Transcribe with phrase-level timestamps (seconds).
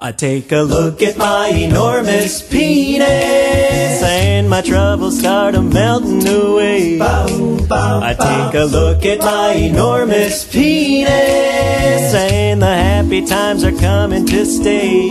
[0.00, 7.00] I take a look at my enormous penis and my troubles start a melting away.
[7.02, 11.10] I take a look at my enormous penis
[12.14, 15.10] and the happy times are coming to stay.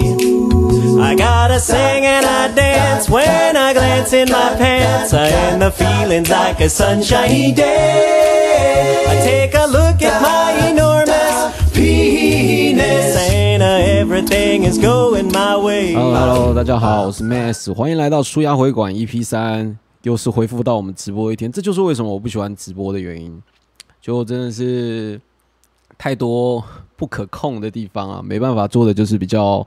[1.02, 6.30] I gotta sing and I dance when I glance in my pants and the feeling's
[6.30, 9.04] like a sunshiny day.
[9.06, 10.87] I take a look at my enormous
[14.18, 15.13] Hello，Hello，
[16.52, 23.39] 大家好，我是 Max，欢迎来到舒压回馆 EP 三，又是恢复到我们直播一天，这就是为什么我不喜欢直播的原因，
[24.02, 25.22] 就真的是
[25.99, 26.63] 太多
[26.95, 29.63] 不可控的地方啊，没办法做的就是比较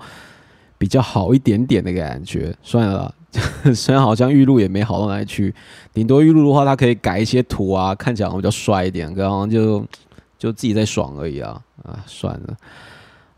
[0.77, 2.52] 比较好一点点的感觉。
[2.60, 3.14] 算了，
[3.72, 5.55] 虽然好像玉露也没好到哪里去，
[5.94, 9.86] 顶多玉露的话，它可以改一些图啊，看起来比较帅一点，然后就
[10.36, 12.56] 就自己在爽而已啊啊，算了。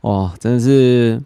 [0.02, 1.20] 哇，真的是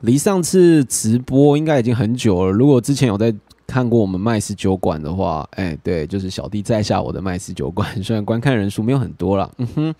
[0.00, 2.52] 离上次直播应该已经很久了。
[2.52, 3.34] 如果之前有在
[3.66, 9.94] 看过我们麦斯酒馆的话，哎，对，就是小弟在下我的麦斯酒馆，虽然观看人数没有很多了，嗯哼，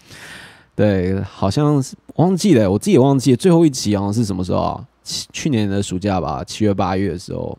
[0.76, 4.86] 对，好像是忘记了，我自己也忘记了最后一集好像是什么时候啊？
[5.02, 7.58] 去年的暑假吧，七月八月的时候，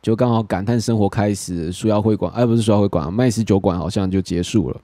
[0.00, 4.80] 就刚好感叹生活开始，书腰会馆，哎，不是书腰会馆，麦斯酒馆好像就结束了。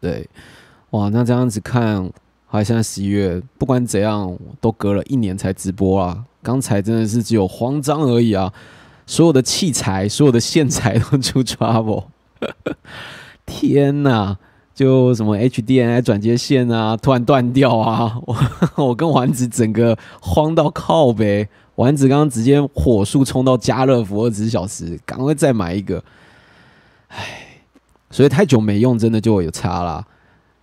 [0.00, 0.26] 对，
[0.90, 2.10] 哇，那这样子看。
[2.52, 6.24] 还现在十一月，不管怎样，都隔了一年才直播啊！
[6.42, 8.52] 刚才真的是只有慌张而已啊！
[9.06, 12.06] 所有的器材、所有的线材都出 trouble，
[13.46, 14.36] 天哪！
[14.74, 18.18] 就什么 HDMI 转接线啊，突然断掉啊！
[18.26, 18.36] 我
[18.88, 21.48] 我跟丸子整个慌到靠呗！
[21.76, 26.02] 丸子刚刚直接火速冲到家乐福二十小时，赶快再买一个。
[27.08, 27.58] 唉，
[28.10, 30.04] 所以太久没用，真的就有差啦。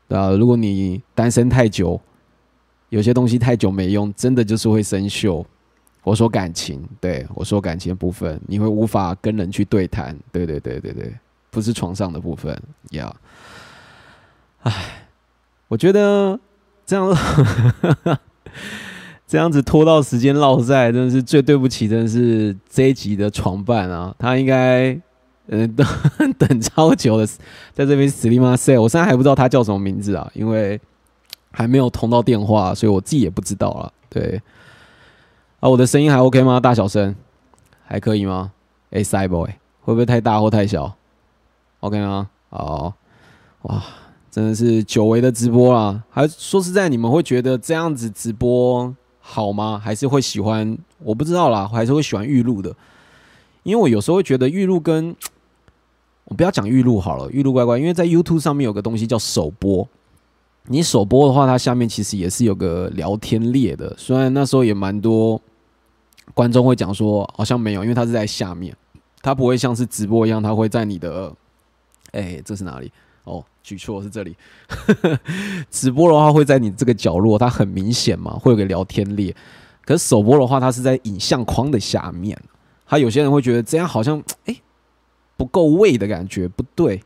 [0.09, 1.99] 啊，如果你单身太久，
[2.89, 5.43] 有些东西太久没用，真的就是会生锈。
[6.03, 10.17] 我说感情，对我说感情的部分，你会无法跟人去对谈。
[10.31, 11.13] 对对对对对，
[11.49, 12.57] 不是床上的部分。
[12.91, 13.13] 呀，
[14.63, 15.09] 唉，
[15.67, 16.39] 我觉得
[16.85, 17.13] 这样
[19.27, 24.97] 这样子拖到时间落在，真的是最对不起，真的是这一集的床伴啊，他应该。
[25.47, 25.87] 嗯，等
[26.37, 27.25] 等超久的，
[27.73, 30.79] 在这边死里马塞，我现在还不知道他叫什么名字啊，因为
[31.51, 33.93] 还没有通到电话，所以我自己也不知道了。
[34.09, 34.41] 对，
[35.59, 36.59] 啊，我的声音还 OK 吗？
[36.59, 37.15] 大小声
[37.85, 38.51] 还可以吗？
[38.91, 39.47] 哎，Cyboy
[39.81, 40.95] 会不会太大或太小
[41.79, 42.29] ？OK 吗？
[42.49, 42.93] 好，
[43.63, 43.83] 哇，
[44.29, 46.03] 真的是久违的直播啦。
[46.09, 49.81] 还说实在，你们会觉得这样子直播好吗？
[49.83, 50.77] 还是会喜欢？
[50.99, 52.75] 我不知道啦，还是会喜欢预录的，
[53.63, 55.15] 因为我有时候会觉得预录跟
[56.27, 59.87] 我不要讲预录好了，预录乖乖，因为在 YouTube 上面有个东西叫首播。
[60.69, 63.95] 你首播的话，它下面其实也是有个聊天列的。
[63.97, 65.41] 虽然那时候也蛮多
[66.33, 68.75] 观众会讲说，好像没有，因为它是在下面，
[69.21, 71.33] 它不会像是直播一样，它会在你的……
[72.11, 72.91] 哎，这是哪里？
[73.23, 74.35] 哦，举错是这里。
[75.71, 79.33] 直播的话会在你这个角落，它很明显嘛，会有个聊天列。
[79.85, 82.37] 可是首播的话，它是在影像框的下面。
[82.85, 84.55] 他有些人会觉得这样好像，哎。
[85.37, 87.01] 不够味的感觉不对，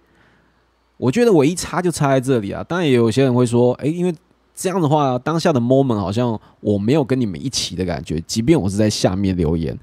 [0.97, 2.63] 我觉得唯一差就差在这里啊。
[2.63, 4.15] 当然也有些人会说，哎，因为
[4.55, 9.77] 这样的话，当下的 moment 好像我没有跟你们一起的感觉，即便我是在下面留言，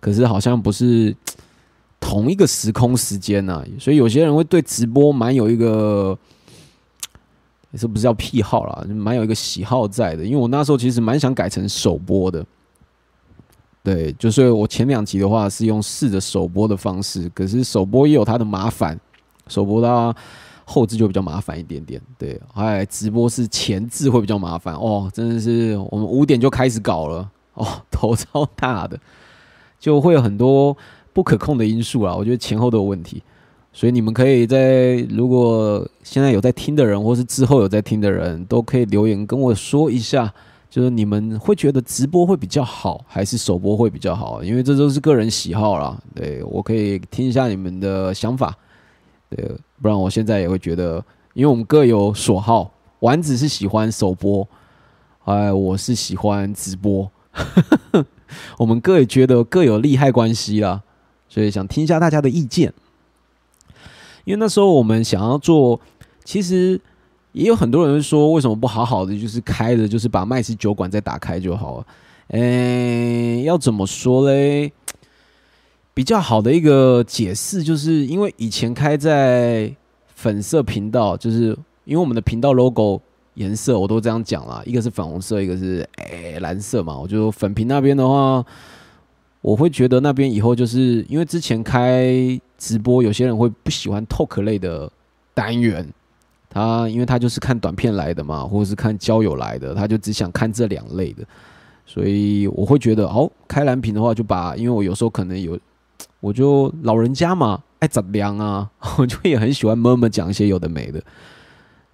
[0.00, 1.14] 可是好像不是
[2.00, 3.64] 同一个时空时间呢。
[3.78, 6.18] 所以有些人会对直播蛮有一个，
[7.70, 10.24] 也是不是叫癖好啦，蛮有一个喜好在的。
[10.24, 12.44] 因为我那时候其实蛮想改成首播的。
[13.84, 18.96] 对，就是我前两集的话是用试着首播的方式，可是首播也有它的麻烦，
[19.48, 20.14] 首播它
[20.64, 22.00] 后置就比较麻烦一点点。
[22.16, 28.96] 对，哎，直播是前置会比较麻烦哦，真的是我们五点就开始搞了哦，头超大的，
[29.80, 30.76] 就会有很多
[31.12, 33.20] 不可控的因素啊，我觉得前后都有问题，
[33.72, 40.32] 所以你们可以在如果现在有在听的人，或是之后有在听的人都可以留言跟我说一下。
[40.72, 44.42] 就是你们会觉得直播会比较好，还是首播会比较好？
[44.42, 46.02] 因为这都是个人喜好啦。
[46.14, 48.56] 对我可以听一下你们的想法。
[49.28, 51.04] 对，不然我现在也会觉得，
[51.34, 52.72] 因为我们各有所好。
[53.00, 54.48] 丸子是喜欢首播，
[55.24, 57.10] 哎，我是喜欢直播。
[58.56, 60.82] 我们各也觉得各有利害关系啦，
[61.28, 62.72] 所以想听一下大家的意见。
[64.24, 65.78] 因为那时候我们想要做，
[66.24, 66.80] 其实。
[67.32, 71.86] 也有很多人说，为什么不好好的就是开着，就是把麦斯酒馆再打开就好了？
[72.28, 74.72] 诶，要怎么说嘞？
[75.94, 79.70] 比较好的一个解释，就是因为以前开在
[80.14, 83.00] 粉色频道，就是因为我们的频道 logo
[83.34, 86.98] 颜色，我都这样讲啦，一个是粉红色，一个是诶、蓝色嘛。
[86.98, 88.42] 我就粉屏那边的话，
[89.42, 94.90] 我会觉得那边以后就是因为之前开直播，有些人会不喜欢 talk 类的
[95.34, 95.86] 单元，
[96.52, 101.24] 他因为他就是看短片来的嘛，或者是看交友来的，他就只想看这两类的，
[101.86, 105.58] 所以我会觉得哦，开蓝屏的话就把，因为我有时候可能有，
[106.20, 111.02] 我就老人家嘛，爱杂粮啊， 我就也很喜欢默默讲一些有的没的。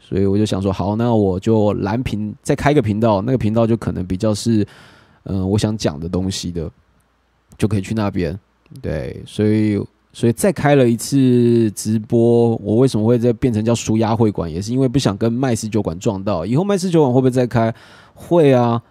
[0.00, 4.66] 所以我就想说，好，那我就蓝屏再开个频道，那个频道就可能比较是，
[5.25, 6.70] 嗯、我想讲的东西的，
[7.58, 8.38] 就可以去那边。
[8.81, 9.78] 对，所以
[10.12, 16.44] 所以再开了一次直播，我为什么会再变成叫舒压会馆，也是因为不想跟麦斯酒馆撞到。
[16.44, 17.72] 以后麦斯酒馆会不会再开？
[18.14, 18.82] 会啊，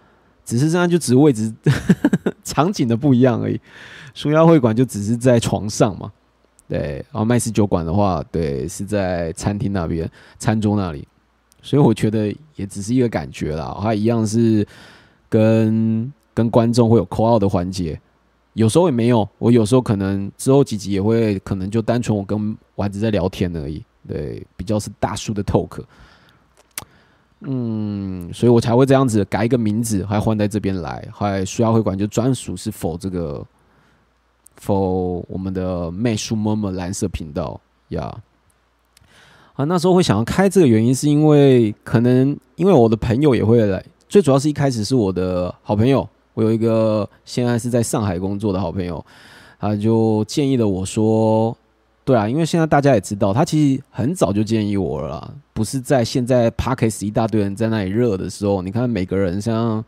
[0.44, 1.52] 只是现在就只是位置
[2.44, 3.60] 场景的不一样而已。
[4.14, 6.10] 舒压会馆就只是在床上嘛。
[6.66, 11.06] 对，然后麦斯酒馆的话，对，是在餐厅那边，餐桌那里，
[11.62, 13.76] 所以我觉得也只是一个感觉啦。
[13.80, 14.66] 它一样是
[15.28, 18.00] 跟跟观众会有扣号的环节，
[18.58, 25.80] 有时候也没有，我有时候可能之后几集也会，可能就单纯我跟丸子在聊天而已，对，比较是大叔的 talk。
[27.42, 33.46] 嗯，所以我才会这样子改一个名字，还换在这边来，还需要会馆就专属是否这个。
[34.60, 38.12] 否，我们的媚叔妈妈蓝色频道呀。
[39.54, 46.08] 啊，那时候会想要开这个原因，是因为可能因为我的朋友也会来，最主要是一开始是我的好朋友，
[46.38, 49.04] 我有一个现在是在上海工作的好朋友，
[49.58, 51.56] 他就建议了我说，
[52.04, 59.84] 对啊，因为现在大家也知道，他其实很早就建议我了，不是在现在 Parkes 一大堆人在那里热的时候，你看每个人像，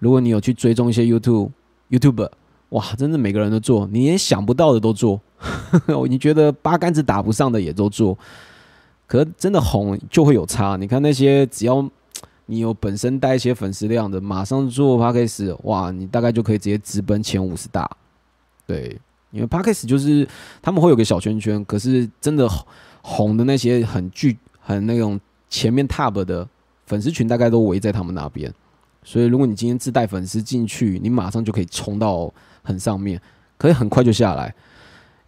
[0.00, 1.48] 如果你有去追踪一些 YouTube
[1.88, 2.28] YouTube。
[2.68, 5.18] 哇，真的每个人都做，你连想不到的都做。
[6.10, 8.16] 你觉得八竿子打不上的也都做，
[9.06, 10.76] 可真的红就会有差。
[10.76, 11.88] 你看那些只要
[12.50, 17.88] 你有本身带一些粉丝量的，马上做 p a c k a g e 哇，你大概就可以直接直奔前五十大。
[18.66, 19.00] 对，
[19.30, 20.28] 因为 p a c k a g e 就是
[20.60, 22.48] 他们会有个小圈圈，可是真的
[23.02, 25.18] 红的那些很巨、很那种
[25.48, 26.46] 前面 Top 的
[26.86, 28.52] 粉丝群，大概都围在他们那边。
[29.02, 32.32] 所以如果你今天自带粉丝进去，你马上就可以冲到。
[32.62, 33.18] 很上面，
[33.56, 34.54] 可以很快就下来，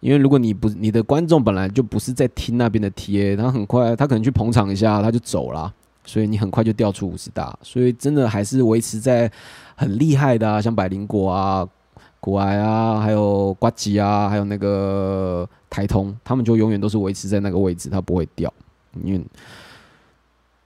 [0.01, 5.73] 因为如果你不你的观众本来就不是在听那边的 TA，他很快他可能去捧场一下他就走了，
[6.05, 9.31] 所以你很快就掉出五十大，所以真的还是维持在
[9.75, 11.67] 很厉害的啊，像百灵果啊、
[12.19, 18.53] 古埃啊，还有瓜吉啊，还有那个台通，他们就永远都是维持在那个位置，它不会掉，
[19.03, 19.25] 因为，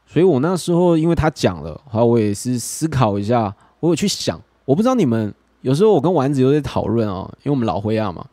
[0.05, 5.33] 所以我那时候因为他讲了，后来我也是思考一下，我有去想，我不知道你们。
[5.61, 8.25] 有时候我跟丸子有在讨论哦，因为我们老灰啊嘛，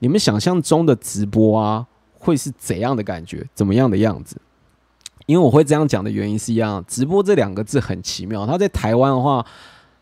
[0.00, 1.86] 你们想象中的直播啊
[2.18, 4.36] 会是怎样的感觉，怎么样的样子？
[5.26, 9.44] 因为我会这样讲的原因是一样，直播这两个字很奇妙，它在台湾的话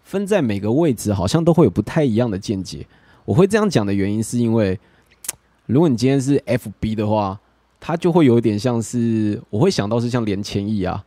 [0.02, 2.86] 分在每个位置好像都会有不太一样的见解。
[3.24, 4.78] 我会这样讲的原因是因为，
[5.66, 7.38] 如果你今天是 FB 的话，
[7.78, 11.04] 它就会有点像是我会想到是像连千亿啊、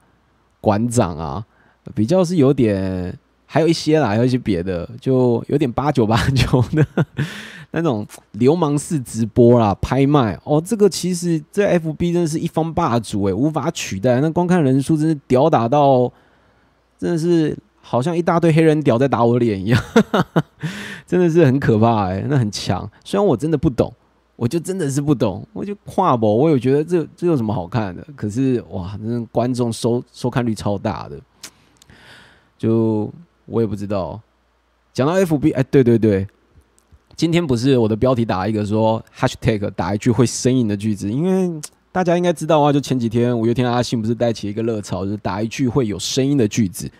[0.61, 1.45] 馆长啊，
[1.93, 3.17] 比较是有点。
[3.47, 6.85] 还有一些啦，还有一些别的，就有点八九八九的
[7.71, 10.61] 那种流氓式直播啦、拍卖哦。
[10.63, 14.19] 这个其实这 FB 真的是一方霸主诶，无法取代。
[14.21, 16.11] 那观看人数真是屌打到，
[16.97, 19.83] 真的是好像一大堆黑人屌在打我脸一样，
[21.05, 22.89] 真的是很可怕诶，那很强。
[23.03, 23.93] 虽然我真的不懂，
[24.35, 28.05] 我就真的是不懂，我就跨博，我有觉得这这有什么好看的？
[28.15, 31.19] 可是哇，那观众收收看率超大的，
[32.57, 33.11] 就。
[33.47, 34.19] 我也不知道，
[34.91, 36.27] 讲到 F B，哎，对对对，
[37.15, 46.91] 今天不是我的标题打一个说 hashtag 打一句会声音的句子，因为大家应该知道啊，就前几天五月天阿信不是带起一个热潮，就是打一句会有声音的句子。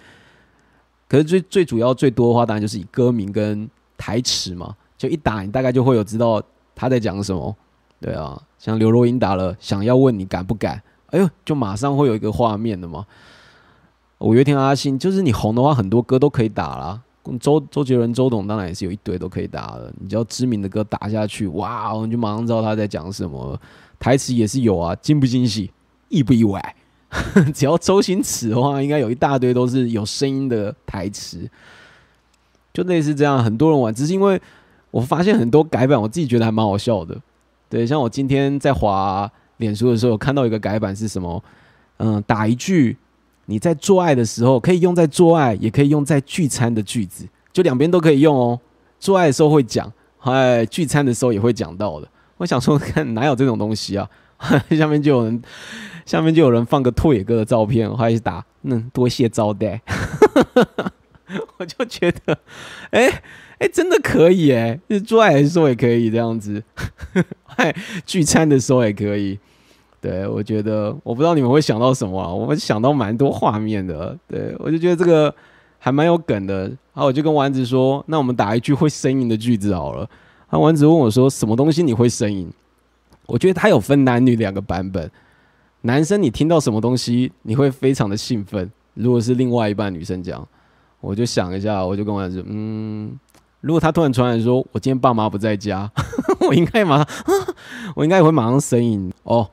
[1.09, 6.41] 可是最最主要最多的话，当然就是以歌名跟台词嘛，就一打你大概就会有知道
[6.73, 7.53] 他在讲什么。
[7.99, 10.81] 对啊，像刘若英打了，想要问你敢不敢？
[11.07, 13.05] 哎呦，就马上会有一个画面的嘛。
[14.19, 17.01] 五月天阿信，就是你红的话，很多歌都可以打啦。
[17.39, 19.93] 周周杰伦、周董当然也是有一堆都可以打的。
[19.99, 23.59] 你只要知名的歌打下去，哇，你就马上知道他在讲什么。
[23.99, 25.71] 台词也是有啊，惊不惊喜，
[26.09, 26.75] 意不意外？
[27.53, 31.49] 只要周星驰的话，应该有一大堆都是有声音的台词，
[32.73, 33.43] 就类似这样。
[33.43, 34.41] 很多人玩，只是因为
[34.91, 37.17] 我发现很多改版，我自己觉得还蛮好笑的。
[37.69, 41.43] 对，像我今天在滑脸书的时候，我看到一个改版是什么？
[41.97, 42.97] 嗯，打一句。
[43.45, 48.59] 你在做爱的时候可以用在做爱，也可以用在聚餐的句子，就两边都可以用哦。
[48.99, 52.07] 做爱的时候会讲，哎，聚餐的时候也会讲到的。
[52.37, 54.09] 我想说，看哪有这种东西啊？
[54.71, 55.41] 下面就有人，
[56.05, 59.81] 下面就有人放个拓野哥的照片，还是打嗯多谢招待，
[61.57, 62.37] 我就觉得，
[62.91, 63.21] 哎
[63.59, 66.61] 哎，真的可以哎，就做爱的时候也可以这样子，
[67.45, 67.73] 嗨，
[68.05, 69.39] 聚餐的时候也可以。
[70.05, 74.15] 对，我觉得我不知道你们会想到什么啊，我们想到蛮多画面的。
[74.27, 75.33] 对我就觉得这个
[75.79, 76.67] 还蛮有梗的。
[76.93, 80.01] 然后我就跟丸子说：“那我们打一句会呻吟的句子好了。”
[80.47, 82.47] 然后丸子问我说：“什么东西你会呻吟？”
[83.25, 85.09] 我觉得他有分男女两个版本。
[85.81, 88.71] 男生你听到什么东西你会非常的兴奋？
[88.93, 90.47] 如果是另外一半女生讲，
[91.01, 93.19] 我就想一下，我就跟丸子嗯，
[93.61, 95.91] 如果他突然传来说我今天爸妈不在家，
[96.47, 97.07] 我应该马上，
[97.95, 99.49] 我应该也会马上呻吟哦。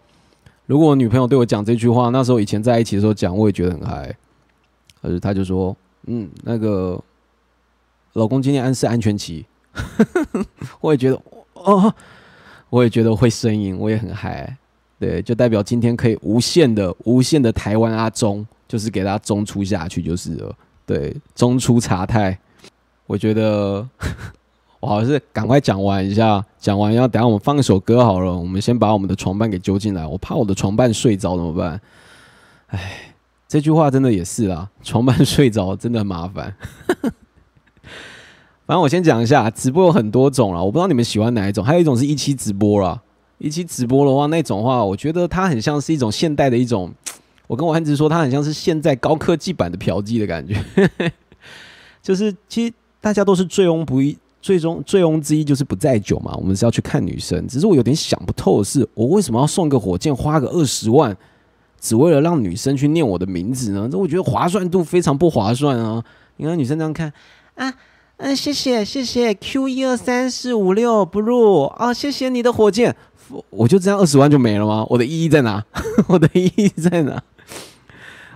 [0.67, 4.15] 如果我女朋友对我讲这句话，那时候以前在一起的时候讲，我也觉得很嗨。
[5.03, 5.77] 可是她就说
[6.07, 6.99] ：“嗯，那个
[8.13, 9.45] 老公今天安是安全期。
[10.81, 11.21] ”我也觉得
[11.55, 11.93] 哦，
[12.71, 14.57] 我也觉得会呻吟，我也很嗨。
[14.99, 20.57] 对，就代表今天可以无限的、无限的台湾阿中，就是给他中出下去就是了。
[20.87, 22.39] 对，中出茶太，
[23.07, 23.89] 我觉得。
[24.83, 28.37] 我还是赶快讲完一下，讲完要等下我们放一首歌好了。
[28.37, 31.81] 我们先把我们的床伴给揪进来，我怕我的床伴睡着怎么办？
[32.67, 33.15] 哎，
[33.47, 36.57] 这句话真的也是啊，床伴睡着真的很麻烦。
[38.67, 41.65] 反正我先讲一下，直播有很多种了，我不知道你们喜欢哪一种。
[41.65, 43.01] 还有一种是一期直播啦，
[43.39, 46.93] 一期直播的话，那种话我觉得它很像是一种现代的一种，
[47.47, 50.61] 我跟我汉子说，它很像是现在高科技版的嫖妓的感觉，
[52.03, 54.19] 就是其实大家都是醉翁不一。
[54.43, 57.47] 最终醉翁之意就是不在酒嘛，我们是要去看女生。
[57.47, 61.17] 只是我有点想不透的是，我为什么要送个火箭，花个二十万，
[61.81, 63.89] 只为了让女生去念我的名字呢？
[63.91, 66.05] 这我觉得划算度非常不划算啊！
[66.39, 67.13] 你看女生这样看
[67.55, 67.73] 啊，
[68.17, 72.97] 嗯，谢谢谢谢，Q 一二三四五六不入啊，谢谢你的火箭，
[73.51, 74.85] 我就这样二十万就没了吗？
[74.89, 75.65] 我的意义在哪？
[76.09, 77.23] 我的意义在哪？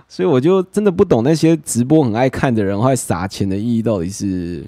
[0.07, 4.65] 所以我就真的不懂那些直播很爱看的人，会撒钱的意义到底是。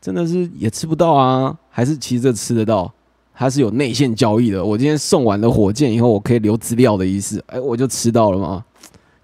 [0.00, 1.56] 真的是也吃不到啊？
[1.68, 2.92] 还是其实这吃得到？
[3.34, 4.64] 它是有内线交易的。
[4.64, 7.42] 我今天送完了火箭以后，我可以留资料的意思。
[7.46, 8.64] 哎，我就吃到了吗？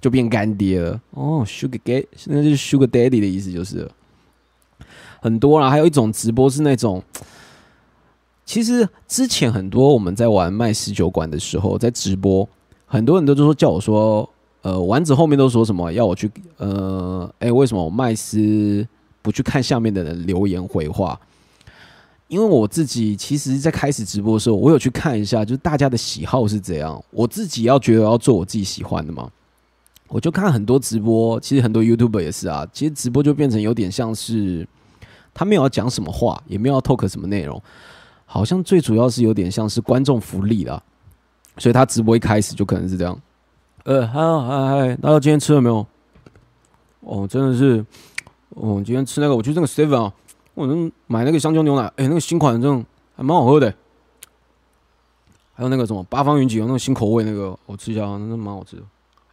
[0.01, 1.01] 就变干爹了。
[1.11, 3.91] 哦，Sugar gay，那就是 Sugar Daddy 的意思，就是
[5.21, 5.69] 很多啦。
[5.69, 7.03] 还有一种直播是那种，
[8.45, 12.49] 其实之前很多我们在玩卖十九馆的时候，在直播，
[12.87, 14.29] 很多人都就说叫我说，
[14.63, 18.87] 呃，丸子后面都说什么要我去，呃，哎，为什么我麦斯？
[19.27, 21.19] 不去看下面的人留言回话，
[22.29, 27.05] 因为我自己其实，在开始直播的时候，我有去看一下，就是大家的喜好是怎样。
[27.11, 29.29] 我自己要觉得要做我自己喜欢的嘛，
[30.07, 32.65] 我就看很多直播，其实很多 YouTuber 也是啊。
[32.73, 34.65] 其实直播就变成有点像是
[35.35, 37.61] 他没有要讲什么话，也没有要 talk 什么内容，
[38.27, 40.81] 好像最主要是有点像是观众福利啦。
[41.59, 43.21] 所以他直播一开始就可能是这样。
[43.83, 45.85] 呃，，Hello，嗨嗨，大家今天吃了没有？
[47.01, 47.85] 哦，真的是。
[48.57, 50.13] 哦，今天吃那个，我去那个 Seven 啊，
[50.55, 52.85] 我能买那个香蕉牛奶，哎，那个新款的这种
[53.15, 53.73] 还蛮好喝的。
[55.53, 58.83] 还有那个什么八方云集有那个新口味，那个我吃一下，那蛮好吃的。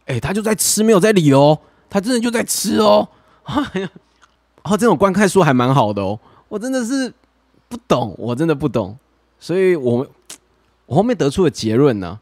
[0.06, 3.08] 哎，他就在吃，没有在理哦，他真的就在吃哦。
[3.44, 6.18] 啊，这种观看数还蛮好的哦。
[6.48, 7.12] 我真的是
[7.68, 8.96] 不懂，我真的不懂，
[9.38, 10.06] 所以我
[10.84, 12.18] 我后面得出的结论呢，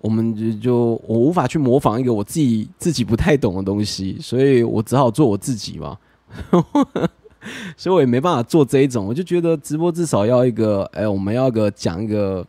[0.00, 5.98] 我们就就我无法去模仿一个我自己自己不太懂的东西，所以我只好做我自己嘛。
[7.76, 12.46] 所以我也没办法做这一种，我就觉得直播至少要一个，哎，我们要个讲一个。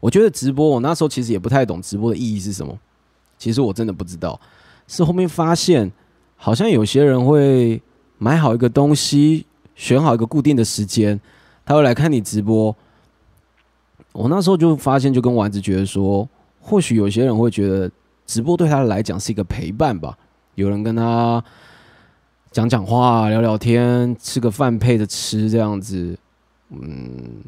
[0.00, 2.78] 我觉得直播，我那时候其实也不太懂直播的意义是什么。
[3.38, 4.40] 其实我真的不知道，
[4.86, 5.90] 是后面发现，
[6.36, 7.82] 好像有些人会
[8.16, 11.20] 买好一个东西，选好一个固定的时间，
[11.66, 12.74] 他会来看你直播。
[14.12, 16.26] 我那时候就发现，就跟丸子觉得说，
[16.60, 17.90] 或许有些人会觉得
[18.26, 20.16] 直播对他来讲是一个陪伴吧，
[20.54, 21.44] 有人跟他。
[22.54, 26.16] 讲讲话，聊聊天，吃个饭配着吃，这样子，
[26.70, 27.42] 嗯，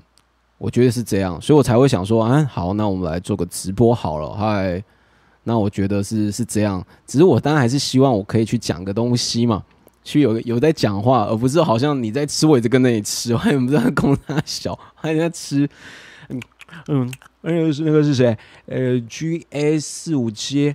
[0.58, 4.82] 我觉得是这样，所以我才会想说，啊，好，那我们来做个直播好了，嗨，
[5.44, 9.62] 那我觉得是是这样，只是我当然还是希望我可以去讲个东西嘛，
[10.02, 15.70] 去有有在讲话，而不是好像你在吃，我一直跟着你吃， 我也不知道公他小，还在吃，
[16.30, 16.42] 嗯
[16.88, 18.36] 嗯，那个是那个是谁？
[18.66, 20.74] 呃，G A 四五七，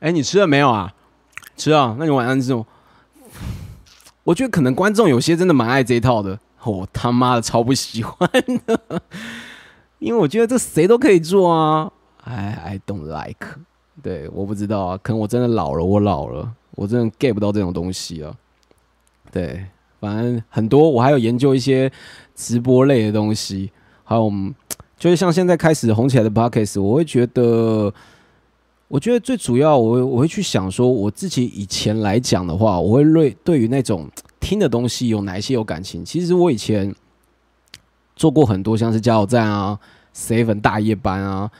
[0.00, 0.94] 哎，你吃了没有啊？
[1.58, 2.66] 吃啊，那你晚上吃什么？
[4.26, 8.28] 我觉得可能观众有些真的蛮爱这一套的， 我他妈的超不喜欢
[8.66, 9.00] 的，
[10.00, 11.92] 因为我觉得这谁都可以做啊。
[12.24, 13.46] I I don't like，
[14.02, 18.36] 对，我不知道啊，可能我真的老了，我老了，我真的 get 不到这种东西了。
[19.30, 19.64] 对，
[20.00, 21.92] 反正很多，我还有研究一些
[22.34, 23.70] 直播类的东西，
[24.02, 24.32] 还有
[24.98, 27.94] 就是像现在开始红起来的 pockets，我会觉得，
[28.88, 36.04] 我觉得最主要，我我会去想说，我自己以前来讲的话，我会对对于那种听的东西有哪一些有感情。
[36.04, 36.94] 其实我以前
[38.14, 39.78] 做过很多，像是加油站啊、
[40.14, 41.50] seven 大夜班啊。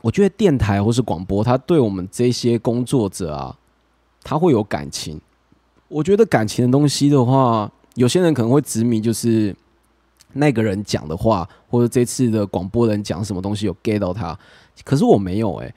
[0.00, 3.58] 我觉得电台或是广播，它对我们这些工作者啊，
[4.22, 5.20] 他会有感情。
[5.88, 9.54] 我觉得感情的东西的话，有些人可能会执迷，就是
[10.36, 14.38] 那个人讲的话，或者这次的广播人讲什么东西有 get 到他。
[14.84, 15.74] 可是我没有诶，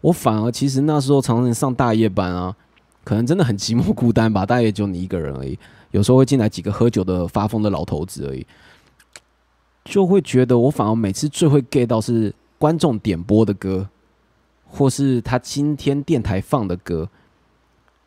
[0.00, 2.54] 我反而其实那时候常常上大夜班啊，
[3.04, 5.58] 可能真的很寂寞孤单吧，大概就你一个人而已。
[5.90, 8.46] 有时候会进来几个喝酒的发疯的老头子而已，
[9.84, 12.34] 就会觉得我反而每次最会 get 到是。
[12.60, 13.88] 观众点播的歌，
[14.66, 17.08] 或是他今天电台放的歌，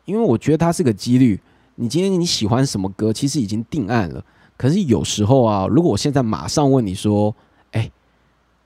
[0.04, 1.40] 因为我觉得它是个几率。
[1.74, 4.24] 你今天你喜欢什么歌，其实已经定案了。
[4.56, 7.34] 可是有时候啊，如果我现在马上问你说
[7.72, 7.90] ：“哎，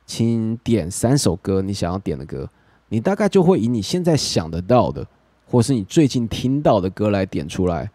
[0.07, 2.49] 请点三首歌，你想要点的歌。”
[2.91, 5.07] 你大概就会以你现在想得到的，
[5.47, 7.91] 或是你最近听到的歌来点出来。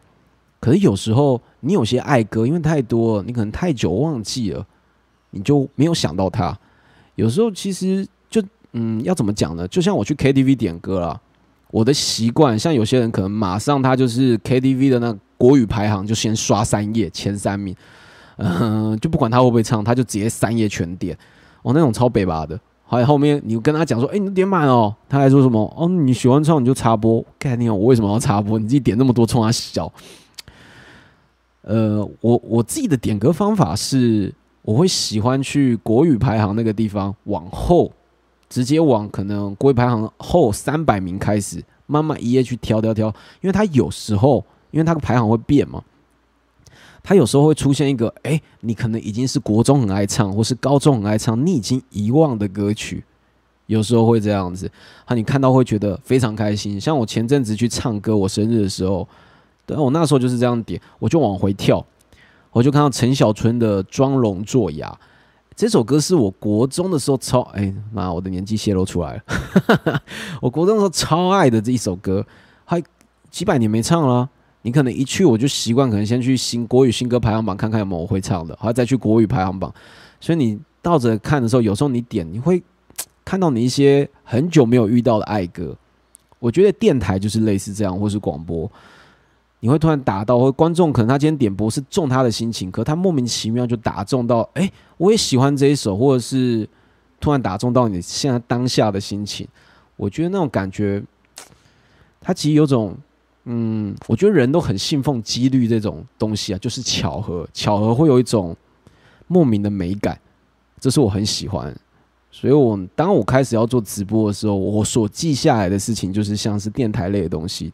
[0.59, 4.65] 可是有时候你有些爱歌，因为太多，了，你可能太久忘记了，
[5.31, 6.55] 你就没有想到它。
[7.15, 8.39] 有时候其实就
[8.73, 9.67] 嗯，要怎么讲呢？
[9.67, 11.19] 就像我去 KTV 点歌啦，
[11.73, 17.75] 我的习惯，像有些人可能马上他就是 KTV 的那国语排行就先刷三页前三名，
[18.37, 21.17] 嗯，就不管他会不会唱，他就直接三页全点。
[21.63, 22.59] 哦，那种超北巴的。
[22.85, 25.73] 还有后面你跟他讲说，哎，你点满哦，他还说什么？
[25.75, 27.25] 哦，你喜欢唱你就插播。
[27.39, 28.59] 概念我为什么要插播？
[28.59, 29.91] 你自己点那么多，冲他笑。
[31.63, 34.31] 呃，我我自己的点歌方法是。
[34.61, 37.91] 我会喜欢去国语排行那个地方，往后
[38.53, 43.07] 直接往可能国语排行后三百名开始，慢慢一页去挑挑挑，
[43.41, 45.83] 因为它有时候，因为它的排行会变嘛，
[47.01, 53.03] 它有时候会出现一个，哎，你可能已经是国中很爱唱，或是高中很爱唱，你已经遗忘的歌曲，
[53.65, 54.69] 有时候会这样子，
[55.05, 56.79] 啊，你看到会觉得非常开心。
[56.79, 59.07] 像我前阵子去唱歌，我生日的时候，
[59.65, 61.83] 对我那时候就是这样点，我就往回跳。
[62.51, 64.87] 我就看到陈小春的《装聋作哑》
[65.55, 70.01] 这首歌，是我国中的时候超哎妈，我的年纪泄露出来了。
[70.41, 72.25] 我国中的时候超爱的这一首歌，
[72.65, 72.81] 还
[73.29, 74.27] 几百年没唱了。
[74.63, 79.71] 你可能一去我就习惯，可能先去新国语新歌排行榜看看有没有我会唱的，然后再去国语排行榜。
[80.19, 82.63] 所以你倒着看的时候，有时候你点你会
[83.25, 85.75] 看到你一些很久没有遇到的爱歌。
[86.39, 88.69] 我觉得电台就是类似这样，或是广播。
[89.59, 94.69] 你会突然打到，或观众可能他今天点播是中他的心情，可他莫名其妙就打中到，哎，
[95.03, 96.65] 我也喜欢这一首，或者是
[97.19, 99.45] 突然打中到你现在当下的心情。
[99.97, 101.03] 我觉得那种感觉，
[102.21, 102.95] 它其实有种，
[103.43, 108.55] 嗯，我觉得人都很信奉几率这种东西啊，就是巧合，巧合会有一种
[109.27, 110.17] 莫名的美感，
[110.79, 111.75] 这是我很喜欢。
[112.31, 117.73] 所以我当我开始要做直播的时候，我所记下来的事情就是像是电台类的东西。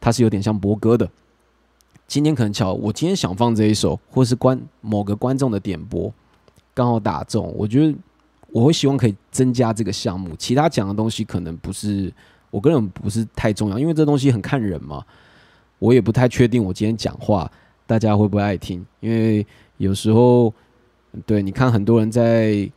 [0.00, 1.10] 它是有点像播歌的。
[2.06, 6.12] 今天可能巧，我今天想放这一首，或是观某个观众的点播，
[6.74, 7.52] 刚好打中。
[7.56, 7.94] 我觉得
[8.50, 10.34] 我会希望可以增加这个项目。
[10.38, 12.12] 其他讲的东西可能不是
[12.50, 15.04] 我个人不是太重要，因为这东西很看人嘛。
[15.78, 17.50] 我也不太确定我今天讲话
[17.86, 19.46] 大家会不会爱听，因为
[19.78, 20.52] 有时候
[21.26, 22.70] 对你看很多人在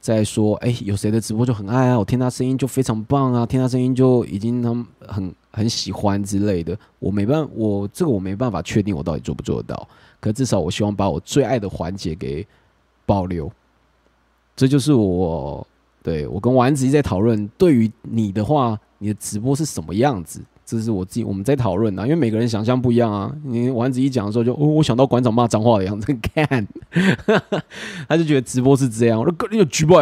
[0.00, 5.34] 在说，哎，有谁的直播就很爱啊，我听他声音就非常棒啊，听他声音就已经他们很。
[5.52, 9.88] 很喜欢之类的，我没办法，我这个我没办法确定我到底做不做得到。
[10.20, 12.46] 可至少我希望把我最爱的环节给
[13.10, 13.50] 保留。
[14.54, 15.66] 这就是我
[16.02, 20.40] 对我跟丸子一在讨论，对于你的话，你的直播是什么样子？
[20.64, 23.34] 这是我自己我们在讨论啊，因为每个人想象不一样啊。
[23.42, 26.68] 你丸子一讲的时候，就哦，我想到馆长骂脏话的样子， 看，
[28.08, 29.18] 他就觉得直播是这样。
[29.18, 29.96] 我说哥，你有举报？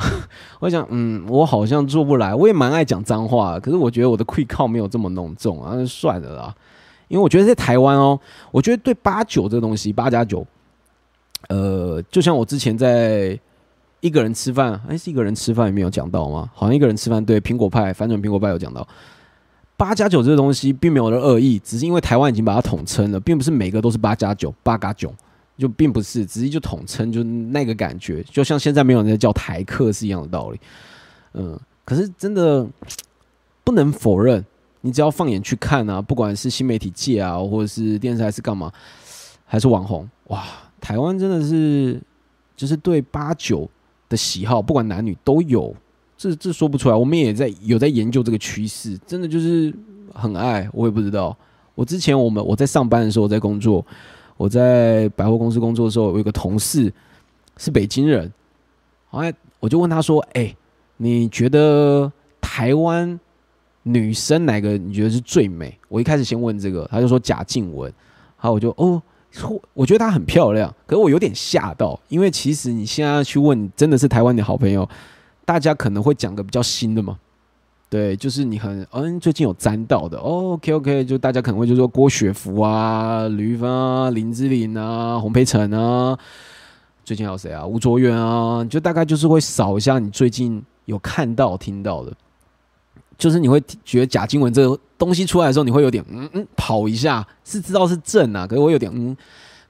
[0.60, 2.34] 我想，嗯，我好像做不来。
[2.34, 6.54] 我也蛮爱讲脏话，可是我觉得我的 quick 靠没有这么浓重啊，那算了啦。
[7.08, 8.18] 因为我觉得在台湾哦，
[8.50, 10.46] 我觉得对八九这个东西，八加九，
[11.48, 13.38] 呃，就像我之前在
[14.00, 16.48] 一个人吃饭，哎，是一个人吃饭也没有讲到吗？
[16.54, 18.86] 好像一个人吃饭，对苹果派反转苹果派有讲到
[19.76, 25.12] 八加九这个东西，并没有的恶意，只是因为台湾已经把它统称了，并不是每个都是八加九，八加九。
[25.56, 30.60] 就并不是，直接就统称，就那个感觉，就像现在没有人在叫台客是一样的道理。
[31.34, 32.64] 嗯，可是真的
[33.64, 34.46] 不能否认，
[34.82, 38.70] 你只要放眼去看啊，不管是新媒体界啊，或者是电视台是干嘛，
[39.44, 40.44] 还是网红，哇，
[40.80, 42.00] 台湾真的是
[42.56, 43.68] 就是对八九
[44.08, 45.74] 的喜好，不管男女都有，
[46.16, 46.94] 这这说不出来。
[46.94, 49.74] 我们也在有在研究这个趋势，真的就是
[50.14, 51.36] 很爱，我也不知道。
[51.74, 53.84] 我之前我们我在上班的时候在工作。
[54.36, 56.92] 我在百货公司工作的时候，我有个同事
[57.56, 58.32] 是北京人，
[59.10, 60.54] 后来我就问他说：“哎、
[60.96, 63.18] 你觉得台湾
[63.82, 67.92] 女生哪个你觉得是最美？”我一开始先问这个，他就说贾静雯，
[68.36, 69.02] 好，我就哦，
[69.74, 74.88] 我觉得她很漂亮，可是我有点吓到，因为其实你现在去问，真的是台湾的好朋友，
[75.44, 77.18] 大家可能会讲个比较新的嘛。
[77.90, 86.18] 对，就是你很嗯，最近有沾到的、哦、，OK OK，就大家可能会就说郭雪芙啊、吕玉芬啊、林志玲啊、洪培辰啊，
[87.02, 87.64] 最近还有谁啊？
[87.64, 92.12] 吴卓源啊，就大概就是会扫一下你最近有看到、听到的，
[93.18, 99.14] 就是你会觉得贾静雯这个东西出来的时候，你会有点嗯嗯跑一下，是知道是正啊，可是我有点嗯，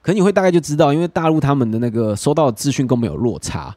[0.01, 3.75] 可是你会大概就知道，因为大陆他们的那个收到的资讯跟我们有落差。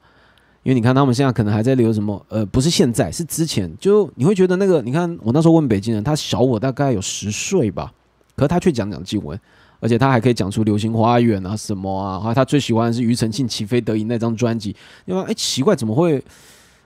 [0.62, 7.92] 因为你看他们现在可能还在留什么，呃，不是现在，是之前，就你会觉得那个，你看我那时候问北京人，他小我大概有十岁吧，
[8.36, 9.36] 可是他却讲讲静雯，
[9.80, 16.22] 而且他还可以讲出《流星花园》啊什么啊，还有他最喜欢的是庾澄庆《起飞得已》那张专辑，因为哎奇怪怎么会？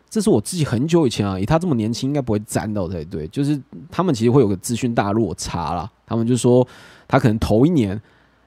[0.09, 6.66] 这是我自己很久以前啊，以他这么年轻应该不会沾到才对，就是他们其实会有个资讯大落差啦，他们就说
[7.07, 8.01] 他可能头一年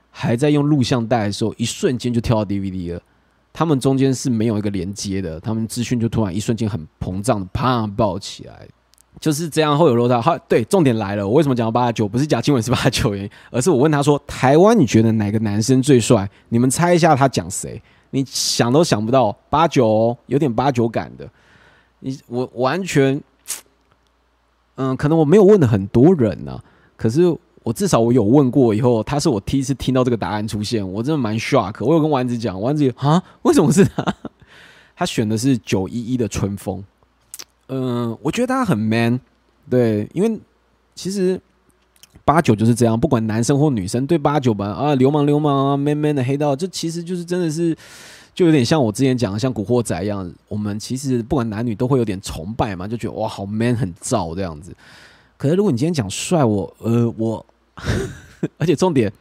[0.09, 3.01] 还在用录像带的时候，一瞬间就跳到 DVD 了。
[3.51, 8.65] 他们中间是没有一个连接的，他们资讯就突然一瞬间很膨胀的啪爆起来，
[9.19, 10.21] 就是这样会有落差。
[10.21, 12.07] 好，对，重点来了，我为什么讲到八九？
[12.07, 16.29] 不是贾静雯是八九原因，而是我问他说：“台湾你觉得哪个男生最帅？
[16.49, 17.81] 你们猜一下他讲谁？
[18.11, 21.29] 你想都想不到，八九、有点八九感的。
[21.99, 23.21] 你我完全，
[24.75, 26.61] 嗯，可能我没有问的很多人呢、
[26.95, 31.83] 可是我至少我有问过以后，他是我第一次听到这个答案出现，我真的蛮 shock。
[31.85, 34.15] 我有跟丸子讲，丸子啊，为什么是他？
[34.95, 36.83] 他选的是九一一的春风。
[37.67, 39.19] 嗯、我觉得他很 man，
[39.69, 40.39] 对，因为
[40.95, 41.39] 其实
[42.25, 47.77] 八九就是这样，不管男生或女生，对八九吧啊，流氓流氓啊，man man 的黑道，这其实就是真的是，
[48.39, 54.73] 就有点像我之前讲的，像古惑仔一样，我们其实不管男女都会有点崇拜嘛，就觉得哇，好 man 很燥这样子。
[55.35, 57.45] 可是如果你今天讲帅，我呃我，
[58.57, 59.11] 而且重点，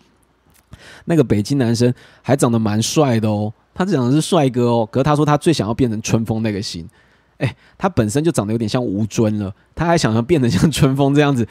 [1.06, 6.88] 那个北京男生还长得蛮帅的哦，他讲的是帅哥哦，可是他说他最想要变成春风那个型，
[7.38, 11.44] 哎，他本身就长得有点像吴尊了，他还想要变得像春风这样子。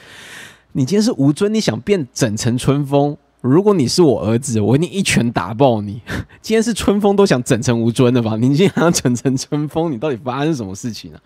[0.72, 3.18] 你今天是吴尊，你想变整成春风？
[3.42, 6.02] 如果你是我儿子，我一定一拳打爆你。
[6.42, 8.36] 今天是春风都想整成吴尊的吧？
[8.38, 11.22] 你今天想整成春风，你到底发生什么事情啊？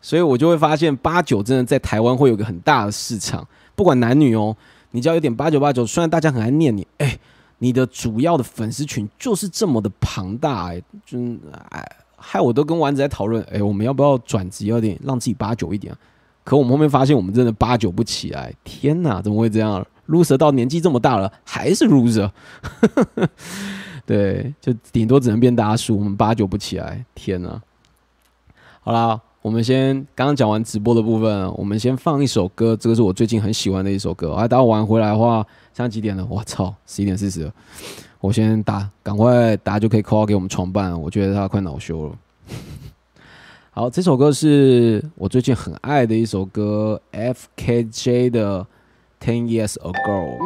[0.00, 4.56] 所以我就会发现八九真的在台湾会有个很大的市场，不管男女哦，
[4.92, 7.18] 你只要有点八九八九，虽然大家很爱念你，哎，
[7.58, 11.18] 你的主要的粉丝群就是这么的庞大、哎，就
[11.70, 11.84] 哎，
[12.16, 15.92] 害我都跟丸子在讨论，哎，我们要不要转职，要点让自己八九一点、
[16.46, 22.30] 可我们后面发现，我们真的八九不起来，天哪，怎么会这样？loser 到年纪这么大了，还是 loser，
[24.06, 27.60] 对，就顶多只能变大叔，我们八九不起来，天哪！
[28.80, 34.32] 好啦，我们先刚刚讲完直播的部分，我们先放一首歌，这个是我最近很喜欢的一首歌。
[34.32, 36.24] 啊，等我玩回来的话，现在几点了？
[36.30, 37.52] 我操，十一点四十了。
[38.20, 42.14] 我先打，赶快打就可以 call 给我们床伴，我觉得他快恼羞了。
[43.78, 48.66] 好，这首歌是我最近很爱的一首歌，F.K.J 的
[49.22, 50.38] 《Ten Years Ago》。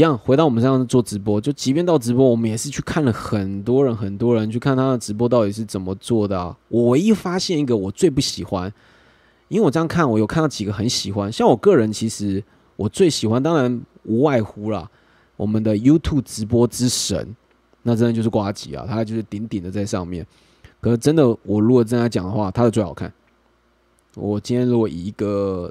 [0.00, 6.56] 一样，回到我们这样做直播，就即便到直播，我们也是去看了很多人，很多人去看他的直播到底是怎么做的啊。
[6.68, 8.72] 我唯一发现一个我最不喜欢，
[9.48, 12.42] 因为我这样看，我有看到几个很喜欢，像我个人其实
[12.76, 14.88] 我最喜欢，当然无外乎啦，
[15.36, 17.36] 我们的 YouTube 直播之神，
[17.82, 20.26] 那真的就是瓜吉啊，他就是顶顶的在上面。
[20.80, 23.12] 可是真的，我如果真的讲的话，他的最好看。
[24.14, 25.70] 我今天如果以一个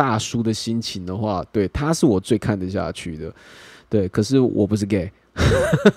[0.00, 3.30] 大叔的心情的话，对，他是我最看得下去的。
[3.86, 5.12] 对，可是我不是 gay，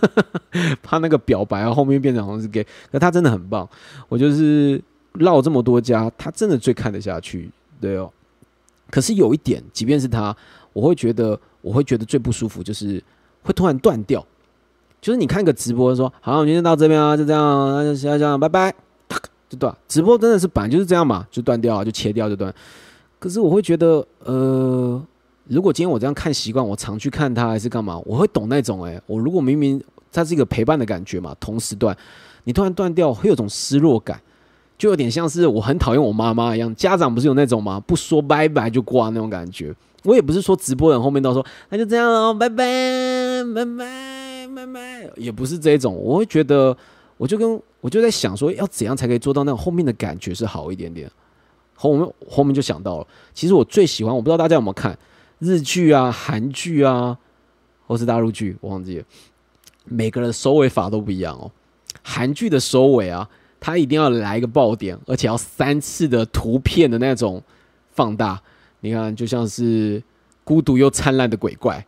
[0.84, 3.66] 他那个表白啊，后面变成好像是 gay，可他真的很棒。
[4.10, 4.82] 我就是
[5.14, 7.50] 绕这么多家，他真的最看得下去。
[7.80, 8.12] 对哦，
[8.92, 10.36] 可是有一点，即便是他，
[10.74, 13.02] 我会觉得，我会觉得最不舒服，就是
[13.42, 14.26] 会突然断掉。
[15.00, 18.76] 就是你看个直播说，好，我们今天到这边啊，就这样，那就先这样，拜拜，
[19.48, 19.74] 就断。
[19.88, 22.54] 直播真的是本来就是这样嘛，就断掉啊，就切掉就断。
[23.24, 25.02] 可是我会觉得，呃，
[25.48, 29.82] 如果今天我这样看习惯，我常去看他还是干嘛，我会懂那种诶、我如果明明
[30.12, 31.96] 它是一个陪伴的感觉嘛，同时段，
[32.44, 34.20] 你突然断掉，会有种失落感，
[34.78, 36.76] 就有点像是我很讨厌我妈妈一样。
[36.76, 37.80] 家长不是有那种吗？
[37.80, 39.74] 不说拜拜就挂那种感觉。
[40.04, 45.96] 我也不是说直播人后面到说那就这样喽，拜拜拜拜拜拜，也不是这种。
[45.96, 46.76] 我会觉得，
[47.16, 51.10] 我就跟我就在想说，要怎样才可以做到那种后面的感觉是好一点点。
[51.84, 54.98] 后面后面就想到了，其实我最喜欢，我不知道大家有没有看
[55.40, 57.18] 日剧啊、韩剧啊，
[57.86, 59.04] 或是大陆剧，我忘记了。
[59.84, 61.52] 每个人收尾法都不一样哦。
[62.02, 63.28] 韩剧的收尾啊，
[63.60, 67.44] 它一定要来一个爆点，而且要三次的图片的那种
[67.92, 68.42] 放大。
[68.80, 70.02] 你看，就像是
[70.46, 71.86] 孤独又灿烂的鬼怪，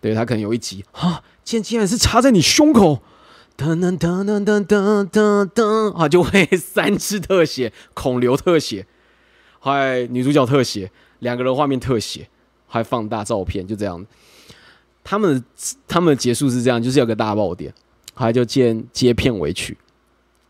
[0.00, 3.02] 对他可能有一集啊，剑竟然是插在你胸口，
[3.56, 8.86] 噔噔噔噔噔噔噔噔，啊，就会三次特写，孔刘特写，
[9.64, 12.28] 还女主角特写，两个人画面特写，
[12.66, 14.04] 还放大照片，就这样。
[15.04, 15.44] 他们的
[15.86, 17.72] 他们的结束是这样，就是有个大爆点，
[18.12, 19.78] 还就接接片尾曲。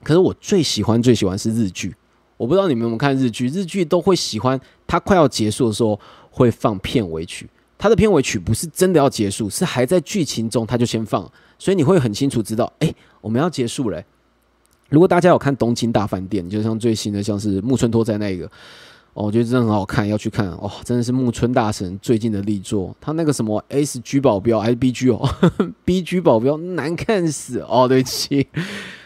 [0.03, 1.95] 可是我最喜欢最喜欢是日剧，
[2.39, 7.47] 我不知道你们有没有看日剧，日剧都会喜欢它快要结束的时候会放片尾曲。
[7.77, 14.03] 它的片尾曲不是真的要结束，是还在剧情中，它就先放，所以你会很清楚知道，哎、我们要结束了、
[14.89, 18.49] 如果大家有看《东京大饭店》，就像最新的，像是木村拓哉那个，
[19.15, 20.49] 哦，我觉得真的很好看，要去看。
[20.53, 22.97] 哦，真的是木村大神最近的力作。
[22.99, 25.29] 他那个什么 S G 保镖还是 B G 哦
[25.85, 27.61] ，B G 保镖难看死。
[27.69, 28.47] 哦，对不起，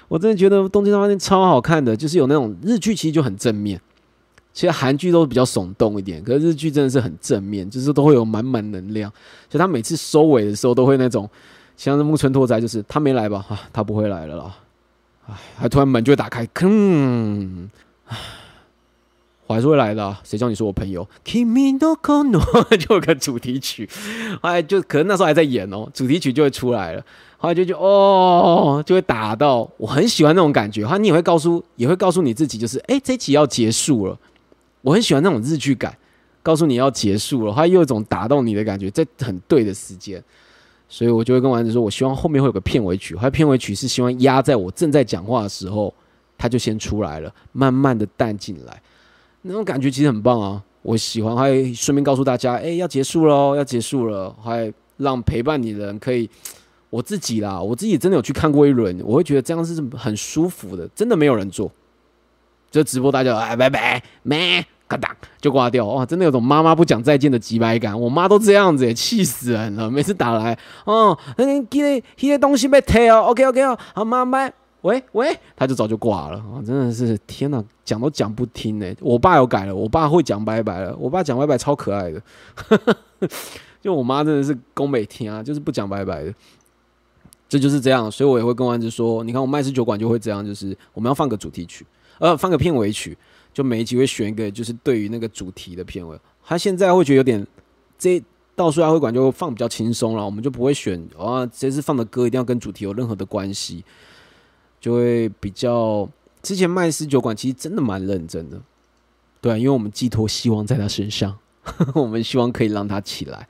[0.07, 3.81] 我真的觉得《东京大饭店》超好看的，就是有那种日剧其实就很正面，
[4.53, 9.11] 其实韩剧都比较耸动一点，可是日剧真的是很正面，就是都会有满满能量。
[9.51, 11.29] 所以他每次收尾的时候都会那种，
[11.77, 14.57] 像是木村拓哉，就是他没来吧，啊，他不会来了啦，
[15.27, 17.69] 哎，还突然门就会打开，吭，
[18.07, 18.17] 唉。
[19.47, 21.07] 我还是会来的、谁叫你是我朋友？
[21.25, 23.89] 就有个主题曲，
[24.43, 27.05] 后来就可能那时候还在演哦，主题曲就会出来了，
[27.39, 30.85] 后来就就哦，就会打到，我很喜欢那种感觉。
[30.85, 34.19] 后你也会告诉，也会告诉你自己，就是哎，这集要结束了，
[34.83, 35.97] 我很喜欢那种日剧感，
[36.43, 40.21] 告诉你要结束了，它又有一种打动你的感觉，在很对的时间，
[40.89, 45.95] 所以我就会跟丸子说，我希望后面会有个片尾曲，它片尾曲是希望压在我正在讲话的时候，
[46.37, 48.83] 它就先出来了，慢慢的淡进来。
[49.47, 56.29] 那种感觉其实很棒啊，我喜欢，还顺便告诉大家，哎、要结束喽，要结束了，还让陪伴你的人可以，
[56.91, 61.71] 我自己啦，我自己真的有去看过一轮，我会觉得这样是很舒服的，真的没有人做，
[62.71, 74.51] 就直播大家哎拜拜，咩嘎哒就挂掉，哇，真的有种妈妈不讲再见的急白感，我妈都这样子耶，气死人了，每次打来，哦，那记得那些东西被贴哦，OK OK 哦，好妈妈。
[74.83, 76.63] 喂喂，他就早就挂了啊！
[76.65, 78.95] 真的是天哪，讲都讲不听呢。
[79.01, 80.97] 我爸有改了，我爸会讲拜拜了。
[80.97, 82.23] 我爸讲拜拜超可爱的，
[83.83, 86.33] 就我妈真的是宫美听啊，就是不讲拜拜的。
[87.49, 91.87] 这就是这样，所以我也会跟丸子说，你看我麦斯酒馆就会这样，就是我们要放个主题曲，
[92.19, 93.17] 呃，放个片尾曲，
[93.53, 96.19] 就每一集会选一个就是对于那个主题的片尾。
[96.45, 97.45] 他现在会觉得有点
[97.99, 98.23] 这
[98.55, 103.85] 到数压会馆就放比较轻松了，我们就不会选啊这次放的歌一定要跟主题有任何的关系，
[104.87, 106.09] 就会比较。
[106.43, 108.63] 之前麦斯酒馆其实真的蛮认真的，
[109.41, 111.37] 对，因为我们寄托希望在他身上，
[111.93, 113.49] 我们希望可以让他起来，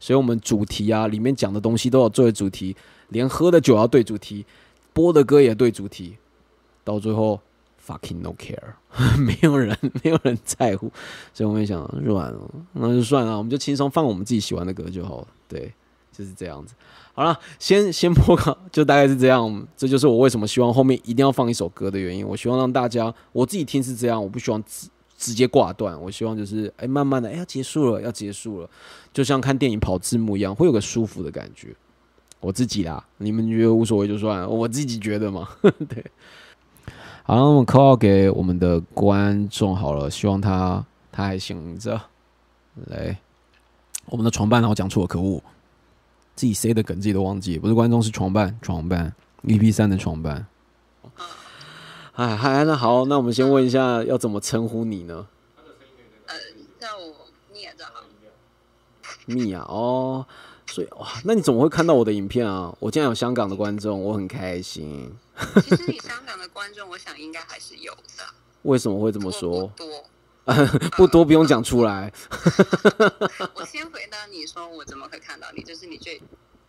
[0.00, 2.74] 所以我们主题啊里面讲的东西都要作为主题，
[3.10, 4.44] 连喝的酒要对主题，
[4.92, 6.16] 播的歌也对主题，
[6.82, 7.40] 到最后
[7.86, 8.58] fucking no care，
[9.24, 10.90] 没有人 没有人在乎，
[11.32, 15.72] 所以我们想软了，那就算了，我们就轻松放我们自己喜欢的歌就好了，对，
[16.12, 16.74] 就是这样子。
[17.14, 19.66] 好了，先 先播个，就大概是这样。
[19.76, 22.26] 这就是我为什么希望后面一定要放一首歌的原因。
[22.26, 26.00] 我希望让大家，我自己听是这样，我不希望直直接挂断。
[26.00, 28.70] 我希望就是哎，慢慢的，哎，要结束了，要结束了，
[29.12, 31.74] 就像看电影跑字幕一样，会有个舒服的感觉。
[32.40, 35.46] 我自己啦，你们觉得无所谓就算，我自己觉得嘛。
[35.88, 36.04] 对，
[37.22, 42.00] 好，那我们 call 给我们的观众好了，希望他他还醒着。
[42.86, 43.16] 来，
[44.06, 45.40] 我们的床伴，然后讲错了，可恶。
[46.34, 49.14] 自己 say 的梗自己都忘记，不是观众是床伴，床伴
[49.44, 50.46] EP 三的床伴。
[52.14, 55.26] 哎嗨，那好，那我们先问一下，要怎么称呼你呢？
[56.26, 56.34] 呃，
[56.78, 58.04] 叫我蜜就好。
[59.24, 60.26] 蜜啊，哦，
[60.66, 62.74] 所以哇，那你怎么会看到我的影片啊？
[62.80, 65.10] 我竟然有香港的观众，我很开心。
[65.62, 68.24] 其实你香港的观众，我想应该还是有的。
[68.62, 69.72] 为什么会这么说？
[69.76, 69.86] 多。
[70.96, 72.12] 不多，不用讲出来。
[73.54, 75.62] 我先回答你说，我怎么会看到你？
[75.62, 76.20] 就是你最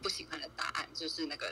[0.02, 1.52] 不喜欢的答案，就是那个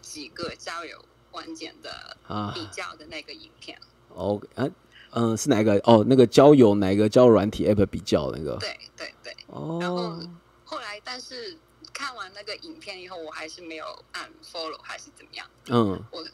[0.00, 2.16] 几个交友关键的
[2.54, 3.76] 比较的那个影片。
[4.10, 4.68] 哦，啊，
[5.10, 5.74] 嗯，是哪个？
[5.84, 8.56] 哦，那个交友哪个交友软体 app 比较那个？
[8.58, 9.36] 对对对。
[9.48, 9.78] 哦。
[9.80, 10.20] 然后
[10.64, 11.58] 后来，但是
[11.92, 15.44] 看完那个影片以后，我还是没有按 follow，还是怎么样？
[15.66, 16.00] 嗯。
[16.12, 16.24] 我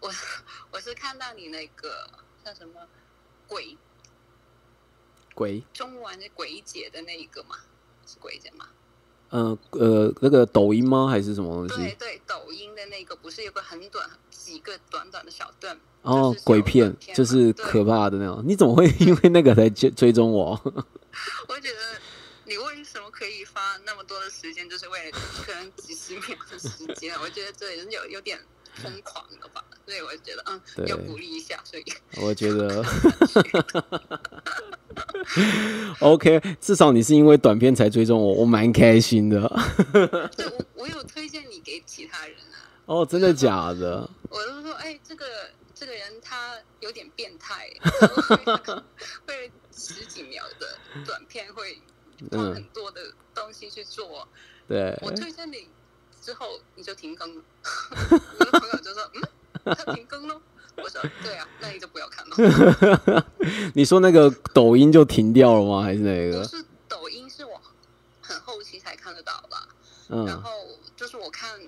[0.00, 0.12] 我
[0.72, 2.06] 我是看到你那个
[2.44, 2.86] 叫什么
[3.46, 3.78] 鬼。
[5.38, 7.54] 鬼中文的鬼姐的那一个吗？
[8.04, 8.66] 是鬼姐吗？
[9.30, 11.06] 呃呃，那个抖音吗？
[11.08, 11.76] 还是什么东西？
[11.76, 18.42] 对对，抖音的那个不是有个很短几个短短的小段哦，鬼片就是可怕的那种。
[18.44, 20.58] 你怎么会因为那个来追追踪我？
[21.46, 22.00] 我觉得
[22.44, 27.14] 你为什么可以花那么多的时间，就是为了可能几十秒的时间？
[27.20, 28.36] 我觉得这人有有点。
[28.82, 31.84] 疯狂了吧，所以我觉得嗯，要鼓励一下，所以
[32.20, 32.84] 我觉得，
[36.00, 39.40] OK，至少你是因为短片才追踪我，我蛮开心的。
[40.36, 42.58] 对，我我有推荐你给其他人啊。
[42.86, 44.08] 哦，真的假的？
[44.30, 45.26] 我都说，哎，这个
[45.74, 47.68] 这个人他有点变态，
[49.26, 51.80] 会十几秒的短片会
[52.30, 54.26] 花很多的东西去做。
[54.66, 55.68] 对，我推荐你。
[56.28, 57.42] 之后你就停更了，
[58.38, 60.38] 我的朋友就说：“嗯，他停更了。”
[60.76, 63.26] 我说：“对啊，那你就不要看了。
[63.74, 65.82] ”你说那个抖音就停掉了吗？
[65.82, 66.42] 还是哪个？
[66.42, 67.58] 不是抖音，是我
[68.20, 69.68] 很后期才看得到吧。
[70.10, 70.26] 嗯。
[70.26, 70.50] 然后
[70.94, 71.58] 就是我看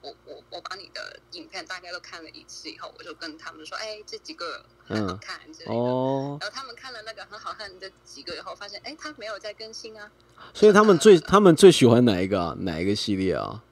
[0.00, 6.36] 我我我把你的影片大概都看了一次以后，我就跟他们说：“哎，这几个很好看之类的。”哦。
[6.40, 10.10] 然后他们看了那个很好看的几个以后，发现哎，他没有在更新啊。
[10.52, 12.56] 所以他们最他们最喜欢哪一个啊？
[12.62, 13.62] 哪一个系列啊？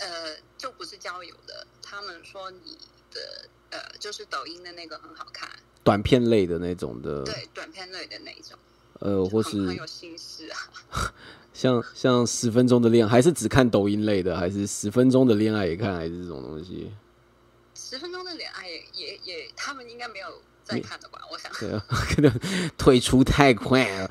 [0.00, 1.66] 呃，就不是交友的。
[1.82, 2.76] 他们说你
[3.10, 5.48] 的呃，就是抖音的那个很好看，
[5.84, 7.22] 短片类的那种的。
[7.24, 8.58] 对，短片类的那种。
[9.00, 10.58] 呃，或是很有心思啊。
[11.54, 16.92] 像像十分钟的恋爱，还是只看抖音类的，还是十分钟的恋爱也看，还是这种东西？
[17.74, 20.42] 十分钟的恋爱也也也，他们应该没有。
[20.70, 21.50] 在看的吧，我想。
[21.58, 22.32] 对啊， 可能
[22.78, 24.10] 退出太快了，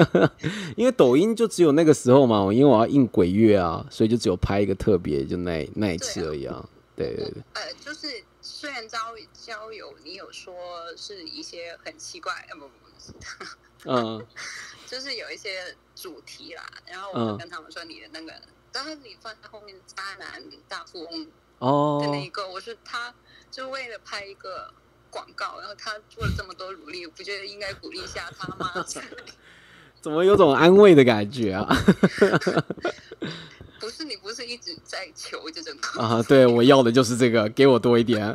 [0.76, 6.66] 因为抖音就只有那个时候嘛，因为我要印鬼月啊，所以就只有拍一个特别，就那那一次而已啊。
[6.96, 7.42] 对对对。
[7.54, 8.06] 呃，就是
[8.40, 8.98] 虽然交
[9.32, 10.54] 交友，你有说
[10.96, 14.26] 是一些很奇怪，呃不不不，嗯，
[14.86, 18.32] 就是有一些主题啦，然后我就跟他们说你的那个，
[18.72, 21.26] 但是你放在后面渣男大富翁
[21.58, 23.14] 哦的那一个，我是他
[23.50, 24.72] 就为了拍一个。
[25.10, 28.72] 广告，然后他做了这么多努力，我不觉得应该鼓励一下他吗？
[30.00, 31.68] 怎么有种安慰的感觉啊？
[33.78, 36.22] 不是你不是一直在求这种啊？
[36.22, 38.22] 对我要的就是这个，给我多一点。
[38.24, 38.32] 他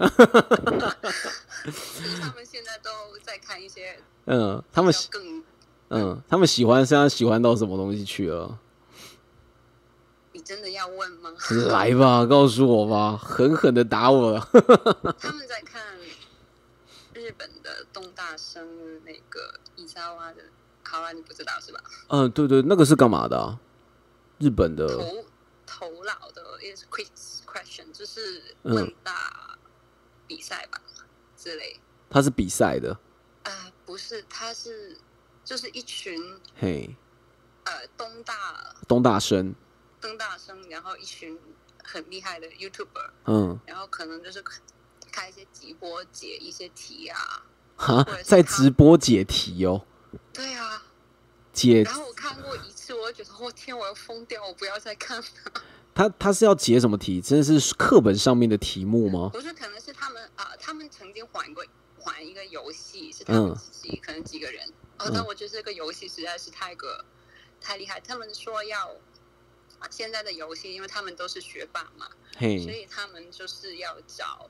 [2.36, 2.92] 们现在都
[3.24, 5.44] 在看一些，嗯，他们更，
[5.90, 8.60] 嗯，他们喜欢，现在喜欢到什么东西去了？
[10.34, 11.32] 你真的要问吗？
[11.70, 14.40] 来吧，告诉我吧，狠狠的打我。
[15.20, 15.82] 他们在看。
[17.36, 18.66] 日本的东大生
[19.04, 20.42] 那个伊莎哇的，
[20.82, 21.84] 考拉，你不知道是吧？
[22.08, 23.60] 嗯，对对，那个是干嘛的？
[24.40, 25.26] 日本的头
[25.66, 29.58] 头脑的，is quiz question，就是问大
[30.26, 30.82] 比赛吧
[31.36, 31.78] 之类。
[32.10, 32.98] 他是比赛的？
[33.44, 34.98] 啊，不是，他是
[35.44, 36.96] 就是一群嘿
[37.66, 39.54] 呃东大东大生，
[40.00, 41.38] 东大生，然后一群
[41.84, 44.42] 很厉害的 YouTuber，嗯，然后可能就是
[45.16, 47.46] 开一些直播解一些题啊，
[47.78, 49.86] 哈， 在直播解题哦，
[50.34, 50.84] 对啊，
[51.54, 55.26] 解，然后我看过一次，我就觉得我天，我要疯掉，我不要再看了。
[55.94, 57.22] 他他是要解什么题？
[57.22, 59.30] 真的是课本上面的题目吗？
[59.32, 61.64] 不是，可能是他们啊，他们曾经玩过
[62.06, 64.68] 玩一个游戏，是他们自己可能几个人。
[64.98, 67.06] 哦，但我觉得这个游戏实在是太个
[67.62, 68.02] 太厉害。
[68.02, 68.94] 他们说要
[69.90, 74.50] 现在的游戏，因为他们都是学霸嘛，所以他们就是要找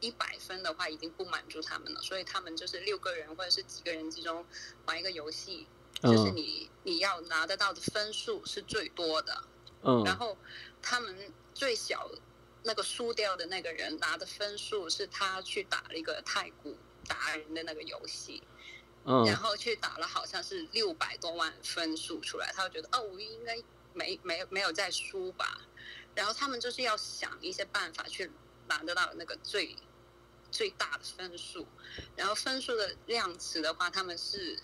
[0.00, 2.00] 一百分的话，已经不满足他们了。
[2.02, 4.44] 所以他们就是六个人或者是几个人之中
[4.86, 5.66] 玩一个游戏，
[6.02, 9.42] 就是你你要拿得到的分数是最多的。
[9.82, 10.36] 嗯，然后。
[10.82, 12.10] 他们最小
[12.62, 16.74] 那个输掉的那个人拿的分数是他去打了一个太古
[17.06, 18.42] 达人的那个游戏，
[19.04, 25.60] 嗯，然后去打了好像是六百多万分数出来，他就觉得哦，我应该没没没有再输吧。
[26.14, 28.30] 然后他们就是要想一些办法去
[28.66, 29.76] 拿得到那个最
[30.50, 31.66] 最大的分数。
[32.16, 34.58] 然后分数的量词的话，他们是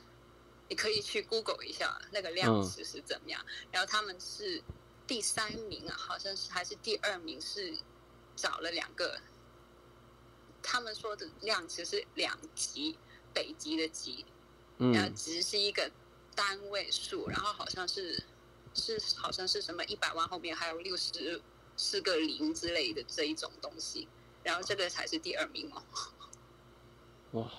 [0.68, 3.44] 你可以去 Google 一下那个量词是怎么样。
[3.70, 4.62] 然后他们是。
[5.08, 7.78] 第三名啊，好像是还是第二名，是
[8.34, 9.20] 找了两个。
[10.60, 12.98] 他们说的量词是两级，
[13.32, 14.26] 北极的极，
[14.78, 15.88] 然后值是一个
[16.34, 18.20] 单位数，然后好像是
[18.74, 21.40] 是好像是什么一百万后面还有六十
[21.76, 24.08] 四个零之类的这一种东西，
[24.46, 25.82] 然后这个才是第二名哦。
[27.42, 27.50] 哇！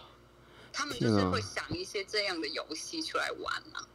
[0.71, 3.85] 他们就是会想一些这样的游戏出来玩啊。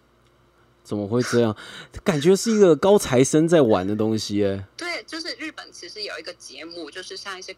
[0.84, 1.56] 怎么会这样？
[2.04, 4.68] 感觉是一个高材生在玩的东西哎。
[4.76, 7.56] 对，就是日本其实有一个节目，就是像一些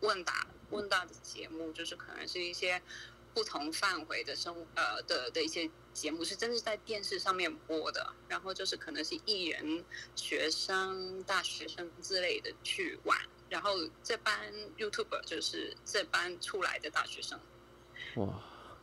[0.00, 2.82] 问答问答的节目，就是可能是一些
[3.32, 8.12] 不同范围的生呃的的一些节目，是真是在电视上面播的。
[8.28, 9.84] 然后就是可能是艺人、
[10.16, 13.16] 学生、大学生之类的去玩。
[13.48, 13.70] 然后
[14.02, 17.38] 这班 YouTuber 就是这班出来的大学生。
[18.16, 18.28] 哇！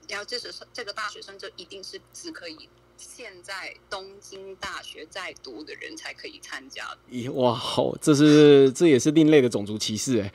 [0.10, 2.70] 然后这是这个大学生就一定是只可以。
[2.96, 6.96] 现在东京大学在读的人才可以参加。
[7.10, 10.32] 咦，哇，好，这是这也是另类的种族歧视 哎。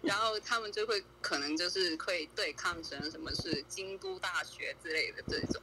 [0.00, 5.60] 然后他们就会可能就是会对抗成什么是京都大学之类的这种。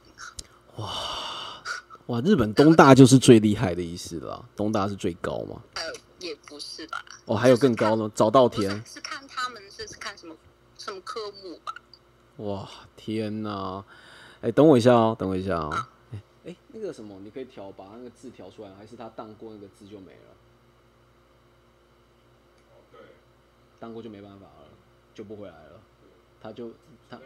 [0.76, 1.62] 哇
[2.06, 5.62] 哇，日本东大就是最厉害的意思了，东大是最高吗？
[5.74, 5.82] 呃，
[6.20, 7.04] 也不是吧。
[7.24, 10.36] 哦，还有更高呢，早稻田是看他们是看什么
[10.78, 11.74] 什么科目吧。
[12.36, 13.84] 哇，天哪！
[14.40, 15.86] 哎，等我一下哦，等我一下哦。
[16.12, 20.36] 哎哎，那个什么，你可以调，把那个字调出来，还是他荡过那个字就没了？
[22.92, 23.00] 对，
[23.78, 24.68] 荡过就没办法了，
[25.14, 25.80] 就不回来了。
[26.40, 26.70] 他就
[27.10, 27.20] 他。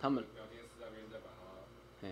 [0.00, 0.24] 他们。
[0.36, 2.08] 聊天室那边再把它。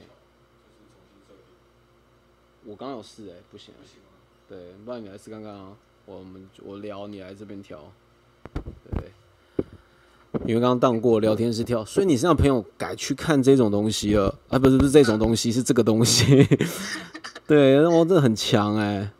[2.68, 3.72] 我刚有试哎，不行。
[3.80, 4.10] 不行吗？
[4.46, 5.74] 对，不然你来试看看啊。
[6.04, 7.90] 我们我聊，你来这边调。
[8.90, 9.10] 对。
[10.46, 14.58] 因为刚刚当过聊天室跳，所以你身上朋友改去看这种东西了啊？
[14.58, 16.46] 不是不是这种东西，是这个东西。
[17.48, 19.10] 对，那我这很强哎。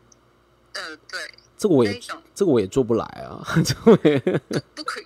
[0.73, 1.19] 呃，对。
[1.57, 1.99] 这个我也
[2.35, 4.19] 这个我也做不来啊， 这个也
[4.75, 5.05] 不可以，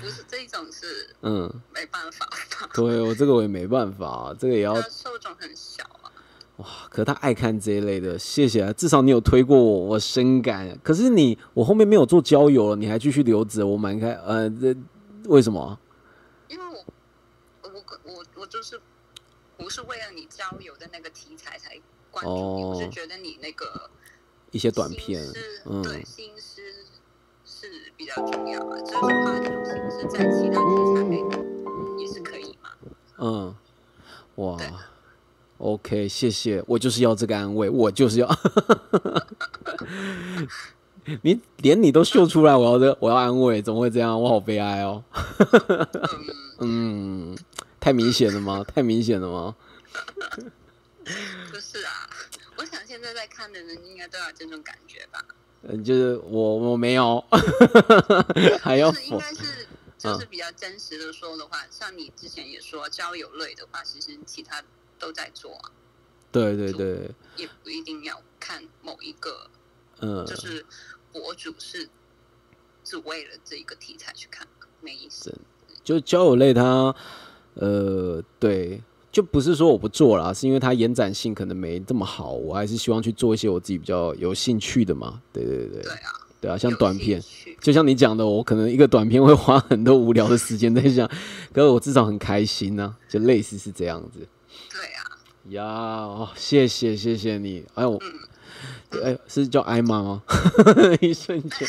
[0.00, 2.28] 不是这一种是嗯没办法。
[2.74, 5.48] 对我这个我也没办法，这个也要受众很。
[6.56, 10.78] 哇，可是他爱看这一类的，谢谢啊，至少你有推过我，我深感。
[10.84, 14.74] 可是你我后面没有做交友了，你还继续留着，我蛮开呃这。
[15.26, 15.78] 为什么？
[16.48, 16.84] 因为我
[17.62, 17.70] 我
[18.04, 18.80] 我我就是
[19.56, 21.80] 不是为了你交友的那个题材才
[22.10, 23.90] 关注你，我是觉得你那个
[24.50, 25.24] 一些短片，
[25.64, 26.60] 嗯，对，心思
[27.44, 28.80] 是比较重要的。
[28.82, 32.70] 就是花这种心思在其他题材里也是可以嘛。
[33.18, 33.54] 嗯，
[34.36, 34.58] 哇
[35.58, 38.28] ，OK，谢谢，我就是要这个安慰，我就是要。
[41.22, 44.20] 你连你都秀出来，我要这，我要安慰，怎么会这样？
[44.20, 45.04] 我好悲哀哦。
[46.60, 47.36] 嗯，
[47.78, 48.64] 太明显了吗？
[48.64, 49.54] 太明显了吗？
[51.50, 52.08] 不是啊，
[52.56, 55.22] 我想现在在看的人应该都有这种感觉吧。
[55.62, 57.22] 嗯，就是我我没有，
[58.62, 59.66] 还要应该是
[59.98, 64.62] 就是比较真实的说的话，像你之前也说交友类的话，其实其他
[65.04, 65.70] 都在做啊。
[66.32, 69.50] 对对对，也不一定要看某一个，
[70.00, 70.64] 嗯，就是。
[71.14, 71.88] 博主是
[72.82, 74.44] 只为了这一个题材去看，
[74.80, 75.32] 没意思。
[75.84, 76.92] 就交友类，它
[77.54, 78.82] 呃，对，
[79.12, 85.22] 就不是说我不做了，是因为它延展性可能没这么好，我还是希望去做一些我自己比较有兴趣的嘛。
[85.32, 87.22] 对对对对啊，对啊，像短片，
[87.60, 91.08] 就像你讲的，我可能一个短片会花很多无聊的时间在想，
[91.52, 94.26] 可是我至少很开心呢，就类似是这样子。
[95.50, 97.64] 呀，哦，谢谢谢谢你。
[97.74, 98.00] 哎我，
[99.02, 100.22] 哎是叫艾玛吗？
[101.00, 101.68] 一瞬间，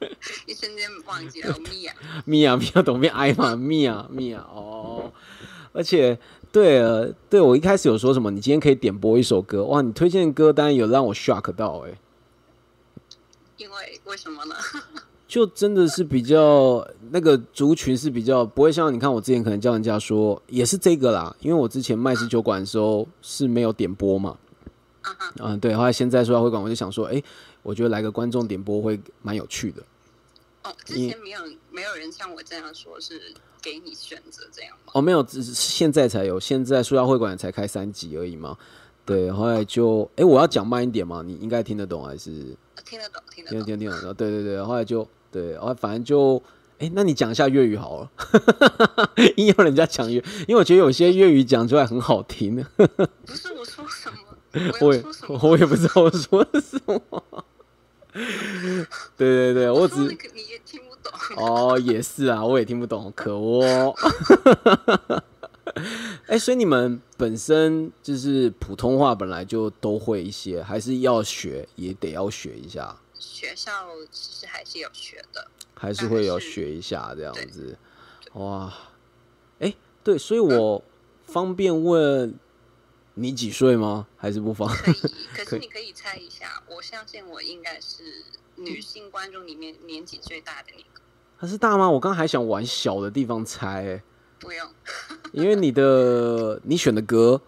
[0.46, 1.92] 一瞬间忘记了 米娅。
[2.24, 5.12] 米娅米娅懂变艾玛米娅米娅哦。
[5.72, 6.18] 而且，
[6.52, 8.30] 对了，对我一开始有说什么？
[8.30, 9.82] 你今天可以点播一首歌哇！
[9.82, 11.98] 你推荐歌单有让我 shock 到哎。
[13.56, 14.54] 因为为什么呢？
[15.26, 24.36] 就真的是比较那个族群是比较不会像你看我之前可能叫人家说也是这个啦，因为我之前麦十酒馆的时候是没有点播嘛。
[25.38, 25.72] 嗯，对。
[25.76, 27.22] 后来现在说要会馆，我就想说，哎，
[27.62, 29.80] 我觉得来个观众点播会蛮有趣的。
[30.64, 31.38] 哦，之前没有
[31.70, 34.94] 没有人像我这样说，是给你选择这样吗？
[34.94, 38.58] 哦，没有，只是现在才有，现在说要会馆才开三集而已嘛。
[39.06, 42.56] 对，后来就，哎，我要讲慢一点嘛，你应该听得懂还是？
[42.84, 44.12] 听得懂，听得懂，听听得懂。
[44.14, 45.06] 对对对，后来就。
[45.30, 46.40] 对，后来反正就，
[46.84, 48.10] 哎，那你讲一下粤语好了，
[49.36, 52.56] 硬要人家讲粤，因为我觉得有些粤语讲出来很好听。
[52.76, 52.84] 不
[53.34, 54.18] 是我说什么，
[54.82, 55.02] 我也
[55.40, 57.02] 我也不知道我说什么。
[59.16, 60.08] 对对对，我只你
[60.50, 61.10] 也听不懂。
[61.36, 63.94] 哦，也是啊，我也听不懂，可恶。
[66.26, 72.94] 哎，所以你们本身就是普通话本来就都会一些，还是要学也得要学一下。
[73.18, 73.72] 学校
[74.12, 77.76] 其实还是有学的，还是会有学一下这样子。
[78.34, 78.72] 哇，
[79.58, 80.82] 哎，对，所以我
[81.22, 82.34] 方便问
[83.14, 84.06] 你几岁吗？
[84.16, 84.94] 还是不方可以？
[85.34, 88.02] 可是你可以猜一下，我相信我应该是
[88.56, 91.00] 女性观众里面年纪最大的那个。
[91.38, 91.90] 他是大吗？
[91.90, 94.02] 我刚刚还想往小的地方猜，
[94.38, 94.68] 不用，
[95.32, 97.40] 因为你的你选的歌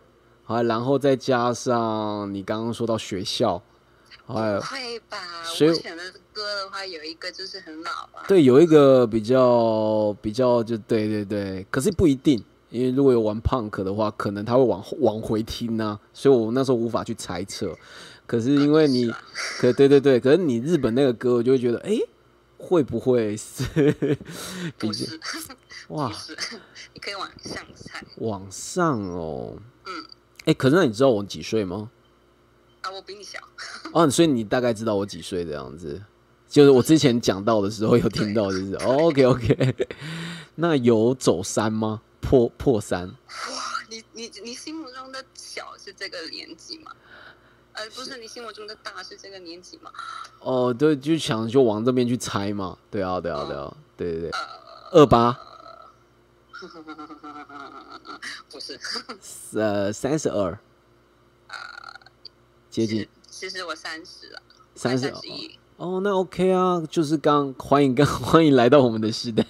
[0.47, 3.63] 啊，然后再加上你刚刚说到学校。
[4.27, 5.19] 不会吧？
[5.45, 6.03] 我选的
[6.33, 8.25] 歌的话，有一个就是很老啊。
[8.27, 17.77] 对，有一个比较比较就对对对，可是不一定，因为如果有玩 punk 的话，可能他会往往回听呢，所以我那时候无法去猜测。
[18.27, 19.09] 可是因为你，
[19.59, 21.97] 可对对对，可是你日本那个歌，我就会觉得，哎，
[22.59, 23.63] 会不会是？
[24.77, 25.21] 不是，
[25.89, 26.13] 哇，
[26.93, 28.05] 你可以往上猜。
[28.17, 29.57] 往上哦，
[29.87, 30.05] 嗯，
[30.47, 31.89] 哎，可是那你知道我几岁吗？
[32.91, 33.39] 我比你小
[33.93, 36.03] 哦，所以你大概知道我几岁这样子，
[36.49, 39.87] 就是我之前讲到的时候有听到，就是 OK OK。
[40.57, 42.01] 那有走山吗？
[42.21, 43.07] 破破山？
[43.09, 43.15] 哇，
[43.89, 46.93] 你你你心目中的小是这个年纪吗？
[47.73, 49.91] 呃，不是，你心目中的大是这个年纪吗？
[50.41, 52.79] 哦，对，就想就往这边去猜嘛。
[52.91, 54.31] 对啊，对啊，对啊，对对对。
[54.93, 55.39] 二八？
[58.51, 58.81] 不是，
[59.53, 60.59] 呃，三十二。
[62.77, 64.43] 接近，其实我三十了，
[64.75, 65.59] 三十一。
[65.79, 69.43] 哦，那 OK 啊，就是刚欢迎，刚欢迎来到我们的时代，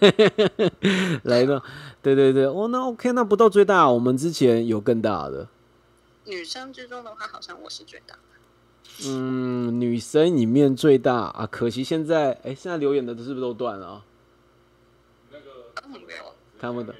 [1.24, 1.61] 来到，
[2.01, 5.49] 对对对，哦，那 OK，那不到最大，我们之前有更大的。
[6.27, 8.20] 女生之中的话，好像我是最大的。
[9.09, 14.05] 嗯，女生里面最大啊，可惜现在，哎，现在留言的是不是都断了？
[15.33, 16.95] 那个没有，他们的，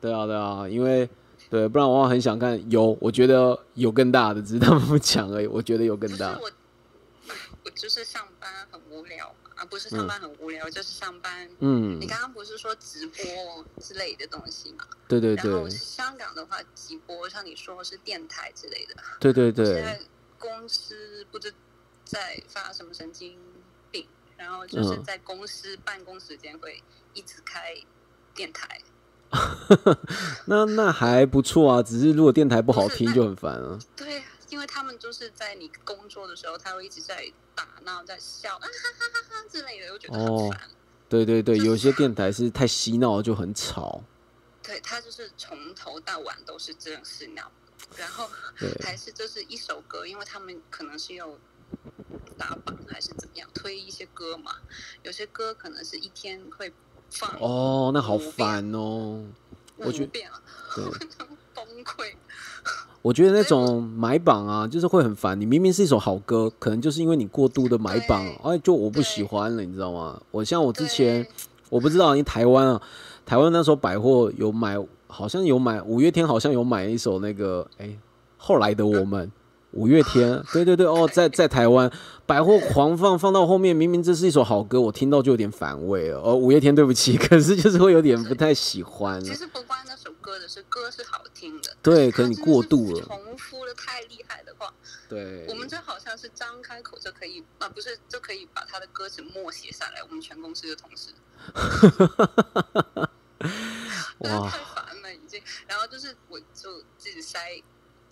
[0.00, 1.10] 对啊对啊，因为。
[1.52, 5.46] 对，不然我很想看有，我觉得有更大的，只是他们不讲而已。
[5.46, 6.34] 我觉得有更大。
[6.40, 6.50] 我
[7.62, 11.46] 我就是上班很无聊啊，不是上班很无聊，就是上班。
[11.58, 12.00] 嗯。
[12.00, 13.22] 你刚刚不是说直播
[13.78, 14.86] 之类的东西吗？
[15.06, 15.50] 对对对。
[15.50, 18.94] 然后香港的话，直播像你说是电台之类的。
[19.20, 19.66] 对对对。
[19.66, 20.00] 现在
[20.38, 21.52] 公司不知
[22.02, 23.36] 在发什么神经
[23.90, 24.06] 病，
[24.38, 26.82] 然后就是在公司办公时间会
[27.12, 27.74] 一直开
[28.34, 28.80] 电台。
[30.44, 33.78] 那那还不错啊，只是如果电台不好听就很烦啊。
[33.96, 37.24] 对，因为他们就是在你工作的时候，他会一直在
[37.54, 40.60] 打闹、在笑啊哈哈哈哈之类的，我觉得很烦。
[41.08, 44.02] 对对对，有些电台是太嬉闹，就很吵。
[44.62, 47.50] 对他就是从头到晚都是这样嬉闹，
[47.96, 48.28] 然后
[48.82, 51.26] 还是就是一首歌，因为他们可能是要
[52.36, 54.56] 打榜还是怎么样推一些歌嘛，
[55.02, 56.70] 有些歌可能是一天会。
[57.40, 59.22] 哦，那好烦哦！
[59.76, 60.22] 我觉得对
[61.54, 62.12] 崩溃。
[63.02, 65.40] 我觉得那种买榜啊，就是会很烦。
[65.40, 70.20] 你明明是一首好歌，可能就是因为你过度的买榜，哎，就我不喜欢了，你知道吗？
[70.30, 71.26] 我像我之前，
[71.68, 72.80] 我不知道，因为台湾啊，
[73.26, 77.98] 台湾那时候百货有买，好像有买五月天，好像有买一首那个，哎，
[78.36, 79.30] 后来的我们。
[79.72, 81.90] 五月天， 对对对，哦，在在台湾
[82.26, 86.20] 百货狂放，放到后面，明明这是一首好歌，我听到就有点反胃了。
[86.20, 89.22] 哦，五月天，对不起， 可是就是会有点不太喜欢。
[89.22, 94.72] 其实不关那首歌的是歌是好听的，对，可你过度了，重复的太厉害的话，
[95.08, 100.02] 对，我们这好像是张开口就可以啊，不是就可以把他的歌词默写下来。
[100.02, 101.12] 我们全公司的同事，
[104.18, 105.42] 哇，太烦了，已经。
[105.66, 107.38] 然后就是我就自己塞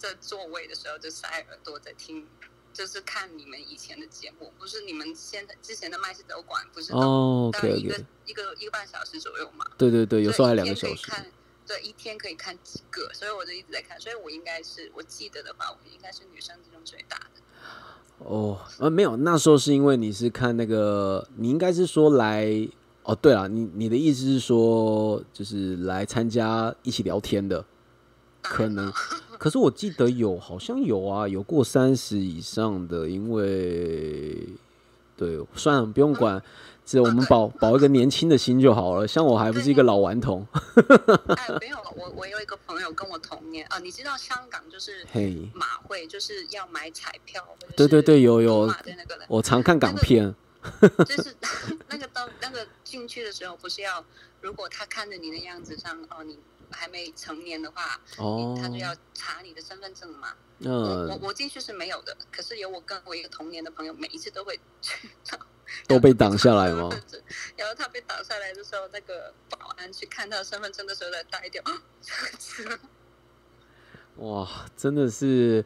[0.00, 2.26] 在座位的时候就塞耳朵在听，
[2.72, 9.66] 就是看你们以前的节目，不是你们现在之前的麦是酒馆不是哦，大概一个一个一个半小时左右嘛？
[9.76, 11.12] 对对对，有时候还两个小时。
[11.66, 17.40] 对，一天可以看几个，所以我就一直在看，所以我应该是我记得的话，我应该是女生之中最大的。
[18.18, 22.68] 哦，呃，没有，那时候是因为你是看那个，你应该是说来，
[23.04, 27.64] 哦，对了，你你的意思是说，就是来参加一起聊天的，
[28.40, 28.92] 可能，
[29.38, 34.48] 可是我记得有，好像有啊，有过三十以上的，因为，
[35.16, 36.42] 对，算了，不用管。
[36.86, 40.44] 只我们保 保一个年轻的心就好了，像我还不是一个老顽童。
[41.36, 45.06] 哎， 没有，我我有一个朋友跟我同年啊，你知道香港就是
[45.54, 48.68] 马会就是要买彩票，对对对，有有，
[49.28, 50.34] 我常看港片，
[51.06, 51.32] 就是
[51.88, 54.04] 那个到 那个进去的时候，不是要
[54.40, 56.36] 如果他看着你的样子上哦，你
[56.70, 60.34] 还没成年的话，哦，他就要查你的身份证嘛。
[60.60, 65.10] 嗯，我我进去是没有的，可是有我跟我一个同年的朋友，每一次都会去。
[65.86, 66.88] 都被挡下来吗？
[67.56, 71.62] 然后他被挡下来的时候，那个保安去看他身份证的时候，再带掉。
[74.18, 75.64] 哇，真的是，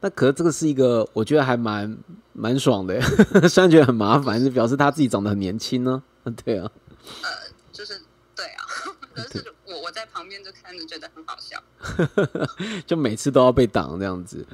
[0.00, 1.96] 那可是这个是一个，我觉得还蛮
[2.32, 3.00] 蛮爽的。
[3.48, 6.02] 虽然觉得很麻烦，是表示他自己长得很年轻呢。
[6.44, 6.68] 对啊。
[7.22, 7.30] 呃，
[7.70, 8.02] 就是
[8.34, 8.66] 对啊，
[9.14, 9.54] 但是
[9.86, 11.62] 我我在旁边就看着觉得很好笑。
[12.84, 14.44] 就每次都要被挡这样子。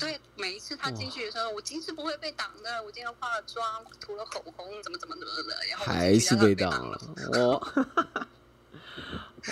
[0.00, 2.82] 对，每一次他进去的时候，我今次不会被挡的。
[2.84, 3.64] 我今天化了妆，
[4.00, 7.00] 涂了口红，怎么怎么怎么的，然后还是被挡了。
[7.38, 7.62] 哇，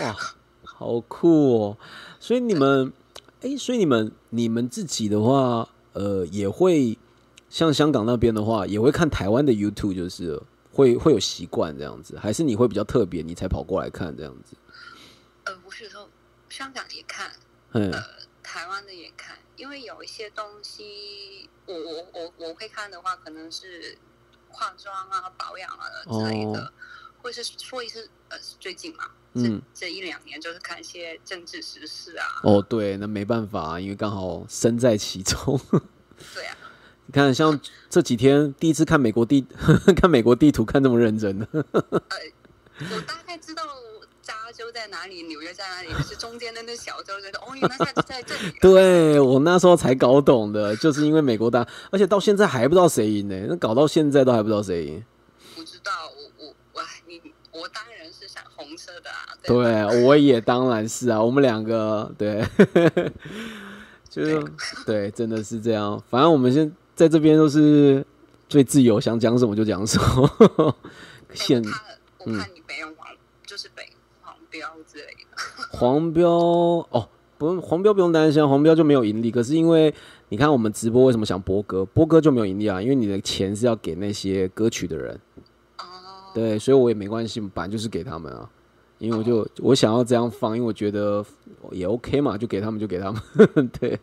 [0.02, 0.16] 哇，
[0.64, 1.78] 好酷哦！
[2.18, 2.92] 所以你们，
[3.42, 6.98] 哎，所以你们，你们自己的话，呃，也会
[7.48, 14.56] 像香港那边的话，也会看台湾的 YouTube，就是会会有习惯这样子，还是你会比较特别，你才跑过来看这样子？
[15.48, 16.06] 呃，不是说
[16.50, 17.32] 香港也看，
[17.72, 17.90] 呃，
[18.42, 19.34] 台湾的也看。
[19.56, 23.96] 因为有一些东西，我我我我会看的话，可能是
[24.50, 26.70] 化妆啊、保养啊之类的，
[27.22, 32.40] 或是说一次呃，最近嘛，嗯这一两年就是看一些政治时事啊。
[32.44, 35.58] 哦，对，那没办法，啊因为刚好身在其中。
[36.34, 36.56] 对啊，
[37.06, 39.46] 你看，像这几天第一次看美国地
[39.96, 41.46] 看美国地图，看这么认真的。
[41.72, 42.18] 呃，
[42.94, 43.64] 我大概知道。
[44.58, 45.22] 加州在哪里？
[45.22, 45.88] 纽约在哪里？
[46.02, 48.52] 是中间的那小州，觉得哦，原来在在这里。
[48.60, 53.46] 对我那时候才搞懂的，就是因为美国大，而且到现在还不知道谁赢呢。
[53.48, 55.04] 那搞到现在都还不知道谁赢。
[55.54, 59.28] 不知道，我我我，你我当然是想红色的啊。
[59.44, 61.22] 对，我也当然是啊。
[61.22, 62.44] 我们两个对，
[64.10, 64.44] 就是
[64.84, 66.02] 对，真的是这样。
[66.10, 68.04] 反正我们现在这边都是
[68.48, 70.76] 最自由，想讲什么就讲什么。
[71.32, 71.62] 现
[72.18, 73.06] 我怕你没有网，
[73.46, 73.87] 就是北。
[75.70, 79.30] 黄标哦，不用黄标不用担心，黄标就没有盈利。
[79.30, 79.92] 可是因为
[80.28, 82.80] 你看我们直播为什么想播歌，播歌就没有盈利啊？
[82.80, 85.14] 因为你的钱是要给那些歌曲的人，
[85.78, 85.84] 哦，
[86.34, 88.48] 对，所以我也没关系，本来就是给他们啊。
[88.98, 91.24] 因为我就我想要这样放，因为我觉得
[91.70, 93.96] 也 OK 嘛，就给他们就给他们， 对。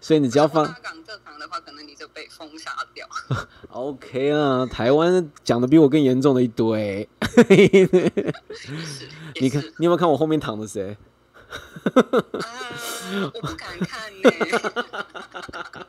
[0.00, 0.76] 所以你只要放香。
[0.82, 3.06] 港这场的话，可能你就被封杀掉。
[3.70, 7.08] OK 啊，台湾讲的比我更严重的一堆。
[9.40, 10.96] 你看，你有没有看我后面躺的谁？
[11.94, 14.30] 我不敢看呢。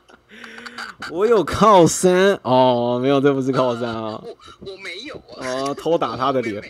[1.10, 4.20] 我有靠山哦，没有，这不是靠山啊。
[4.24, 5.68] 我我没有啊。
[5.68, 6.62] 哦，偷打他的脸。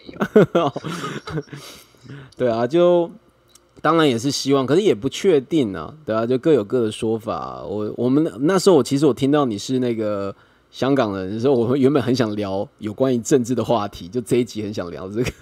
[2.36, 3.10] 对啊，就
[3.80, 5.94] 当然也是希望，可是也不确定啊。
[6.04, 7.62] 对啊，就各有各的说法。
[7.64, 10.34] 我我们那时候，我其实我听到你是那个
[10.70, 15.32] 香港人的时候，我原本很想聊有关于政治的话题，就这一集很想聊这个。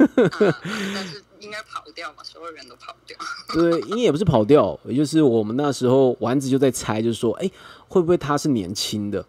[0.95, 3.16] 但是应该跑掉嘛，所有人都跑掉。
[3.55, 7.51] 对，因为也不是跑掉，也就是我们那时候丸子就在猜，就是说，哎。
[7.91, 9.24] 会不会她是年轻的？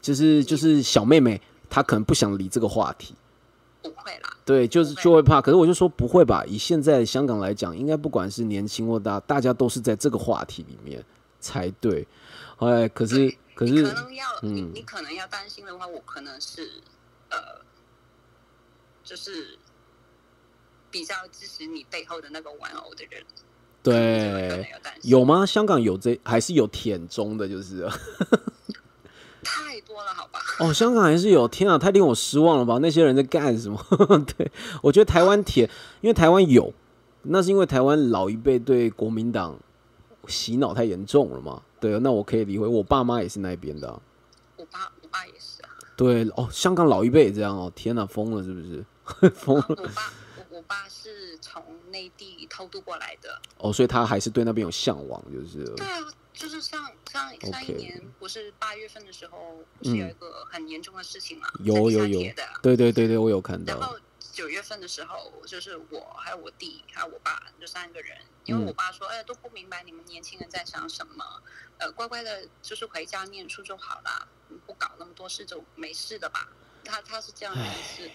[0.00, 3.14] 就是就是小妹妹，她可能不想理这个话题。
[3.90, 4.36] 不会啦。
[4.44, 5.40] 对，就是就会怕。
[5.40, 6.44] 可是我就说不会吧？
[6.46, 11.04] 以现在香港来讲，应该不管是年轻或大，大家都是在这个话题里面
[11.40, 12.06] 才对。
[12.58, 16.82] 哎，可是可是可能要你你可能要担心的话，我可能是
[17.30, 17.36] 呃，
[19.02, 19.58] 就是
[20.90, 23.22] 比较支持你背后的那个玩偶的人。
[23.82, 24.66] 对，
[25.02, 25.44] 有吗？
[25.44, 27.86] 香港有这还是有舔中的，就是
[29.44, 30.40] 太多了，好吧？
[30.58, 32.78] 哦，香港还是有，天啊，太令我失望了吧？
[32.80, 33.78] 那些人在干什么？
[34.36, 34.50] 对
[34.82, 35.68] 我觉得台湾铁，
[36.00, 36.72] 因为台湾有，
[37.22, 39.56] 那是因为台湾老一辈对国民党
[40.26, 41.62] 洗脑太严重了嘛？
[41.80, 43.88] 对，那我可以理会，我爸妈也是那边的，
[44.56, 45.68] 我爸我爸也是啊。
[45.96, 48.84] 对哦，香港老一辈也这样哦，天哪，疯了是不是？
[49.34, 49.64] 疯了。
[49.68, 50.12] 我爸
[50.50, 53.38] 我我爸是从内地偷渡过来的。
[53.58, 55.64] 哦，所以他还是对那边有向往，就是。
[55.76, 56.00] 对啊，
[56.34, 61.48] 就是上上上一年不是八月份的时候，不是有一个很严重的事情嘛？
[61.60, 62.20] 有有有。
[62.60, 63.78] 对对对对，我有看到。
[63.78, 63.96] 然后
[64.32, 68.18] 九月份的时候，就是我还有我弟还有我爸，就三个人。
[68.46, 71.24] 因为我爸说：“哎，都不明白你们年轻人在想什么，
[71.78, 74.28] 呃，乖乖的，就是回家念书就好了，
[74.66, 76.46] 不搞那么多事就没事的吧。”
[76.84, 78.10] 他他是这样的意思。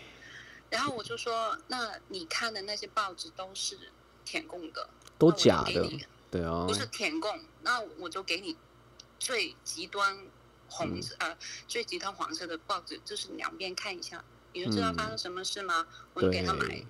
[0.69, 3.75] 然后我就说：“那你看的那些报纸都是
[4.23, 5.89] 填供的，都假的，
[6.31, 7.39] 对啊，不是舔供。
[7.61, 8.55] 那我就给你
[9.19, 10.17] 最极端
[10.69, 14.23] 红色呃最极端黄色的报纸，就是两边看一下，
[14.53, 15.87] 你就知道发生什么事吗？
[16.13, 16.85] 我就给他买，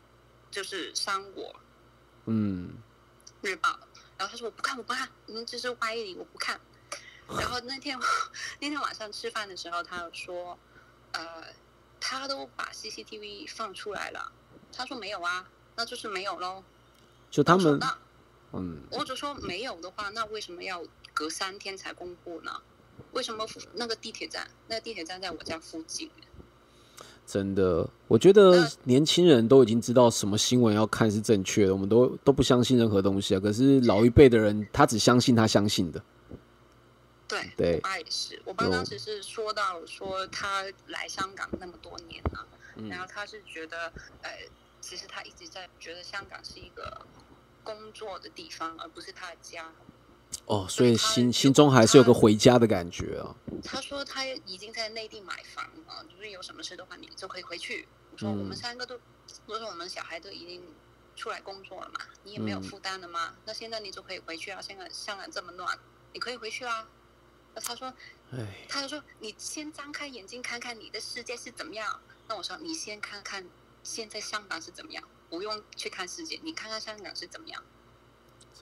[0.52, 1.46] 就是《三国》。”
[2.26, 2.74] 嗯。
[3.42, 3.70] 日报，
[4.18, 6.60] 然后他说我不看我不看，你们这是歪理，我不看。
[7.40, 7.98] 然后那天
[8.60, 10.60] 那天晚上吃饭的时候，他说，
[11.14, 11.46] 呃，
[12.02, 14.30] 他都把 CCTV 放出来了。
[14.74, 16.62] 他说没有啊，那就是没有喽。
[17.32, 17.80] 就他们，
[18.54, 20.84] 嗯，我就说没有的话，那为什么要
[21.14, 22.52] 隔三天才公布呢？
[23.12, 26.10] 为什么那个地铁站，那个地铁站在我家附近？
[27.26, 33.40] 真的，我觉得年轻人都已经知道什么新闻要看是正确的，我们都都不相信任何东西啊。
[33.40, 36.04] 可是老一辈的人，他只相信他相信的。
[37.28, 38.42] 对，对，我爸也是。
[38.46, 42.48] 我爸当时是说到说他来香港那么多年了，
[42.90, 43.94] 然后他是觉得，
[44.24, 44.32] 呃，
[44.82, 47.06] 其实他一直在觉得香港是一个
[47.64, 49.72] 工作的地方，而不是他的家。
[50.46, 53.36] 哦，所以心心中还是有个回家的感觉啊。
[53.64, 57.88] 他说他已经在内地买房了，就是有什么事的话，你就可以回去。
[58.12, 59.00] 我说我们三个都，
[59.48, 60.64] 我说我们小孩都已经
[61.16, 64.62] 出来工作了嘛，你也没有负担了嘛，那现在你就可以回去啊。
[64.62, 65.78] 香港香港这么乱，
[66.14, 66.88] 你可以回去啊。
[67.56, 67.92] 那他说，
[68.68, 72.00] 他就说你先张开眼睛看看你的世界是怎么样。
[72.28, 73.44] 那我说你先看看
[73.84, 77.64] 现在香港是怎么样，不用去看世界，你看看香港是怎么样。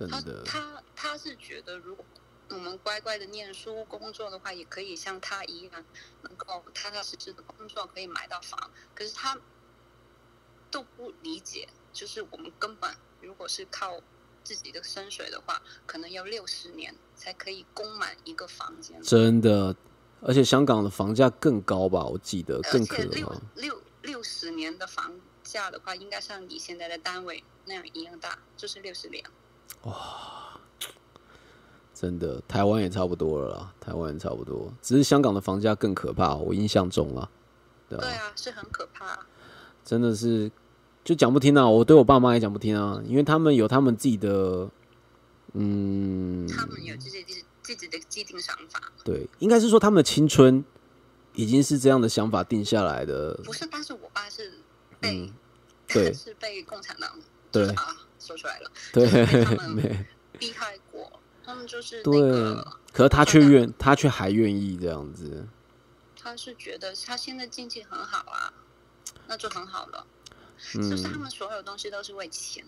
[0.10, 2.06] 他他他是觉得，如果
[2.50, 5.84] 我们乖乖的念书、工作的话，也可以像他一样，
[6.22, 8.72] 能够踏踏实实的工作，可以买到房。
[8.94, 9.38] 可是他
[10.70, 14.00] 都不理解，就是我们根本如果是靠
[14.44, 19.02] 自己的薪水的话，可能要六十年才可以供满一个房间。
[19.02, 19.76] 真的，
[20.22, 22.06] 而且香港的房价更高吧？
[22.06, 25.20] 我记得更可六六六十年的房
[25.52, 29.24] 价的话，应该像你现在的单位那样一样大，就是六十两。
[29.84, 30.60] 哇，
[31.94, 37.30] 真的，台湾也差不多了啦，台湾也差不多，只是香港的房价更可怕，我印象中啊，
[37.90, 39.26] 对啊，是很可怕，
[39.84, 40.52] 真的是，
[41.04, 44.70] 就讲不听啊，我对我爸妈也讲不听啊，因为他们有他们自己的，
[45.54, 47.24] 嗯，他们有自己
[47.64, 50.64] 自己的既定想法，对，应该是说他们的青春
[51.34, 54.60] 已经是这样的想法定下来的，不是，但是我爸是
[55.00, 55.32] 被，
[55.88, 57.12] 对，是被共产党，
[57.52, 57.98] 对啊。
[58.20, 59.08] 说出来了，对，
[59.56, 60.06] 他们
[60.40, 65.48] 逼害过，他们就是那个，可是他却愿，他却还愿意这样子。
[66.20, 68.52] 他是觉得他现在经济很好啊，
[69.28, 70.06] 那就很好了。
[70.74, 72.66] 就是他们所有东西都是为钱，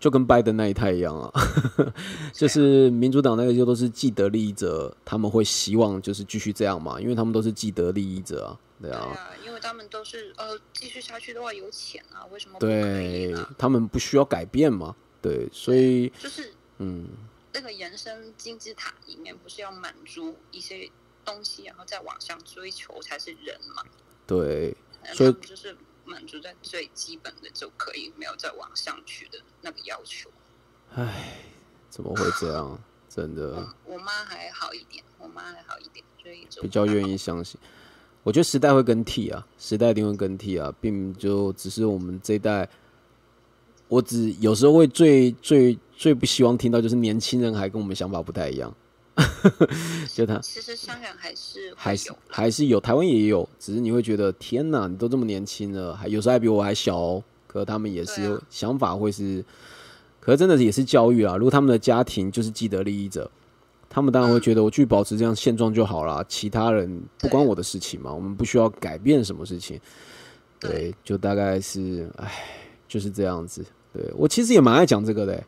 [0.00, 1.32] 就跟拜登那一套一样 啊，
[2.32, 8.58] 就是民主党那个就都是既得利益者，他们会希望就是继续这样嘛，因为他们都是既得利益者啊。
[8.80, 13.48] 对啊，因为他们都是呃，继续下去的话有钱啊，为什么不可以呢？
[13.58, 14.94] 他们不需要改变嘛？
[15.20, 17.08] 对，所以就是嗯，
[17.52, 20.88] 那个延伸金字塔里面不是要满足一些
[21.24, 23.82] 东西，然后再往上追求才是人嘛？
[24.28, 24.76] 对，
[25.12, 25.76] 所以就是
[26.08, 30.30] 满足在最基本的就可以，没有再往上去的那个要求。
[30.94, 31.42] 唉，
[31.90, 32.78] 怎么会这样？
[33.08, 37.58] 真的，我妈还好一点，我妈还好一点，所以就比较愿意相信。
[38.22, 42.68] 我觉得时代会更替啊，时代一定会更替啊，并就只是我们这一代，
[43.88, 48.74] 我只有时候会最最最不希望听到就是年轻人还跟我们想法不太一样。
[50.14, 57.22] 就他，其实香港还是还是还是有，台湾也有，只是你会觉得天哪，你都这么年轻了，还有时候还比我还小哦。
[57.46, 59.44] 可他们也是想法会是，
[60.20, 61.36] 可是真的也是教育啊。
[61.36, 63.30] 如果他们的家庭就是既得利益者。
[63.90, 69.80] 他们当然会觉得我继续保持这样现状就好了，其他人不关我的事情嘛，我们不需要改变什么事情。
[70.60, 72.30] 对，就大概是，唉，
[72.86, 73.64] 就是这样子。
[73.90, 75.42] 对我其实也蛮爱讲这个的，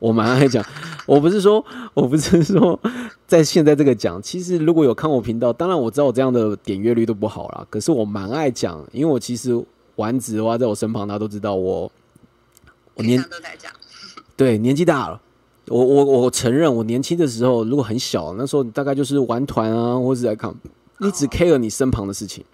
[0.00, 0.62] 我蛮爱讲。
[1.06, 2.78] 我不是说，我不是说
[3.26, 4.20] 在现在这个讲。
[4.22, 7.66] 其实如果有看我频道，当然我知道我这样的点阅率都不好啦。
[7.68, 9.62] 可是我蛮爱讲，因为我其实
[9.96, 11.90] 丸子的话在我身旁，大家都知道我，
[12.94, 13.70] 我年都在讲，
[14.36, 15.20] 对，年纪大了。
[15.68, 20.54] 我我我承认，我年轻的时候如果很小，那时候大概就是玩团啊，或者在看，
[20.98, 22.44] 你只 care 你身旁的事情，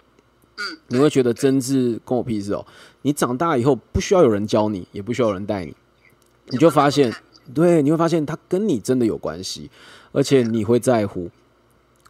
[0.57, 2.65] 嗯，你会觉得真挚跟我屁事哦。
[3.01, 5.75] 你长大以后不需要有人教你，也不需要有人带你，
[6.51, 7.13] 你就发现，
[7.53, 9.69] 对，你会发现他跟你真的有关系，
[10.11, 11.29] 而且你会在乎。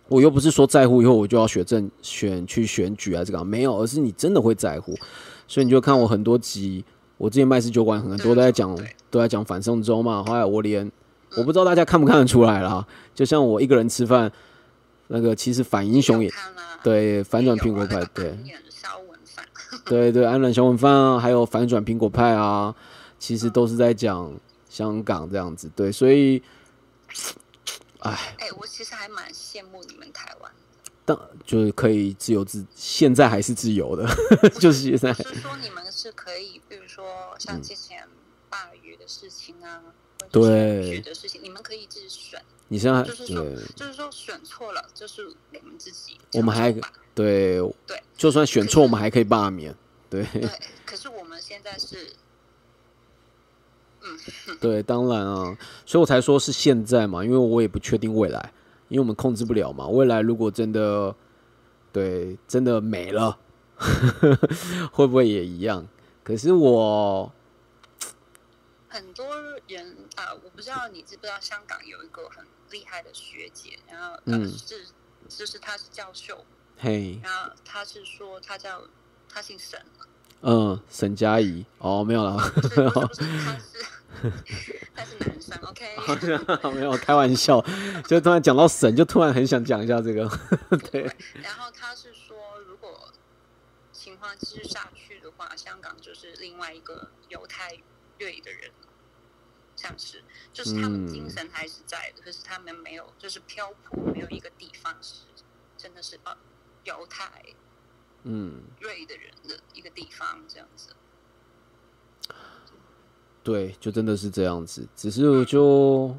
[0.07, 4.93] 我又不是说在乎以后我就要选政选去选举啊，这个没有，而是你真的会在乎。
[5.47, 6.83] 所以你就看我很多集，
[7.17, 8.77] 我之前麦斯酒馆很多都在讲，
[9.09, 10.23] 都在讲反送中嘛。
[10.23, 10.91] 后来我连
[11.37, 14.31] 我不知道大家看不看得出来啦，就像我一个人吃饭，
[15.07, 16.29] 那个其实反英雄也
[16.83, 18.37] 对反转苹果派对。
[19.85, 22.75] 对对，安然小文饭啊，还有反转苹果派啊，
[23.17, 24.31] 其实都是在讲
[24.71, 25.69] 香港这样子。
[25.75, 26.41] 对，所以，
[27.99, 30.51] 哎，哎，我其实还蛮羡慕你们台湾，
[31.03, 34.07] 但就是可以自由自，现在还是自由的，
[34.61, 35.13] 就是现在。
[35.13, 38.07] 是说你们是可以，比如说像之前
[38.49, 39.83] 罢鱼的事情啊，
[40.31, 42.41] 对的事情，你们可以自己选。
[42.69, 43.43] 你现在就是说，
[43.75, 46.17] 就是说选错了，就是我们自己。
[46.31, 46.71] 我们还
[47.13, 49.75] 对对，就算选错，我们还可以罢免。
[50.09, 50.23] 对。
[50.31, 50.49] 对，
[50.85, 52.15] 可是我们现在是，嗯，
[54.59, 58.53] 对，当然啊，所以我才说是现在嘛，因为我也不确定未来，
[58.89, 59.87] 因为我们控制不了嘛。
[59.87, 61.15] 未来如果真的，
[61.91, 63.37] 对，真的没了，
[64.91, 65.87] 会不会也一样？
[66.23, 67.31] 可是我。
[68.93, 69.25] 很多
[69.67, 74.85] 人啊，我不知道你知不知道，香港有一个很厉害的学姐，然后呃是
[75.29, 76.43] 就是她是教授，
[76.77, 78.81] 嘿，然后她是说她叫
[79.29, 79.79] 她姓沈，
[80.41, 83.85] 嗯，沈佳宜，哦，没有了，不是不是，他是
[84.93, 87.61] 他是男生，OK， 没有开玩笑，
[88.07, 90.29] 就突然讲到神，就突然很想讲一下这个，
[90.91, 91.03] 对，
[91.41, 93.11] 然后他是说，如果
[93.91, 97.81] 情况继续下去的话，香港就是另外一个犹太。
[98.23, 98.69] 裔的人，
[99.75, 105.25] 像是就是他们精神还是在的，可是他们没有，就是漂泊，没有一个地方是
[105.75, 106.37] 真的是呃
[106.83, 107.43] 犹太，
[108.21, 110.95] 嗯，瑞的人的一个地方，这样子。
[113.43, 114.87] 对，就真的是这样子。
[114.95, 116.15] 只是就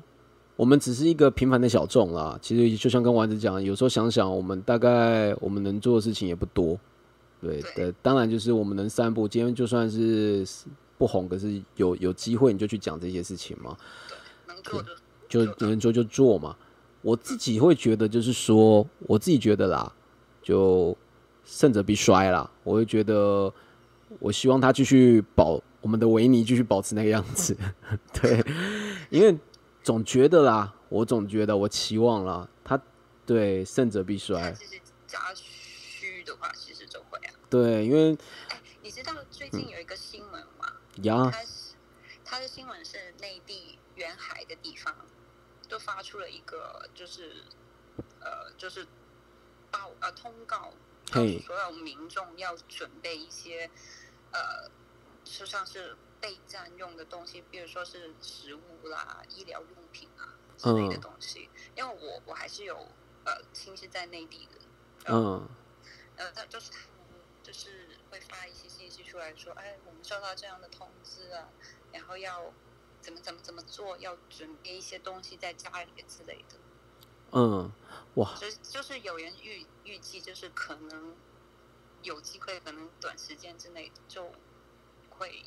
[0.56, 2.38] 我们只是一个平凡的小众啦。
[2.40, 6.78] 其实就像跟丸子讲，有时候想想，我们大概我们能做的事情也不多。
[7.40, 9.26] 对的，当然就是我们能散步。
[9.26, 10.46] 今天就算是。
[10.98, 13.76] 不红，可是有有机会你就去讲这些事情嘛。
[14.46, 14.84] 能做
[15.28, 16.56] 就能做就做嘛。
[17.00, 19.92] 我自己会觉得，就是说，我自己觉得啦，
[20.44, 20.96] 就
[21.44, 22.48] 胜者必衰啦。
[22.62, 23.52] 我会觉得，
[24.20, 27.54] 我希望他继续保我们的维尼继续保持那个样子。
[28.14, 28.42] 对，
[29.10, 29.38] 因为
[29.82, 32.80] 总觉得啦，我总觉得我期望啦，他
[33.26, 34.52] 对胜者必衰。
[34.52, 37.34] 其实加虚的话，其实就会啊。
[37.50, 38.16] 对，因为
[38.82, 40.42] 你知道最近有一个新闻。
[41.02, 41.74] 他是
[42.22, 44.94] 他的新闻是内地远海的地方，
[45.66, 47.32] 都发出了一个就是
[48.20, 48.86] 呃就是
[49.70, 50.74] 报呃通告，
[51.10, 53.70] 告诉所有民众要准备一些
[54.32, 54.70] 呃
[55.38, 61.48] 就像是备战用的东西，比如说是食物啦、医疗用品啊之类的东西。
[61.76, 62.76] 因为我我还是有
[63.24, 64.60] 呃亲戚在内地的，
[65.06, 65.48] 嗯，
[66.16, 66.78] 呃，他就是他
[67.10, 67.88] 们就是。
[68.12, 71.48] 会发一些信息出来说：“哎，我们收到这样的通知啊，
[71.90, 72.52] 然后要
[73.00, 76.58] 怎么怎么怎么做，要准备一些东西在家里之类的。”
[77.32, 77.72] 嗯，
[78.16, 78.34] 哇！
[78.38, 81.16] 就就是有人预预计，就是可能
[82.02, 84.30] 有机会，可能短时间之内就
[85.22, 85.42] 会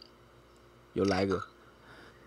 [0.93, 1.43] 有来个。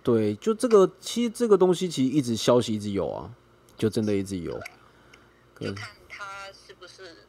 [0.03, 3.34] 对，就这个，其实这个东西其实一直消息一直有啊，
[3.76, 4.53] 就真的一直有。
[5.59, 7.26] 就看他是不是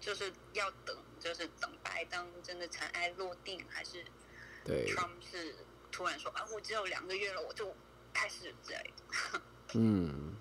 [0.00, 0.96] 就是要等。
[1.22, 4.04] 就是等拜登真的尘埃落定，还是
[4.64, 5.54] 对，Trump 是
[5.92, 7.72] 突然说啊，我只有两个月了，我就
[8.12, 8.92] 开始之类
[9.32, 9.40] 的。
[9.78, 10.34] 嗯，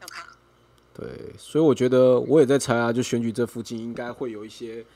[0.00, 0.24] 要看。
[0.94, 4.86] 对，所以我觉得我也在猜啊，就选举这附近应该会有一些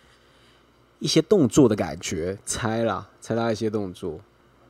[1.01, 4.21] 一些动作的感觉，猜啦，猜他一些动作。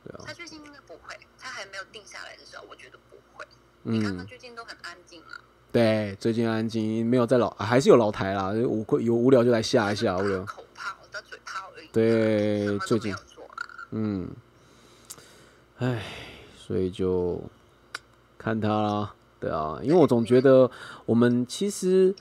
[0.03, 0.23] 对啊。
[0.25, 3.45] 他最近应该不会，他还没有定下来的时候，我觉得不会。
[3.83, 5.37] 你看他最近都很安静啊。
[5.71, 8.51] 对，最近安静，没有在老，还是有老台啦。
[8.51, 10.43] 无有无聊就来吓一下，无聊。
[10.43, 11.87] 口炮的嘴炮而已。
[11.93, 13.15] 对，最近。
[13.91, 14.27] 嗯。
[15.77, 16.03] 唉，
[16.55, 17.41] 所以就
[18.37, 19.13] 看他啦。
[19.39, 20.69] 对啊，因为我总觉得
[21.05, 22.13] 我们其实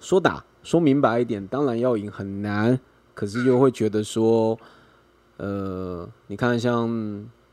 [0.00, 2.78] 说打说明白一点，当然要赢很难，
[3.18, 4.56] 可是又会觉得说，
[5.38, 6.88] 呃，你看像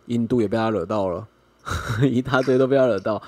[0.06, 1.28] 印度也被他惹到了，
[2.08, 3.20] 一大堆都被他惹到。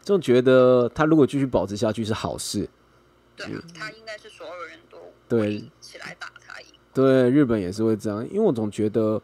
[0.00, 2.68] 就觉得他如果继续保持下去是好事。
[3.34, 4.96] 对，他应该是所有人都
[5.28, 6.66] 对起来打他赢。
[6.94, 9.20] 对，日本也是会这样，因为我总觉得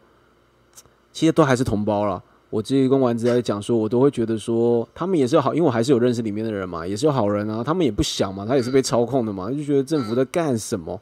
[1.13, 2.21] 其实都还是同胞了。
[2.51, 7.63] 我自己跟丸子在讲说，我都会觉得说他们也是好，因为我还是有认识里面的人嘛，也是有好人啊。
[7.63, 11.01] 他们也不想嘛，他也是被操控的嘛，就觉得政府在干什么？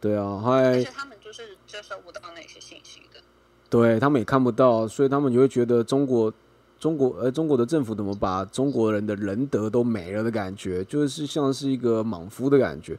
[0.00, 3.20] 对啊，而且他们就是接收不到那些信息的。
[3.68, 6.32] 对他们也看不到，所以他们就会觉得中国。
[6.78, 12.98] 中国呃，中国的政府怎么把中国人的仁德都没了的感觉，就是像是一个莽夫的感觉。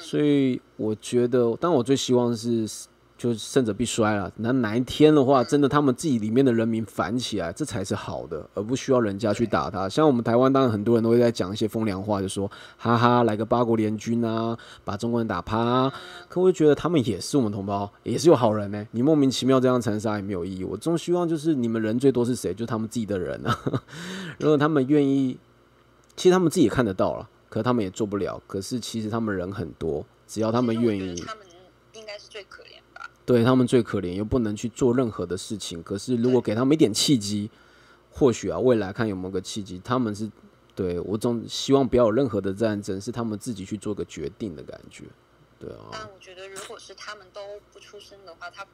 [0.00, 2.68] 所以我觉得，但我最希望是。
[3.16, 4.30] 就是胜者必衰了。
[4.36, 9.88] 那哪一天的话，真的他们自己里面的人民反起来，这才是好的，而不需要人家去打他。
[9.88, 15.90] 像我们台湾，当然很多人都会在讲一些风凉话，就说哈哈，来个八国联军啊，把中国人打趴。
[16.28, 18.86] 可我就觉得他们也是我们同胞，也是有好人呢。
[18.90, 20.64] 你莫名其妙这样残杀也没有意义。
[20.64, 22.52] 我总希望就是你们人最多是谁？
[22.52, 23.58] 就他们自己的人啊。
[24.38, 25.38] 如果他们愿意，
[26.16, 28.40] 其实他们自己也看得到了，可他们也做不了。
[28.46, 31.46] 可是其实他们人很多，只要他们愿意，他们
[31.94, 32.76] 应该是最可怜。
[33.26, 35.82] 对他们最可怜，又不能去做任何的事情。
[35.82, 37.50] 可是如果给他们一点契机，
[38.12, 40.30] 或许啊，未来看有没有个契机，他们是
[40.76, 45.04] 对我总希望不要有任何的战争，是他们自己去做个决定的感觉。
[45.58, 45.90] 对啊。
[45.90, 47.40] 但我觉得，如果是他们都
[47.72, 48.64] 不出声的话，他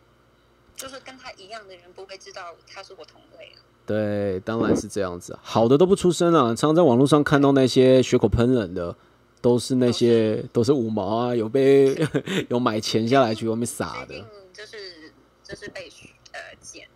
[0.77, 3.51] 就是跟他一样的人不会知道他是我同类
[3.87, 5.37] 对，当然是这样子。
[5.43, 8.95] 好的都不出声啊，常常在网络上看到那些血口喷人的。
[9.41, 11.97] 都是那些都是五毛啊，有被
[12.49, 15.91] 有买钱下来去外面撒的，就是就是被
[16.33, 16.87] 呃减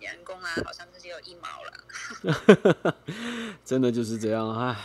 [0.00, 2.94] 员工啊，好像只有一毛了，
[3.64, 4.76] 真的就是这样，唉，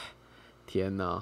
[0.66, 1.20] 天哪！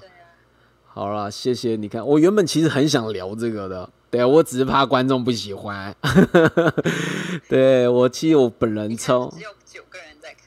[0.85, 5.95] 好了，谢谢你看，我原本其实很想聊这个的，对我只是怕观众不喜欢，
[7.47, 9.31] 对我其实我本人超。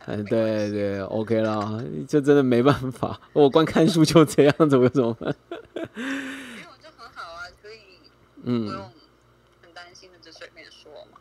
[0.06, 5.32] 嗯，对对， OK 啦，就真的没办法，我光看书就这样子，我怎么办？
[5.52, 7.78] 没有就很好啊，可以，
[8.42, 8.90] 嗯，不用
[9.62, 11.18] 很担心的就随便说嘛。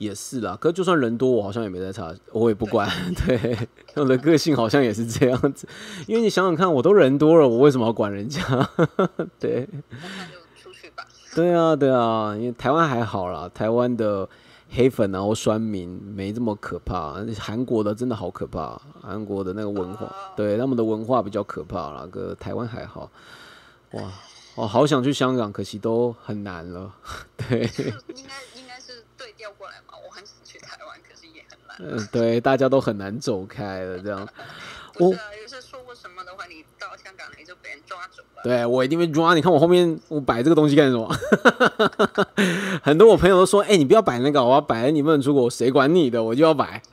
[0.00, 2.90] 也是啦，可就算人多，我好像也没在查，我也不管。
[3.26, 5.68] 对，我的个性好像也是这样子，
[6.08, 8.40] 因为你想想看，我都人多了，我为什么要管人家？
[9.38, 11.06] 对，那就出去吧。
[11.34, 14.28] 对啊，对啊，因为台湾还好啦，台湾的。
[14.72, 22.06] 黑粉然后酸民没这么可怕，韩国的真的好可怕，韩国的那个文化，对他们的文化比较可怕了。
[22.06, 23.10] 个台湾还好，
[23.94, 24.02] 哇，
[24.54, 26.94] 哦好想去香港，可惜都很难了。
[27.36, 27.62] 对，
[28.14, 31.69] 应该应该是对调过来嘛，我很想去台湾，可是也很难。
[31.82, 34.28] 嗯，对，大家都很难走开的这样。
[34.94, 38.42] 不是啊，有些说过什么的话，你到香港你就被人抓走了。
[38.42, 39.34] 对我一定会抓。
[39.34, 41.08] 你看我后面我摆这个东西干什么？
[42.82, 46.22] 很多我朋友都说：“哎，你不要摆那个，我要摆，你不能出国，谁管你的？
[46.22, 46.82] 我就要摆。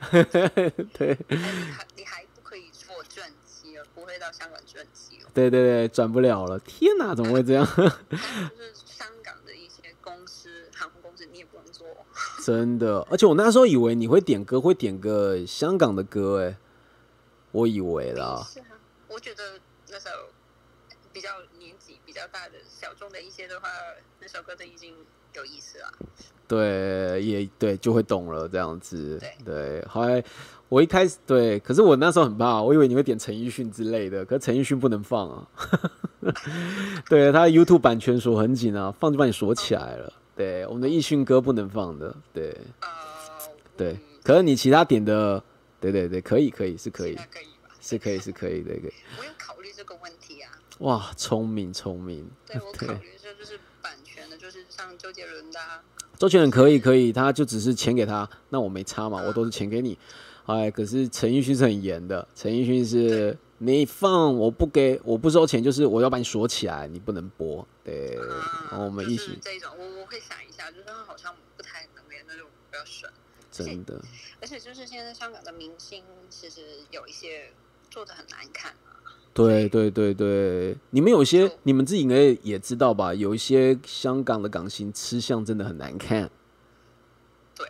[0.96, 1.18] 对。
[1.28, 5.28] 你还你还不可以坐转机哦，不会到香港转机哦。
[5.34, 6.58] 对对对，转不了了。
[6.60, 7.66] 天哪，怎么会这样？
[7.76, 8.72] 就是
[12.48, 16.56] 真的，而且我那时候以为你会点歌，会点个香港的歌，哎。
[17.50, 18.76] 我以为啦，是啊，
[19.08, 19.42] 我觉得
[19.88, 20.10] 那首
[21.14, 23.66] 比较年纪比较大的小众的一些的话，
[24.20, 24.94] 那首歌都已经
[25.34, 25.90] 有意思了。
[26.46, 29.18] 对，也对，就会懂了这样子。
[29.18, 30.22] 对对，后来
[30.68, 35.48] 我一开始对，可是我那时候很怕，我以为你会点陈奕迅之类的，可是陈奕迅不能放啊。
[37.08, 40.12] 对他 YouTube 版权锁很紧啊，放就把你锁起来了。
[40.38, 42.14] 对，我们的易迅歌不能放的。
[42.32, 42.56] 对，
[43.76, 45.42] 对，可是你其他点的。
[45.80, 47.16] 对对对，可以可以是可以，
[47.80, 48.72] 是可以是可以的。
[49.18, 50.50] 我有考虑这个问题啊。
[50.78, 52.28] 哇，聪明聪明。
[52.46, 55.58] 对我 考虑说就是版权的，就是像周杰伦的。
[56.16, 59.96] 周杰伦可以可以，他就只是钱给他，那我没差嘛，我都是钱给你。
[60.46, 67.66] 哎，可是陈奕迅是很严的，陈奕迅是你放我不给我不收钱，就是我要把你锁起来，你不能播。
[67.84, 68.14] 对，
[68.70, 73.10] 然后我们一起这种，我我会想一下，就是好像不太能连，那就不要选。
[73.50, 74.00] 真的，
[74.40, 77.50] 而且就是现在香港的明星，其实有一些
[77.90, 79.02] 做的很难看啊。
[79.34, 83.12] 对对对对，你们有些你们自己应该也知道吧？
[83.12, 86.30] 有一些香港的港星吃相真的很难看。
[87.56, 87.68] 对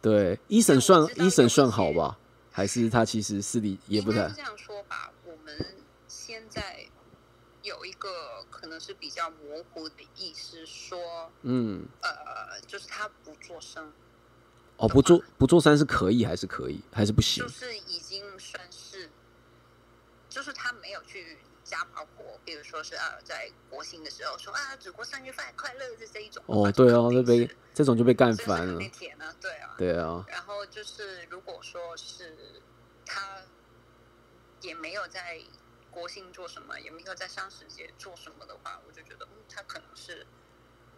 [0.00, 2.18] 对，一审算一审算好吧？
[2.50, 5.12] 还是他其实私底也不太这样说吧？
[5.48, 5.64] 我们
[6.06, 6.86] 现在
[7.62, 13.90] 有一个可能是比较模糊的意思，说嗯呃，就是他不做声。
[14.76, 17.42] 哦，不做不做三是可以还是可以还是不行？
[17.42, 19.08] 就是已经算是，
[20.28, 26.44] 就是他没有去加炮火，比如说是啊，在国庆的时候说啊，祖国生日快乐是这一种。
[26.46, 28.78] 哦，对啊，这被这种就被干翻了。
[28.78, 29.08] 对
[29.56, 30.24] 啊，对啊。
[30.28, 32.60] 然后就是如果说是
[33.06, 33.38] 他
[34.60, 35.40] 也没有在
[35.90, 40.26] 国庆做什么，也没有在双十节做什么的话，我就觉得嗯，他可能是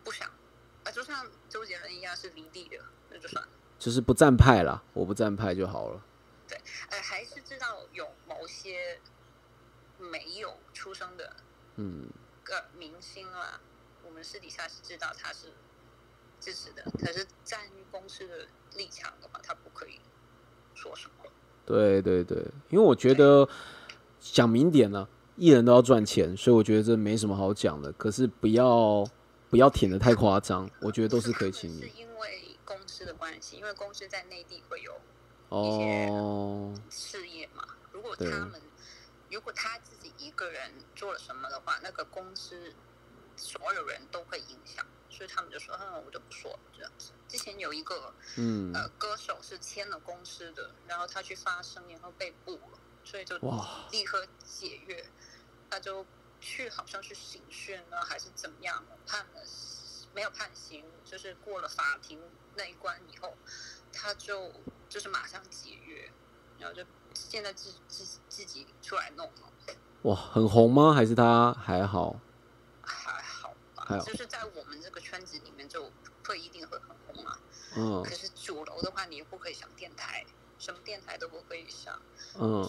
[0.05, 0.31] 不想
[0.85, 3.53] 啊，就像周杰伦一样是离地的，那就算了。
[3.79, 6.03] 就是不站派啦，我不站派就好了。
[6.49, 9.01] 对，呃，还是知道有某些
[9.99, 11.37] 没有出生的，
[11.77, 12.09] 嗯，
[12.43, 13.61] 个明星啦，
[14.03, 15.53] 我们私底下是知道他是
[16.41, 20.01] 支持的，可是站于公司的立场的话，他不可以
[20.75, 21.31] 说什么。
[21.71, 23.49] 对对对，因为我觉得
[24.19, 25.07] 讲明点呢，
[25.37, 27.93] 艺人都要赚钱，所以我觉得这没什么好讲的。
[27.93, 29.07] 可是不要
[29.49, 31.81] 不要舔的太夸张，我觉得都是可以请你。
[31.83, 34.93] 是因为公司的关系，因为公司在内地会有
[35.63, 36.07] 一些
[36.91, 37.63] 事业嘛。
[37.93, 38.61] 如果他们
[39.31, 42.73] 如果他自己一个人做了什么的话，那个公司
[43.37, 44.85] 所有人都会影响，
[45.21, 47.11] 所以他们就说：“嗯，我就不说了。”这样子。
[47.29, 53.37] 之前有一个嗯呃歌手是签了公司的，然后他去发声，然后被捕了，所以就
[53.91, 55.05] 立刻解约。
[55.69, 56.07] 他就
[56.41, 58.83] 去好像是刑讯呢，还是怎么样？
[59.07, 59.43] 判了
[60.15, 62.19] 没有判刑，就是过了法庭
[62.55, 63.37] 那一关以后，
[63.93, 64.51] 他就
[64.89, 66.11] 就是马上解约，
[66.59, 66.83] 然后就。
[67.13, 69.53] 现在自自自己出来弄了，
[70.03, 70.95] 哇，很红吗？
[70.95, 72.21] 还是他还好？
[73.91, 75.91] 还好，就是在我们这个圈子里面，就
[76.27, 77.39] 会一定会很红啊。
[77.77, 78.03] 嗯。
[78.03, 80.25] 可是主流的话，你又不可以上电台，
[80.59, 82.01] 什么电台都不可以上。
[82.39, 82.67] 嗯。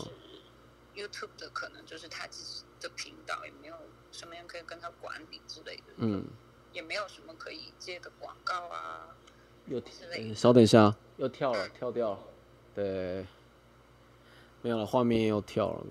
[0.96, 3.76] YouTube 的可能就是他自己的频道，也没有
[4.12, 5.84] 什么人可以跟他管理之类的。
[5.98, 6.26] 嗯。
[6.74, 9.16] 也没有什么可以接的广告啊。
[9.68, 9.82] 又
[10.36, 12.20] 稍等一下，又跳了，跳掉了。
[12.74, 13.26] 对。
[14.64, 15.86] 没有了，画面又跳了。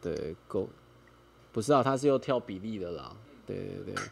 [0.00, 0.68] 对，够，
[1.52, 3.16] 不是啊，他是又跳比例的啦。
[3.46, 4.04] 对对对，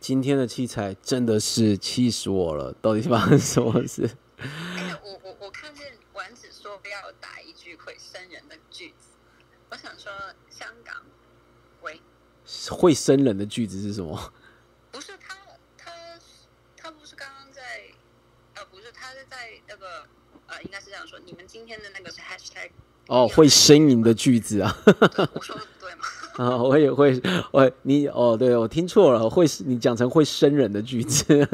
[0.00, 4.10] 今天的器材真的是气死我了，到底发生什么事？
[5.02, 9.08] 我我我看见丸子说不要打一句会生人的句子，
[9.70, 10.12] 我想说
[10.50, 10.94] 香港，
[11.82, 12.00] 喂，
[12.70, 14.32] 会生人的句子是什么？
[14.92, 15.36] 不是他，
[15.76, 15.92] 他
[16.76, 17.62] 他不是刚刚在，
[18.54, 20.06] 呃，不是，他是在那个。
[20.48, 21.18] 呃，应该是这样说。
[21.24, 22.70] 你们今天的那个是 hashtag
[23.08, 24.72] 哦，会呻吟的句子啊。
[25.34, 25.58] 我说？
[26.36, 27.20] 啊， 我也会，
[27.50, 31.24] 我你哦，对我听错了，会你讲成会生人的句子。
[31.24, 31.44] 对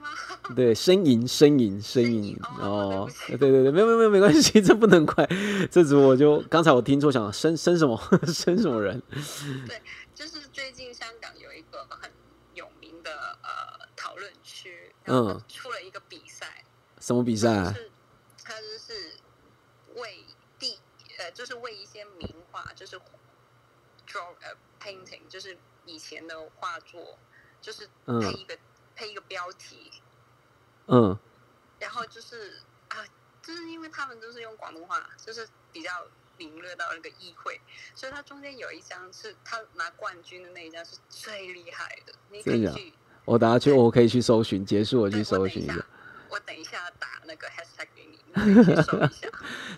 [0.00, 0.10] 吗？
[0.56, 2.36] 对，呻吟，呻吟，呻吟。
[2.60, 5.28] 哦，对对对，没有没有没有，没关系，这不能怪。
[5.70, 9.00] 这组我就刚才我听错，想生生什么 生什么人？
[9.68, 9.80] 对，
[10.14, 12.10] 就是最近香港有一个很
[12.54, 13.10] 有名的
[13.42, 16.64] 呃讨论区，嗯，出了一个比赛。
[17.00, 17.48] 什么比赛？
[18.42, 18.54] 他，
[21.34, 22.96] 就是为一些名画，就是
[24.08, 24.56] draw a
[24.90, 27.18] painting，就是以前的画作，
[27.60, 28.58] 就是配一个
[28.96, 29.90] 配一个标题，
[30.86, 31.16] 嗯，
[31.78, 33.04] 然后就是啊，
[33.42, 36.06] 就是因为他们都是用广东话，就是比较
[36.38, 37.60] 领略到那个议会，
[37.94, 42.92] 所以它中间有一张是他拿冠军的那一张是最厉害的，你可以去，
[43.24, 45.74] 我等下去，我可以去搜寻，结束我去搜寻一下，
[46.28, 48.19] 我等一下打那个 hashtag 给你。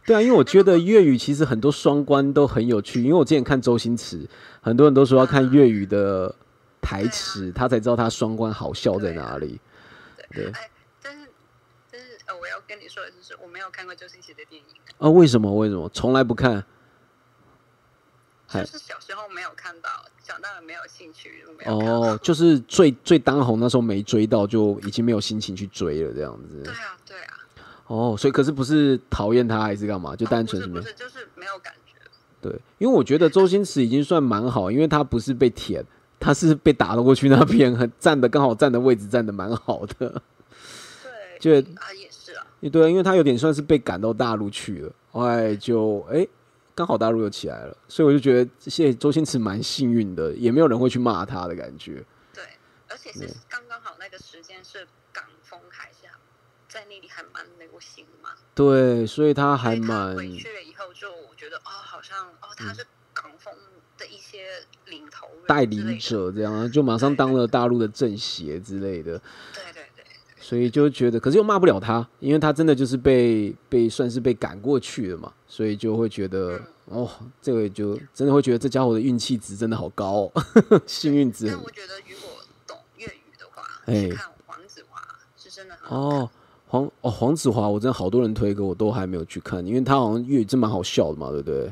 [0.04, 3.02] 对啊，因为我觉得粤语其实很多双关都很有趣。
[3.02, 4.28] 因为我之前看周星驰，
[4.60, 6.34] 很多人都说要看粤语的
[6.80, 9.60] 台词，他才知道他双关好笑在哪里。
[10.32, 10.70] 对，哎，
[11.02, 11.28] 但是
[11.90, 14.66] 但是呃，我要跟你说的就是，我没有看过周星驰的电影。
[14.98, 15.08] 啊？
[15.08, 15.54] 为什么？
[15.54, 15.88] 为什么？
[15.90, 16.64] 从来不看？
[18.52, 19.88] 就是小时候没有看到，
[20.22, 21.78] 长大了没有兴趣，没有。
[21.78, 26.62] 哦，就是最最当红那时候没追到，就已经没有心情去追了，这样子。
[26.62, 27.38] 对啊，对啊。
[27.92, 30.16] 哦，所以可是不是讨厌他还是干嘛？
[30.16, 30.80] 就单纯什么？
[30.80, 31.92] 不是，就是没有感觉。
[32.40, 35.84] 对，因为我觉得周星驰已经算蛮好，因为他不是被舔，
[36.18, 40.22] 他是被打了过去那边，很站的刚好站的位置站的蛮好的。
[41.38, 42.46] 对，就啊也是啊。
[42.72, 46.26] 对，因为他有点算是被赶到大陆去了，后来就哎
[46.74, 52.02] 刚好大陆又起来了，所以我就觉得现在周星驰蛮幸运的，也没有人会去骂他的感觉。
[52.32, 52.42] 对，
[52.88, 54.86] 而且是刚刚好那个时间是
[56.72, 58.30] 在那里还蛮流行嘛？
[58.54, 63.52] 对，所以他还蛮回去了以后就觉得哦，好像哦，他是港风
[63.98, 64.46] 的一些
[64.86, 69.20] 领头代理者，这样就马上当了大陆的政协之类的。
[69.52, 70.04] 对对对，
[70.40, 77.06] 所以就觉得，可是又骂不了他，因为他真的就是被被算是被赶过去了嘛，所以就会觉得哦，
[77.42, 80.44] 这个就真的会觉得这家伙的运气值真的好高，哦
[80.88, 81.48] 幸运值。
[81.48, 85.02] 但我觉得如果懂粤语的话，哎，看黄子华
[85.36, 86.30] 是真的很哦。
[86.72, 91.70] 黄哦，黄子华，我真的好多人推给我，都还没有去看，因为他好像粤语真蛮好笑的嘛，对不对？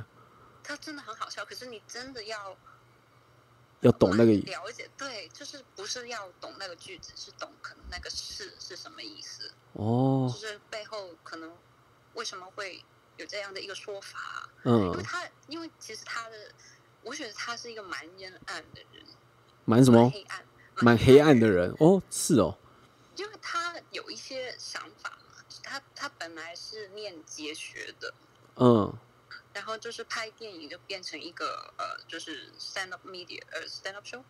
[0.63, 2.55] 他真的很好笑，可是你真的要
[3.81, 11.51] 要懂那个了解，对，就是不是要懂那个句子，是懂可能那个是是什么意思哦，就是背后可能
[12.13, 12.85] 为什么会
[13.17, 14.51] 有这样的一个说法？
[14.65, 16.37] 嗯，因为他因为其实他的，
[17.03, 19.03] 我觉得他是一个蛮阴暗的人，
[19.65, 20.45] 蛮什么黑暗，
[20.83, 22.55] 蛮黑暗的人哦，是哦。
[23.21, 28.15] 因为他有一些想法嘛，他他本来是念哲学的，
[28.57, 28.91] 嗯，
[29.53, 34.23] 然后就是拍电影就变成一个呃，就是 stand up media 呃 stand up show，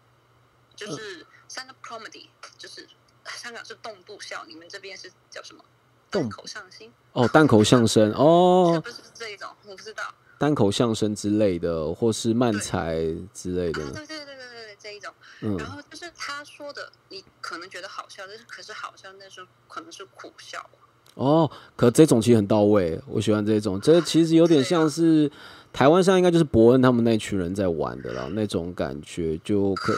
[0.74, 2.26] 就是 stand up comedy，
[2.58, 2.88] 就是
[3.26, 5.64] 香港是动步笑，你们这边是叫什么？
[6.10, 6.92] 单口相声。
[7.12, 9.54] 哦，单口相声 哦，是不是这一种？
[9.66, 10.12] 我不知道。
[10.36, 12.96] 单口相声之类的，或是慢才
[13.32, 13.92] 之类的。
[13.92, 14.24] 对对，
[14.82, 15.12] 这一种。
[15.42, 15.56] 嗯。
[15.58, 20.64] 然后就是他说的，你可能觉得好笑，但是可是好笑那时候可能是苦笑。
[21.14, 23.80] 哦，可这种其实很到位，我喜欢这种。
[23.80, 25.30] 这其实有点像是
[25.72, 29.92] 台湾上应该就是伯恩他们那群人在玩的啦，那种感觉就可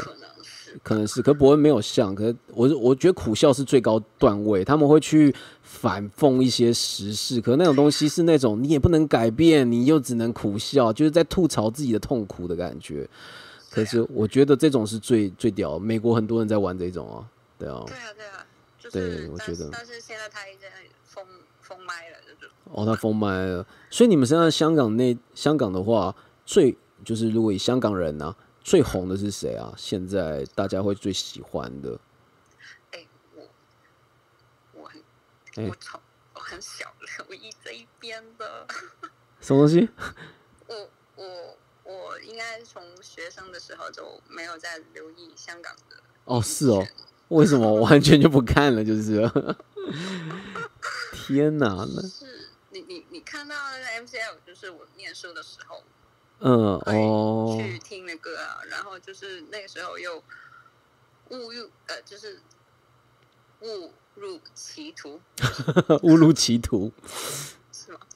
[0.82, 13.06] 可能是，可伯恩没有像，可我我觉得苦笑是最高段位，他们会去反讽一些时事，可那种东西是那种你也不能改变，你又只能苦笑，就是在吐槽自己的痛苦的感觉。
[13.72, 17.26] 可是我觉得这种是最最屌，美国很多人在玩这种啊，
[17.58, 18.46] 对啊，对啊，对啊，
[18.92, 20.68] 对，我觉得，但是现在他已经
[21.04, 21.26] 封
[21.60, 28.36] 封麦了，就哦，他封麦了，所以你们现在香港那香港的话，最就是如果以香港人呢？
[28.64, 29.74] 最红的是谁啊？
[29.76, 31.98] 现在大家会最喜欢的？
[32.92, 33.04] 哎，
[33.34, 33.42] 我
[34.74, 36.00] 我很我从
[36.34, 36.94] 我很小
[37.28, 38.64] 我一这一边的
[39.40, 39.88] 什么东西？
[40.68, 41.51] 我我
[41.92, 46.86] 我应该从学生的时候就没有再留意香港的哦，是哦，
[47.28, 48.84] 为什么完全就不看了？
[48.84, 49.28] 就是
[51.12, 55.82] 天哪，那是你你你看到那个 MCL，就是我念书的时候。
[56.44, 60.16] 嗯哦，去听的歌啊，然后就是那个时候又
[61.28, 62.40] 误入呃，就是
[63.60, 65.20] 误入歧途，
[66.02, 66.90] 误入歧途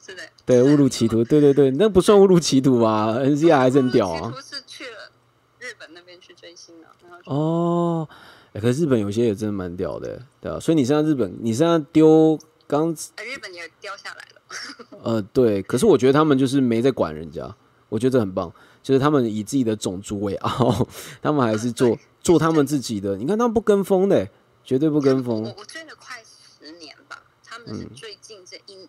[0.05, 4.33] 是的，对，误入歧途，对对对，那不算误入歧途吧？N C R 还是很屌啊。
[4.41, 5.11] 是去了
[5.59, 6.87] 日本那边去追星了，
[7.25, 8.07] 哦，
[8.53, 10.59] 可是日本有些也真的蛮屌的，对啊。
[10.59, 14.99] 所以你现在日本，你现在丢刚，日本也掉下来了。
[15.03, 17.53] 呃，对，可是我觉得他们就是没在管人家。
[17.89, 18.51] 我觉得这很棒，
[18.83, 20.87] 就是他们以自己的种族为傲，
[21.21, 23.15] 他们还是做做他们自己的。
[23.15, 24.27] 你看他们不跟风的，
[24.63, 25.43] 绝对不跟风。
[25.43, 28.86] 我我追了快十年吧，他们是最近这一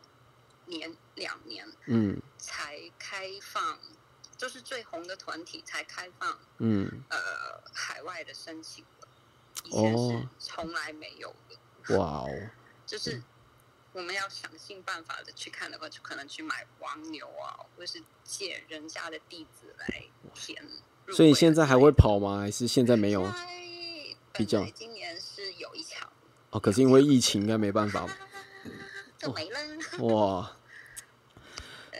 [1.89, 3.79] 嗯，才开放，
[4.37, 7.19] 就是最红的团体才开放，嗯，呃，
[7.73, 9.09] 海外的申请的，
[9.65, 11.97] 以前是从来没有的。
[11.97, 12.29] 哇哦，
[12.87, 13.23] 就是。
[13.95, 20.05] 我们要想尽办法的去看的话，就可能去买黄牛啊，或者是借人家的地址来
[20.35, 20.63] 填。
[21.11, 22.39] 所以现在还会跑吗？
[22.39, 23.27] 还是现在没有？
[24.35, 26.13] 比较今年是有一场
[26.51, 28.07] 哦，可是因为疫情，应该没办法。
[29.19, 29.59] 就没了。
[30.05, 30.57] 哇！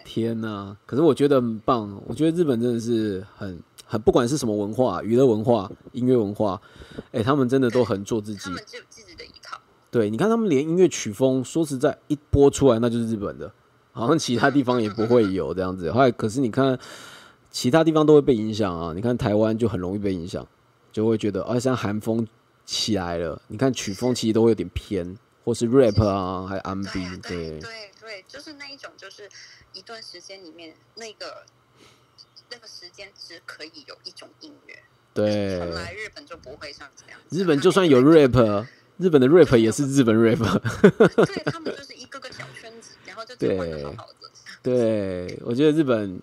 [0.09, 0.75] 天哪！
[0.87, 2.03] 可是我觉得很棒。
[2.07, 6.59] 我觉得日本真的是很很，不管是什么文化、娱乐文化、音乐文化，
[7.13, 8.41] 哎，他们真的都很做自己。
[8.45, 9.61] 他们就自己的依靠。
[9.91, 13.53] 对，你看他们连音乐曲风，说实在，一播出来那就是日本的，
[13.93, 15.93] 好像其他地方也不会有 这样子。
[15.93, 16.79] 后来可是你看，
[17.51, 18.95] 其他地方都会被影响啊。
[18.95, 20.47] 你看台湾就很容易被影响，
[20.91, 22.27] 就会觉得，啊，像韩风
[22.65, 25.19] 起来了，你看曲风其实都会有点偏，
[25.49, 29.27] 或是 rap 啊，还有 R&B，对对对，就是那一种，就是
[29.73, 31.47] 一段时间里面那个
[32.51, 34.79] 那个时间只可以有一种音乐。
[35.15, 37.19] 对，本来日本就不会像这样。
[37.31, 38.67] 日本就算有 rap。
[38.99, 40.39] 日本的 rap 也是日本 rap，
[41.25, 43.57] 对他们就是一个个小圈子，然后就对，
[44.63, 46.21] 对，我觉得日本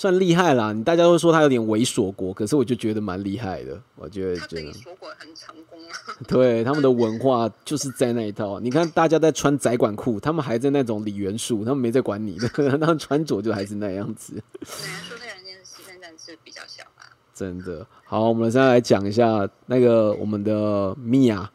[0.00, 0.72] 算厉害啦。
[0.72, 3.78] 你大家都说他有点猥琐国，可是我就觉得蛮厉害的。
[3.96, 5.92] 我觉得他猥琐国很成功啊。
[6.26, 8.58] 对，他们的文化就是在那一套。
[8.60, 12.48] 你看大家在穿窄管裤，他们还在那种李元素，他们没在管你的，
[12.78, 14.32] 他们穿着就还是那样子。
[14.32, 14.66] 李元
[15.04, 17.14] 素那人间牺牲战是比较小吧。
[17.34, 21.50] 真的好，我们现在来讲一下那个我们的米娅。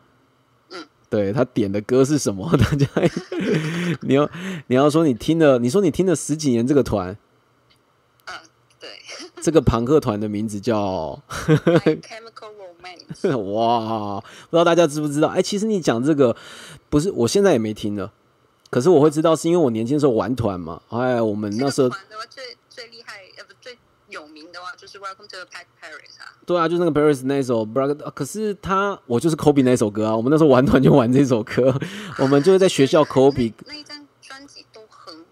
[1.07, 2.49] 对他点的歌是什么？
[2.57, 2.87] 大家，
[4.01, 4.29] 你要
[4.67, 7.15] 你要说你听了，你说你听了十几年这个团，
[9.45, 13.37] 这个朋克团的名字叫 Chemical Romance。
[13.53, 14.19] 哇，
[14.49, 15.27] 不知道大家知不知道？
[15.27, 16.35] 哎，其实你讲这个
[16.89, 18.11] 不是，我现在也没听了，
[18.71, 20.81] 可是我会知道，是因为我年轻时候玩团嘛。
[20.89, 21.89] 哎，我们那时候
[22.27, 23.77] 最最厉害，呃，不最。
[24.09, 27.65] 有名的话就是 Welcome to the Paris 啊，对啊，就是那个 Paris 那首，
[28.15, 31.77] 可是他我就是 Kobe 那首歌啊，我们那时候玩团就玩这首歌，
[32.19, 35.25] 我们就是在学校 Kobe 那一张专辑都很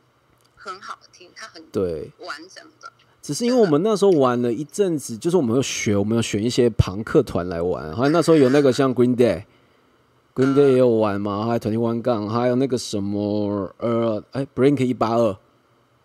[0.55, 2.82] 很好听，它很对完整的，
[3.23, 15.37] 只是因为我们那时候玩了一阵子，就是我们有学，我们有选一些朋克团来玩，好像那时候有那个像 Green Day，Green Day 也有玩嘛，还有 Twenty One Gun，还有那个什么呃，哎 Brink 一八二。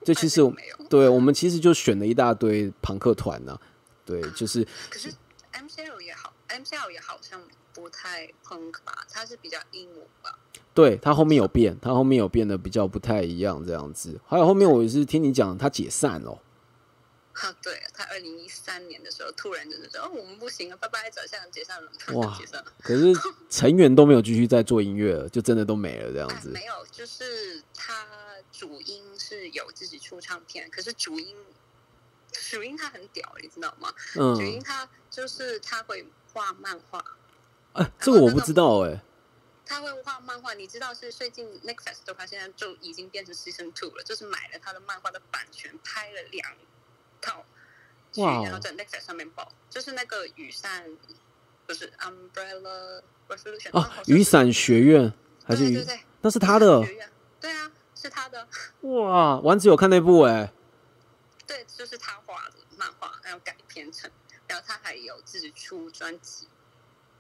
[0.04, 0.40] 这其实，
[0.88, 3.58] 对我们其实就选了一大堆朋克团呢，
[4.06, 4.64] 对，就是。
[4.88, 5.10] 可是
[5.52, 7.40] MCL 也好，MCL 也好像
[7.74, 10.38] 不太朋克吧，它是比较英文吧。
[10.72, 14.18] 对，它后面有变，它后面有变得比较不太一样这样子。
[14.24, 16.38] 还有后面我也是听你讲，它解散了。
[17.40, 22.72] 啊，对他二零一三年的时候，突然就是说，哦，我们不行了，拜拜，走向解散了， 哇，解散了。
[22.82, 23.12] 可是
[23.48, 26.48] 成员都没有继续在做音乐了，就真的都没了这样子。
[26.48, 28.06] 没有，就是他
[28.50, 31.36] 主音是有自己出唱片，可是主音
[32.32, 33.94] 主音他很屌，你知道吗？
[34.16, 34.34] 嗯。
[34.34, 37.04] 主音他就是他会画漫画。
[37.74, 39.00] 哎，这个我不知道哎。
[39.64, 46.50] 他会画漫画，你知道是最近 Netflix 的话，现在就已经变成 Season Two 了，就是买了他的漫画的版权，拍了两
[47.20, 47.44] 套
[48.12, 50.84] 剧，然后在 Netflix 上面播，就是那个雨伞，
[51.66, 55.12] 不是 Umbrella Revolution 哦，雨伞学院
[55.44, 56.82] 还是对对，那是他的，
[57.40, 58.46] 对啊，是他的。
[58.82, 60.52] 哇，丸子有看那部哎，
[61.46, 64.10] 对，就是他画的漫画，然后改编成，
[64.46, 66.46] 然后他还有自己出专辑。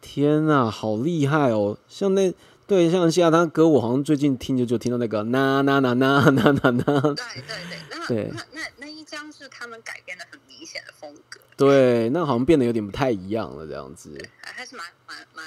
[0.00, 1.76] 天呐，好厉害哦！
[1.88, 2.32] 像那
[2.68, 6.84] 对像夏他歌，我好像最近听就就听到那个呐呐呐呐呐呐呐。
[6.84, 11.40] 对对对，那那那那一张是他们改编的很明显的风格。
[11.56, 14.16] 对，那好像变得有点不太一样了，这样子。
[14.42, 15.44] 还是蛮蛮蛮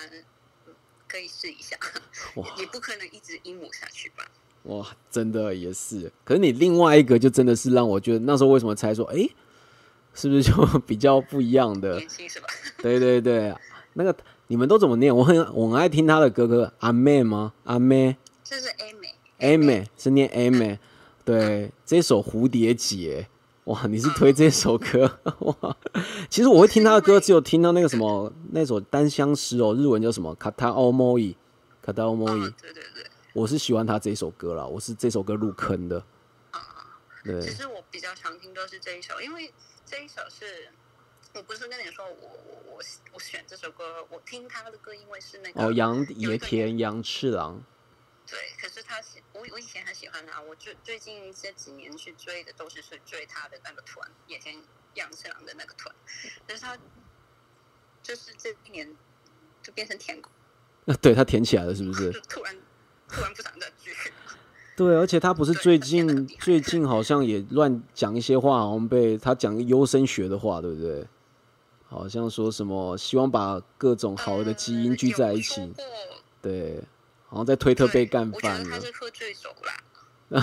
[1.07, 1.77] 可以试一下。
[2.35, 4.25] 哇，你不可能一直阴谋下去吧？
[4.63, 6.11] 哇，真的也是。
[6.25, 9.29] 可是你另外一个就真的是让我觉得那时候为什么猜说，哎，
[10.15, 10.53] 是不是就
[10.87, 11.97] 比较不一样的？
[11.97, 12.47] 年轻是吧？
[12.79, 13.53] 对对对，
[13.93, 14.15] 那个。
[14.51, 15.15] 你们都怎么念？
[15.15, 17.53] 我很我很爱听他的歌，歌阿妹吗？
[17.63, 20.77] 阿妹，这是 A 妹，A 妹是念 A 妹。
[21.23, 23.29] 对，这首蝴蝶结，
[23.63, 25.77] 哇，你是推这首歌 哇？
[26.29, 30.35] 其实我会听他的歌，只有听到那个什么那首单相思哦，日文叫什么？
[30.35, 31.37] 卡塔欧莫伊，
[31.81, 32.41] 卡塔欧莫伊。
[32.61, 36.03] 对对对，我是喜欢他这首歌啦，我是这首歌入坑的。
[36.51, 36.59] 啊，
[37.23, 37.39] 对。
[37.39, 39.53] 其实我比较常听都是这一首，因为
[39.85, 40.67] 这一首是。
[41.33, 42.81] 我不是跟你说，我我我
[43.13, 47.61] 我选这首歌，我听他的歌，因为是那个哦，杨野田杨次郎。
[48.27, 54.55] 对，可是他喜我我以前很喜欢他，我最最近这几年去追的都是去追他的那个团，野田
[54.95, 55.93] 杨次郎的那个团。
[56.47, 56.77] 可是他
[58.03, 58.93] 就是这一年
[59.63, 60.29] 就变成舔狗。
[60.85, 62.11] 那对他舔起来了，是不是？
[62.27, 62.57] 突然
[63.07, 63.93] 突然不想再追。
[64.75, 71.05] 对，而且他不是最近最近好像也乱讲一些话，好像被他讲优生学的话，对不对？
[71.91, 75.73] 好像说什么希望把各种好的基因聚在一起，
[76.41, 76.81] 对，
[77.27, 78.79] 好像在推特被干翻了。
[78.79, 80.39] 他是喝醉酒啦，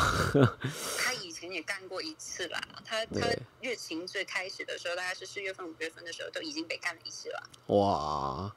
[0.99, 2.61] 他以前也干过一次啦。
[2.85, 3.27] 他他
[3.63, 7.43] 月情最开始的时候，大概是四月份、五月份的时候，都已经被干了一次了。
[7.69, 8.55] 哇，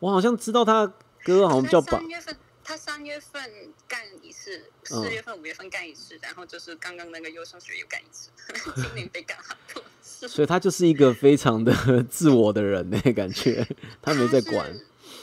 [0.00, 0.92] 我好像知道他
[1.22, 8.30] 哥好像叫三月份，他三月份干一次，四月份、五月份干一次，然后就是刚刚那个优生学又干一次，
[8.74, 9.80] 今年被干好多。
[10.28, 11.72] 所以他就是一个非常的
[12.04, 13.66] 自我的人呢，感觉
[14.00, 14.72] 他没在管。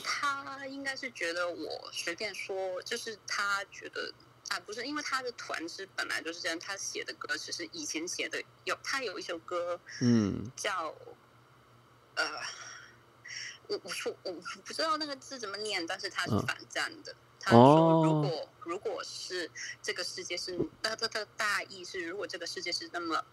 [0.04, 4.14] 他应该是觉得我随便说，就是他觉得
[4.50, 10.94] 啊，不是因为他的团是本来就是这样，他写的歌词是以前写的，有他有一首歌，嗯，叫
[12.16, 12.26] 呃，
[13.68, 14.32] 我我说我
[14.66, 17.16] 不知道那个字怎么念，但是他是反战的。
[17.40, 19.50] 他说如果如果是
[19.82, 23.24] 这个世界是，他他的大意是如果这个世界是那么。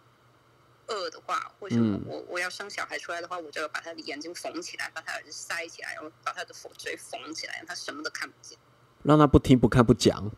[0.88, 8.58] 饿的话，为什么我我要生小孩出来的话，我就要把他的眼睛缝起来，把他耳朵塞起来，然后把他的嘴缝起来，让他什么都看不见，
[9.02, 10.30] 让他不听不看不讲。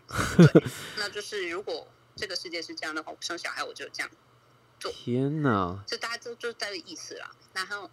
[0.96, 4.10] 那就是如果这个世界是这样的话，我生小孩我就这样
[4.80, 4.90] 做。
[4.92, 5.82] 天哪！
[5.86, 7.30] 这大家都就这个意思啦。
[7.52, 7.90] 然后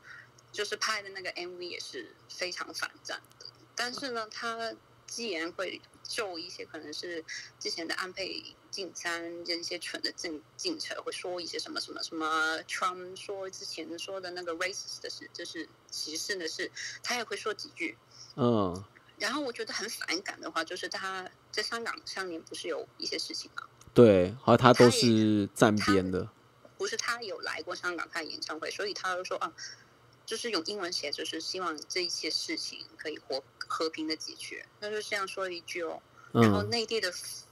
[0.51, 3.45] 就是拍的那个 MV 也是非常反战的，
[3.75, 4.73] 但是呢，他
[5.07, 7.23] 既然会就一些可能是
[7.59, 8.43] 之前的安倍。
[8.71, 16.69] 进山这些蠢的进进车会说一些什么什么什么，Trump 说之前说的那个 racist 的事，就是歧视的事，
[17.01, 17.97] 他也会说几句。
[18.35, 18.83] 嗯。
[19.17, 23.63] 然后我觉得很反感的话，就是他在香港上面不是有一些事情吗？
[23.93, 26.27] 对，好像他都是站边的。
[26.77, 29.53] 不是他有来过香港看演唱会，所以他就说啊，
[30.25, 34.65] 就是用英文写，就是希望这一些事情可以和和平的解决。
[34.79, 36.01] 他就这样说了一句哦。
[36.33, 37.09] 然后内地的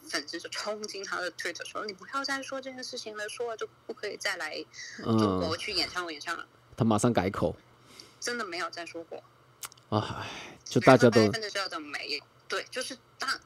[0.10, 4.62] 粉丝就冲进他的 Twitter 说：“你不要再说这件事情了，说了就不可以再来
[5.02, 6.46] 中国去演唱会演唱了。”
[6.76, 7.56] 他马上改口，
[8.20, 9.24] 真的没有再说过。
[9.88, 10.28] 啊，
[10.66, 13.40] 就大家都分的知道的没对，就是大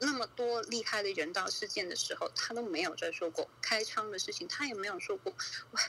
[0.00, 5.32] 那么多厉害的人道事件的时候，他都没有再说过开枪的事情，他也没有说过。
[5.70, 5.80] 哇，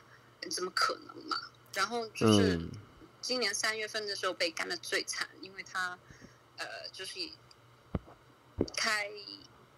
[0.51, 1.39] 怎么可能嘛？
[1.73, 2.59] 然后就是
[3.19, 5.97] 今年三月份的时候被干的最惨，因为他
[6.61, 7.19] 呃，就是。
[8.77, 9.09] 开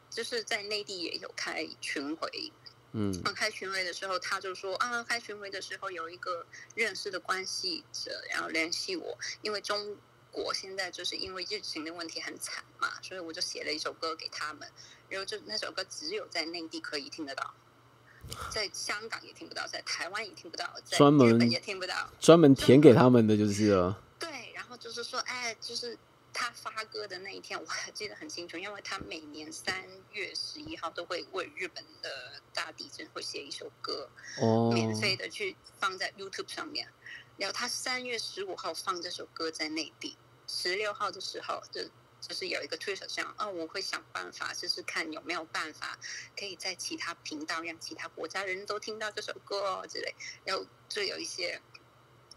[0.10, 2.51] 就是在内地也有开巡回，
[2.91, 6.45] 嗯，开巡回的时候他就说啊，开巡回的时候有一个
[6.76, 9.95] 认识的关系者，然后联系我，因为中
[10.31, 14.69] 国现在就是因为疫情的问题很惨嘛，所以我就写了一首歌给他们，
[15.07, 17.53] 然后就那首歌只有在内地可以听得到，
[18.51, 23.97] 在香港也听不到，在台湾也听不到，在专门也听不到，专门填给他们的就是了。
[24.19, 25.97] 对，然后就是说，哎，就是
[26.34, 34.10] 他发歌的那一天，我还记得很清楚，因为他每年三月十一号都会为日本的大地震会写一首歌，
[34.41, 36.89] 哦，免费的去放在 YouTube 上面。
[37.38, 41.81] 然后他三月十五号放这首歌在内地，十六号的时候就
[42.22, 45.99] 就是有一个推手这样，哦，我会想办法试试看有没有办法
[46.38, 50.15] 可以在其他频道让其他国家人都听到这首歌哦之类。
[50.45, 51.61] 然后就有一些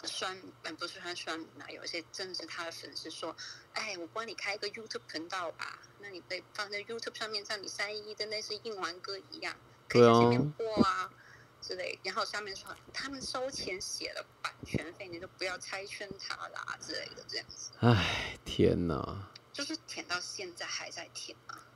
[0.06, 3.34] 酸，嗯，不是酸酸啊，有一些真的是他的粉丝说，
[3.72, 9.56] 哎，我帮你开一个 YouTube 频道吧，那你被放在 YouTube 上面，像你三一的那些印完歌一样，
[9.88, 11.10] 可以在前面播啊。
[11.58, 17.72] 之类，然后下面说他们收钱写了版权费，你就不要拆穿他啦之类的这样子。
[17.80, 19.28] 唉，天哪！
[19.52, 21.66] 就是舔到现在还在舔啊！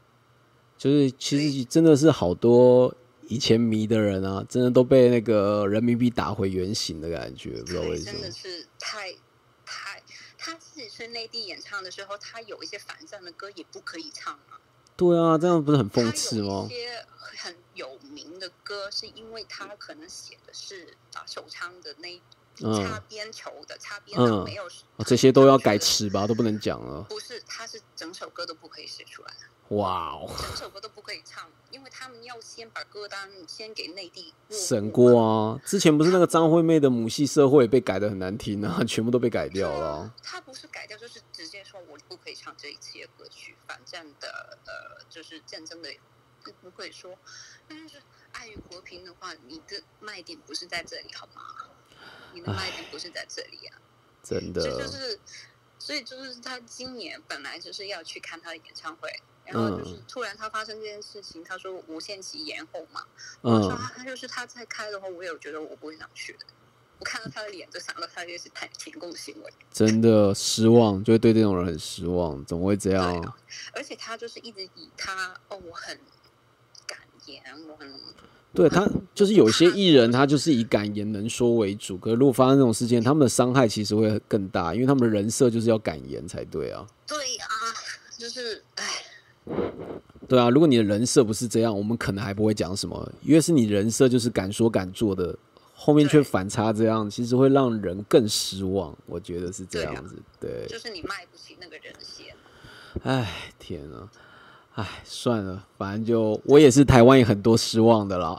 [0.79, 2.95] 就是其实真的是好多
[3.31, 8.19] 以前迷的人啊，真的都被那个人民币打回原形的感觉，不知道为什么。
[8.19, 9.13] 真的是太
[9.65, 10.03] 太，
[10.37, 14.59] 他自己去内地演唱的时候，他有一些反战的歌也不可以唱啊。
[14.97, 16.67] 对啊，这样不是很讽刺吗？
[16.69, 22.21] 一些很有名的歌，是因为他可能写的是啊手枪的那
[22.83, 24.69] 擦边球的擦边的，没有
[25.07, 27.03] 这些都要改词吧，都不能讲了。
[27.05, 29.33] 不是，他是整首歌都不可以写出来。
[29.71, 30.29] 哇哦！
[30.29, 35.61] 整首歌都不可以唱，因为他们要先把歌单先给内地审过啊。
[35.65, 40.13] 之前不是那个张惠妹的母系社会被改的很难听啊， 全部都被改掉了。
[40.25, 45.89] 他不是改掉，就是直接说我不可以唱这一期的歌曲，反战的呃，就是战争的
[46.61, 47.17] 不会说。
[47.69, 48.03] 但是
[48.33, 51.43] 爱与和平的话，你的卖点不是在这里好吗？
[52.35, 53.79] 你的卖点不是在这里啊，
[54.21, 54.63] 真的。
[54.63, 55.21] 这就是，
[55.79, 59.09] 所以就是他今年本来就是要去看他的演唱会。
[59.53, 63.03] 然后就是突然他发生这件事情，他说无限期延后嘛。
[63.41, 66.41] 我说他就是他在开的话，我有觉得我不会想去的。
[66.99, 73.35] 我看到他的脸就想到他就是太停工行为，真的失望，就会对这种人很失望，怎么会这样？
[73.73, 75.99] 而且他就是一直以他哦，我很
[76.87, 77.91] 敢言，我很
[78.53, 81.97] 对他就是有些艺人，他就是以敢言能说为主。
[81.97, 86.87] 可是如果发生这种事件，他们的伤害其实会更大，因为他们的人设就是要敢言才对啊。
[87.07, 87.49] 对啊，
[88.19, 88.85] 就是唉。
[90.29, 93.13] 对啊，如果你的人设不是这样，我们可能还不会讲什么。
[93.23, 95.37] 因为是你人设就是敢说敢做的，
[95.75, 98.97] 后面却反差这样，其实会让人更失望。
[99.07, 102.23] 我觉得是这样子，对，就是你卖不起那个人设。
[103.03, 104.09] 哎，天啊，
[104.75, 108.37] 哎，算了，反正就我也是台湾有很多失望的啦。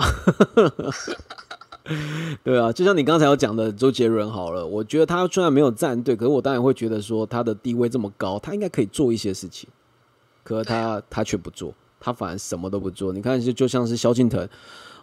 [2.44, 9.68] 对啊，就像你刚才要讲的周杰伦好了，我觉得他虽然没有站队，可是我当然会觉得说他的地位这么高，他应该可以做一些事情。
[10.44, 13.14] 可他他却不做，他反而什么都不做。
[13.14, 14.48] 你看，就就像是萧敬腾，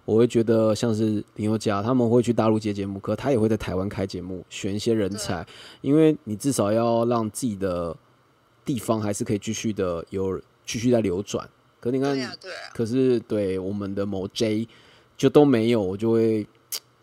[0.05, 5.47] 我会觉得像是林宥嘉，他们会去大陆接节目，可他也会在台湾开节目，选一些人才，
[5.81, 7.97] 因为你至少要让自己的
[8.65, 11.49] 地方还是可以继续的有继续在流转。
[11.81, 14.67] 可你看，对，可是对我们的某 J
[15.17, 16.47] 就都没有，我就会。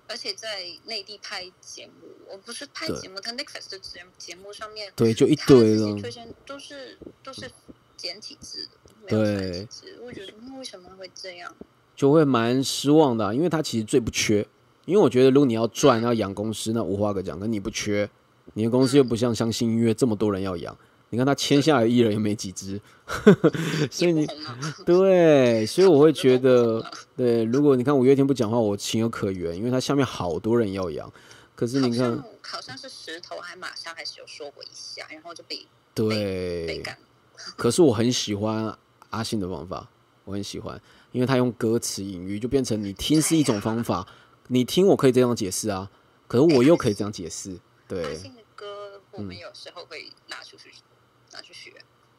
[0.08, 1.94] 而且在内地拍节目，
[2.30, 7.50] 我不是拍节目，他 Netflix 的节节目上面，对，就一堆了，推荐都是都是。
[8.06, 8.68] 简体字，
[9.08, 9.68] 对，
[10.06, 11.52] 我觉得为什么会这样，
[11.96, 14.48] 就会蛮失望的，因为他其实最不缺，
[14.86, 18.08] 因为我觉得如果你要赚要养公司，那无话可讲，可你不缺，
[18.54, 20.78] 你的公司又不像相信音乐这么多人要养，
[21.10, 22.80] 你看他签下来艺人又没几支，
[23.90, 24.28] 所以你
[24.86, 26.86] 对，所以我会觉得，
[27.18, 31.12] 对，如果你看五月天不讲话，我情有可原，因为他下面好多人要养，
[31.56, 35.66] 可是你看，好像是石头还马上还是有说过一下，然后就被
[35.96, 36.96] 对被赶。
[37.56, 38.78] 可是我很喜欢
[39.10, 39.90] 阿信的方法，
[40.24, 40.82] 我很喜欢，
[41.12, 44.08] 因为他用歌词隐喻，就变成你听是一种方法，
[44.48, 45.90] 你听我可以这样解释啊，
[46.28, 48.04] 可是我又可以这样解释，对。
[48.04, 50.72] 阿信的歌，我们有时候会拿出去
[51.32, 51.74] 拿去学。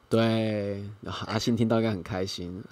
[0.09, 0.85] 对，
[1.27, 2.62] 阿信听到应该很开心。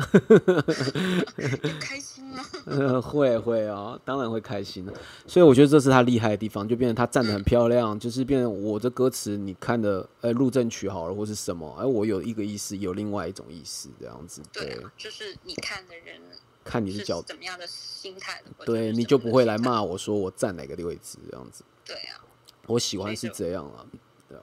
[1.81, 2.45] 开心吗？
[3.03, 4.93] 会会哦，当然会开心了。
[5.27, 14.41] 所以我觉得这是他厉害的地方，就变成他站得很漂亮，就是变成我的歌词，你看的，呃，入阵曲好了，或是什么，哎，我有一个意思，有另外一种意思，这样子。
[14.53, 16.21] 对，就是你看的人，
[16.63, 21.65] 看你是角怎么样的心态，对，你就不会来骂我说我站哪个位置这样子。
[21.85, 22.23] 对啊，
[22.69, 23.85] 我喜欢是这样啊，
[24.29, 24.43] 对啊。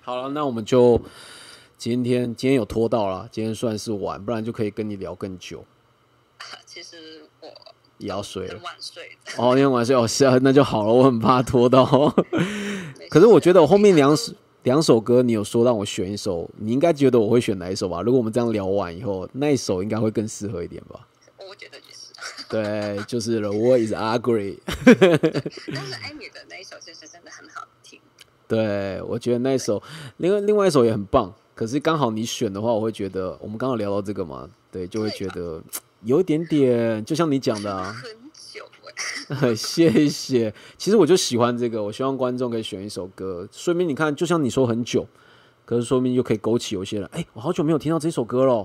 [0.00, 1.02] 好了，那我们就。
[1.78, 5.64] 今天今天有拖到了，今天算是晚，不然就可以跟你聊更久。
[6.66, 7.46] 其实我
[7.98, 9.10] 也要睡了，晚睡。
[9.36, 10.92] 哦，因为晚睡哦，是啊， 那就好了。
[10.92, 11.86] 我很怕拖到。
[13.08, 14.32] 可是我觉得我后面两首
[14.64, 18.02] 两首歌，你有说让我选一首，你应该觉得我会选哪一首吧？
[18.02, 21.06] 如果我们这样聊完以后，那一首应该会更适合一点吧？
[21.38, 22.08] 我觉得也是。
[22.48, 24.58] 对，就是 The World is ugly。
[24.84, 28.00] 但是艾米的那一首其实真的很好听。
[28.48, 29.80] 对，我觉得那一首，
[30.16, 31.32] 另外另外一首也很棒。
[31.58, 35.60] 可是刚好你选的话，我会觉得我们刚好聊到这个嘛，对，就会觉得
[36.04, 37.92] 有一点点，就像你讲的啊。
[37.92, 38.64] 很久
[39.28, 39.52] 哎。
[39.58, 40.54] 谢谢。
[40.76, 45.04] 其实我就喜欢这个，我希望观众可以选一首歌，说明你看，就像你说很久，
[45.64, 48.64] 可是说明又可以勾起有些人，哎，我好久没有听到这首歌了。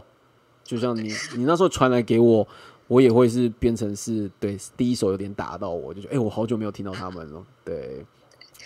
[0.63, 2.47] 就像你，你那时候传来给我，
[2.87, 7.43] 我也会是变成是对第一首有点打到我，就觉得哎，我好久没有听到他们了。
[7.65, 8.05] 对。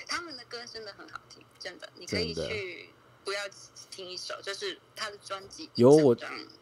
[0.06, 2.90] 他们的歌真的很好听，真的，你可以去
[3.24, 3.40] 不要。
[3.98, 5.68] 听一首，就是他的专辑。
[5.74, 6.16] 有我，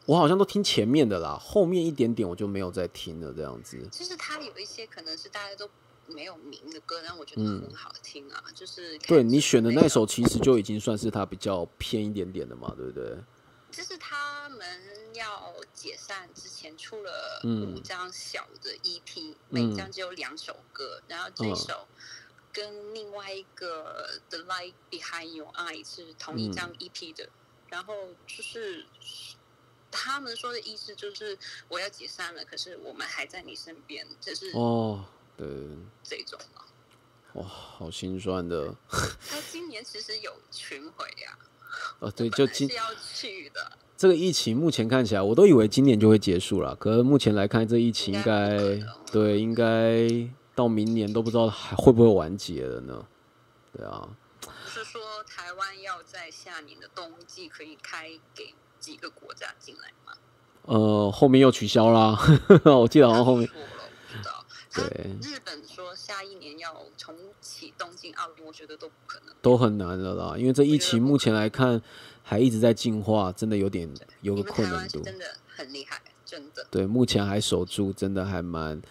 [0.06, 3.34] 我好像都听前面的啦，后面一点点我就没有再听了。
[3.34, 5.70] 这样子，就是他有一些可能是大家都
[6.08, 8.42] 没有名的歌，但我觉得很好听啊。
[8.56, 13.18] 就是对你选的那首，其实就已经算是他比较偏一点点的嘛，对不对？
[13.70, 14.66] 就是他们
[15.14, 21.86] 要解散之前出了五张小的 EP，每张只有两首歌，然后这首。
[22.56, 27.28] 跟另外一个《The Light Behind Your Eye》是同一张 EP 的，
[27.68, 27.94] 然后
[28.26, 28.86] 就是
[29.92, 31.38] 他们说的意思就是
[31.68, 35.04] 我要解散了，可是我们还在你身边，就是哦，
[35.36, 35.46] 对，
[36.02, 36.64] 这种啊，
[37.34, 38.74] 哇，好心酸的。
[38.90, 41.38] 他 今年其实有巡回呀，
[42.00, 43.74] 哦， 对，就今是要去的。
[43.98, 48.58] 这个疫情目前看起来，我都以为今年就会结束了，可是目前来看，这疫情应该
[49.12, 50.08] 对应该。
[50.56, 53.06] 到明年都不知道还会不会完结了呢？
[53.76, 54.08] 对啊，
[54.40, 60.14] 不是说台湾要在下年的冬季可以开给几个国家进来吗？
[60.64, 62.18] 呃，后面又取消啦。
[62.66, 63.68] 我记得好像后面错了，
[64.08, 64.46] 不知道。
[64.74, 70.36] 对，日本说下一年要重启东京奥运，我觉得都不可能，都很难的啦。
[70.38, 71.82] 因为这疫情目前来看
[72.24, 76.66] 还一直在进化，真的有点有个困难度，真的很厉害，真的。
[76.72, 78.82] 对，目前还守住，真的还蛮。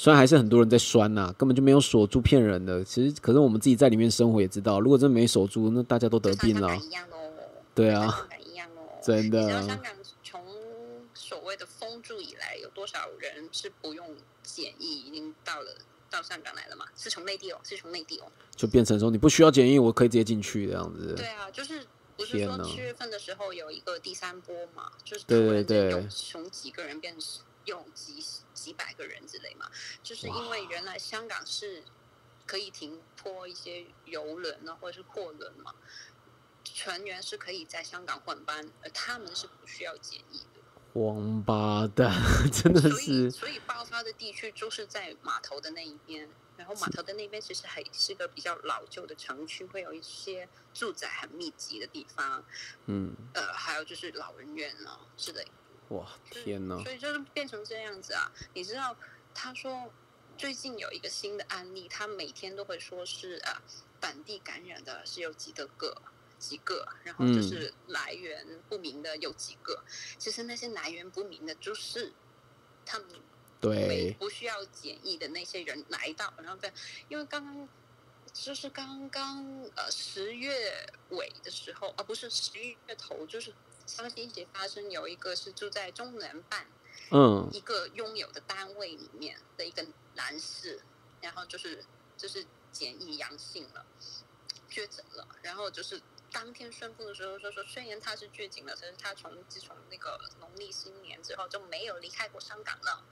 [0.00, 2.84] 虽然还是很多人在酸呐，根本就没有锁住，骗人的。
[2.84, 6.76] 其实，可是我们自己在里面生活也知道，如果真没锁住，那大家都得病了。
[6.76, 7.16] 一样哦。
[7.74, 8.28] 对啊。
[8.48, 8.94] 一样哦。
[9.02, 9.40] 真的。
[9.40, 9.92] 你知道香港
[10.22, 10.40] 从
[11.14, 14.14] 所谓的封住以来，有多少人是不用
[14.44, 15.74] 检疫，已经到了
[16.08, 16.84] 到香港来了嘛？
[16.96, 18.26] 是从内地哦，是从内地哦。
[18.54, 21.12] 就变成说你不需要检疫，我可以直接进去这样子。
[21.16, 21.84] 对啊，就是
[22.16, 24.92] 不是说七月份的时候有一个第三波嘛？
[25.02, 27.16] 就是对对对，从几个人变
[27.64, 28.22] 用几
[28.68, 29.66] 几百个人之类嘛，
[30.02, 31.82] 就是因为原来香港是
[32.44, 35.74] 可以停泊一些游轮啊，或者是货轮嘛，
[36.62, 40.60] 船员是可以在香港换班，而他们是不需要检疫的。
[40.92, 42.12] 王八蛋，
[42.52, 43.30] 真的是。
[43.30, 46.28] 所以爆发的地区就是在码头的那一边，
[46.58, 52.44] 然后码头的那边其实还是个比较老旧的城区，会有一些住宅很密集的地方。
[52.84, 53.16] 嗯。
[53.32, 55.46] 呃，还有就是老人院啊之类。
[55.88, 56.82] 哇天哪！
[56.82, 58.30] 所以就是变成这样子啊！
[58.52, 58.94] 你知道，
[59.34, 59.90] 他说
[60.36, 63.62] 最近有一个新的案例，他每天都会说是啊，
[63.98, 66.02] 本地感染的是有几个个
[66.38, 69.82] 几个，然后就是来源不明的有几个。
[70.18, 72.12] 其实那些来源不明的，就是
[72.84, 73.08] 他们
[73.58, 76.70] 对不需要检疫的那些人来到，然后在
[77.08, 77.68] 因为刚刚
[78.34, 83.54] 就是刚刚呃十月尾的时候，而不是十一月头，就是。
[83.88, 86.66] 上星期发生有一个是住在中南办，
[87.10, 89.84] 嗯，一个拥有的单位里面的一个
[90.14, 90.82] 男士，
[91.22, 91.82] 然后就是
[92.14, 93.86] 就是检疫阳性了，
[94.68, 103.02] 确诊了，然后就是当天宣布的时候说说，虽然他是确诊了，但是他从自从那个农历新年之后就没有离开过香港了，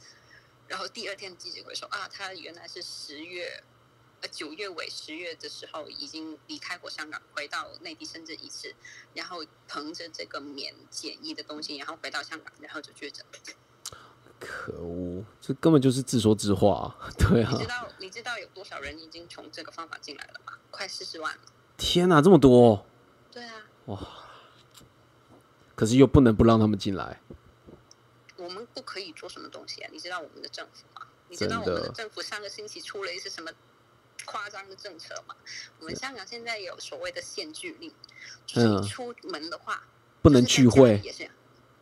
[0.68, 3.64] 然后第二天记者会说啊，他原来是十月。
[4.22, 8.74] 呃，九月尾、十月的时候已经离开过香港，回到内地深圳一次，
[9.12, 13.24] 然后凭着这个免检疫的东西，然后回到香港，然后就确诊。
[14.38, 17.50] 可恶，这根本就是自说自话， 对啊。
[17.52, 20.54] 你知道你知道有多少人已经从这个方法进来了吗？
[20.70, 21.42] 快四十万了。
[21.76, 22.86] 天哪，这么多！
[23.30, 23.66] 对啊。
[23.86, 23.98] 哇！
[25.74, 27.20] 可是又不能不让他们进来。
[28.36, 29.90] 我们不可以做什么东西啊？
[29.92, 31.06] 你知道我们的政府吗？
[31.28, 33.50] 你知道我们的政府上个星期出了一些什么？
[34.24, 35.34] 夸张的政策嘛，
[35.78, 37.92] 我们香港现在有所谓的限聚令，
[38.46, 39.82] 就是出门的话
[40.22, 41.30] 不能聚会，也是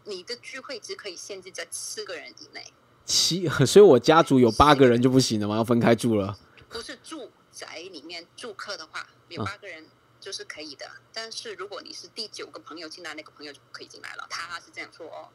[0.05, 2.73] 你的聚会只可以限制在四个人以内。
[3.05, 5.57] 七， 所以我家族有八个人就不行了吗？
[5.57, 6.39] 要分开住了？
[6.69, 9.87] 不是住宅里面住客的话，有八个人。
[10.25, 14.27] 就是可以的，但是如果你是第九个朋友进来，那个朋友就不可以进来了。
[14.31, 15.29] 他是这样说哦。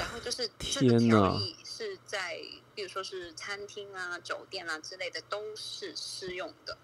[0.00, 2.40] 然后就是 这个条例是在，
[2.74, 6.76] 比如说是餐厅啊、酒店啊之类的都是适用的。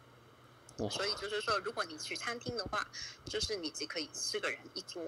[0.88, 2.86] 所以就是说，如果你去餐厅的话，
[3.24, 5.02] 就是你只可以四个人一桌。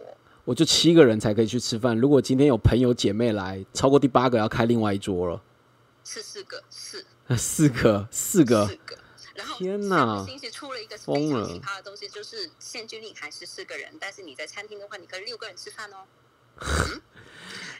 [0.44, 1.96] 我就七个人才可以去吃饭。
[1.96, 5.40] 如果今天有朋友姐妹来，超过第八个要开另外一桌了。
[6.04, 7.06] 是四个四，
[7.36, 8.98] 四 个四个，四个。
[9.34, 16.06] 然后天哪，星期出了一个非常奇葩的东西，就是限聚令还是四个人，但是你在餐厅的话，你可以六个人吃饭哦。
[16.60, 17.02] 嗯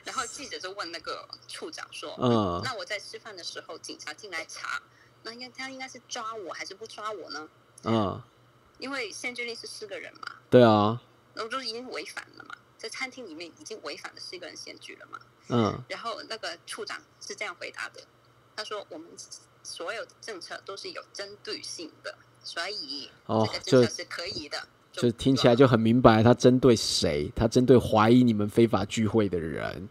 [0.04, 4.82] 然后记者就问那个处长说：“嗯，那我在吃饭的时候，警察进来查，
[5.22, 7.48] 那应该他应该是抓我还是不抓我呢？”
[7.84, 8.22] 嗯，
[8.78, 10.36] 因为限聚令是四个人嘛。
[10.50, 11.00] 对啊。
[11.32, 15.18] 那不就已经违反了嘛，在餐厅里面已经违反了四个人限聚了嘛。
[15.48, 15.82] 嗯。
[15.88, 18.02] 然后那个处长是这样回答的，
[18.54, 19.10] 他说：“我们
[19.64, 27.28] 所有的政策都是有针对性的，所以这个政策是可以的。”就听起来就很明白，他针对谁？
[27.34, 29.88] 他针对怀疑你们非法聚会的人，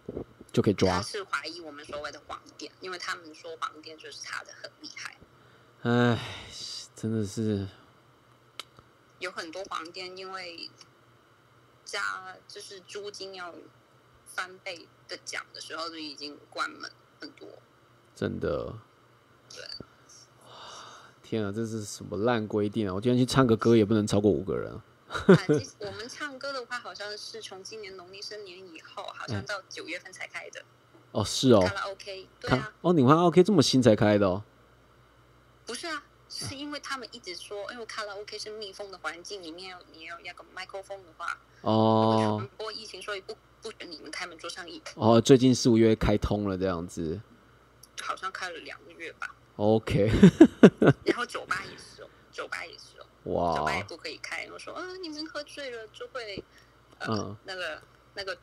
[0.53, 0.93] 就可以抓。
[0.93, 5.17] 他是怀疑我们所谓的黄店，因为他们说黄店就是查的很厉害。
[5.81, 6.17] 唉，
[6.95, 7.67] 真的是
[9.19, 10.69] 有很多黄店，因为
[11.83, 13.53] 加就是租金要
[14.25, 16.89] 翻倍的讲的时候，就已经关门
[17.19, 17.49] 很多。
[18.15, 18.73] 真的。
[19.55, 19.63] 对。
[21.21, 22.93] 天啊，这是什么烂规定啊！
[22.93, 24.79] 我今天去唱个歌也不能超过五个人。
[25.79, 30.63] 我们唱歌的话，好像是从今年农历新年以后，好像到九月份才开的。
[31.11, 31.61] 哦，是哦。
[31.61, 32.71] 卡拉 OK，对啊。
[32.81, 34.43] 哦，你们 OK 这么新才开的哦？
[35.65, 44.81] 不是啊，是因为他们一直说，因为卡拉 OK 是密封的环境，里面你要要个麦克风的话，哦，传播疫情，所以不不准你们开门做生意。
[44.95, 47.19] 哦，最近四五月开通了这样子。
[48.03, 49.33] 好像开了两个月吧。
[49.55, 50.11] OK。
[51.05, 53.05] 然后酒吧也是哦，酒吧也是哦。
[53.33, 53.57] 哇！
[53.57, 54.47] 酒吧也不可以开。
[54.51, 56.43] 我说，嗯，你们喝醉了就会，
[56.99, 57.81] 呃，那个
[58.15, 58.37] 那个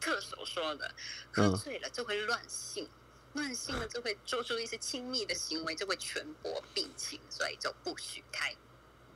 [0.00, 0.90] 特首说的，
[1.32, 2.88] 喝醉了就会乱性，
[3.34, 8.54] 乱性了就会做出一些亲密的行为，就会传播病情，所以就不许开。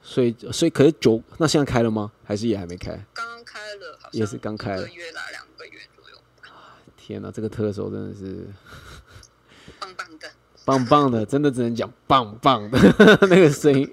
[0.02, 2.12] 所以，所以可是酒那现在开了吗？
[2.24, 2.90] 还是也还没开？
[3.12, 6.16] 刚刚开了，好像也是刚开，一个月啦，两个月左右。
[6.96, 8.52] 天哪，这个特首真的是棒
[10.64, 12.78] 棒，棒棒的，真的只能讲棒棒的
[13.28, 13.90] 那个声音。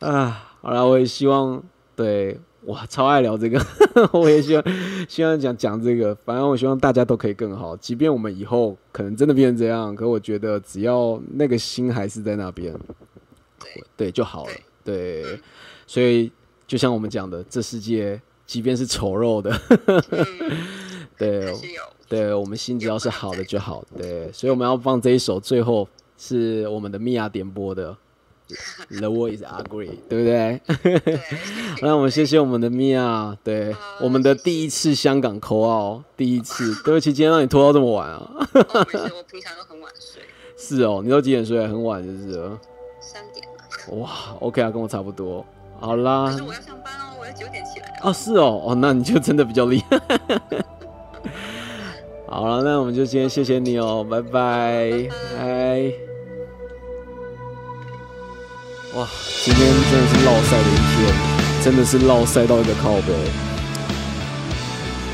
[0.00, 1.62] 啊，好了，我也希望，
[1.94, 3.60] 对我超爱聊这个，
[4.12, 4.64] 我也希望，
[5.08, 12.74] 希望讲讲这个，反正我希望大家都可以更好，即便我们以后可能真的变成这样，可我觉得只要那个心还是在那边，
[13.96, 14.52] 对就好了，
[14.84, 15.40] 对，
[15.86, 16.30] 所以
[16.66, 19.60] 就像我们讲的，这世界即便是丑陋的，
[21.18, 21.54] 对，
[22.10, 25.88] 对，我们心只要是好的就好，对，所以我们要放这一首，最后
[26.18, 27.96] 是我们的米娅点播的。
[28.88, 30.60] The world is ugly，对不 对？
[31.80, 36.74] 那我们谢谢我们的米娅，对我们的第一次香港口号，第一次。
[36.82, 38.28] 对不起，今天让你拖到这么晚啊！
[38.52, 40.20] 我平常都很晚睡。
[40.56, 41.64] 是哦，你都几点睡？
[41.68, 42.50] 很晚就是。
[43.00, 44.10] 三点哇
[44.40, 45.46] ，OK 啊，跟我差不多。
[45.78, 46.32] 好啦。
[46.32, 48.00] 可是我要上班哦，我要九点起来。
[48.02, 50.00] 哦，是哦，哦，那你就真的比较厉害。
[52.32, 54.30] 好了，那我们就今天谢谢你哦，拜拜，
[55.36, 55.92] 拜。
[58.94, 59.08] 哇，
[59.44, 61.12] 今天真的是落赛的一天，
[61.64, 63.12] 真的是落赛到一个靠背。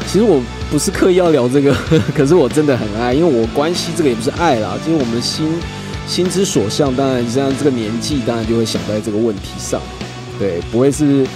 [0.07, 1.75] 其实我不是刻意要聊这个，
[2.15, 5.49] 可是我真的很爱，因为我关系这个也不是爱啦，就是我们心
[6.07, 6.95] 心之所向。
[6.95, 9.81] 当然，现在这个年纪，当然就会想在这个问题上，
[10.39, 11.27] 对，不会是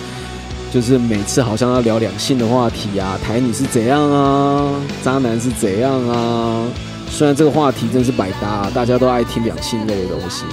[0.73, 4.73] 就是每次好像要聊两性的话题啊，台女是怎样啊，
[5.03, 6.65] 渣男是怎样啊。
[7.09, 10.45] 虽然这个话题真是百搭，大家都爱听两性类的东西，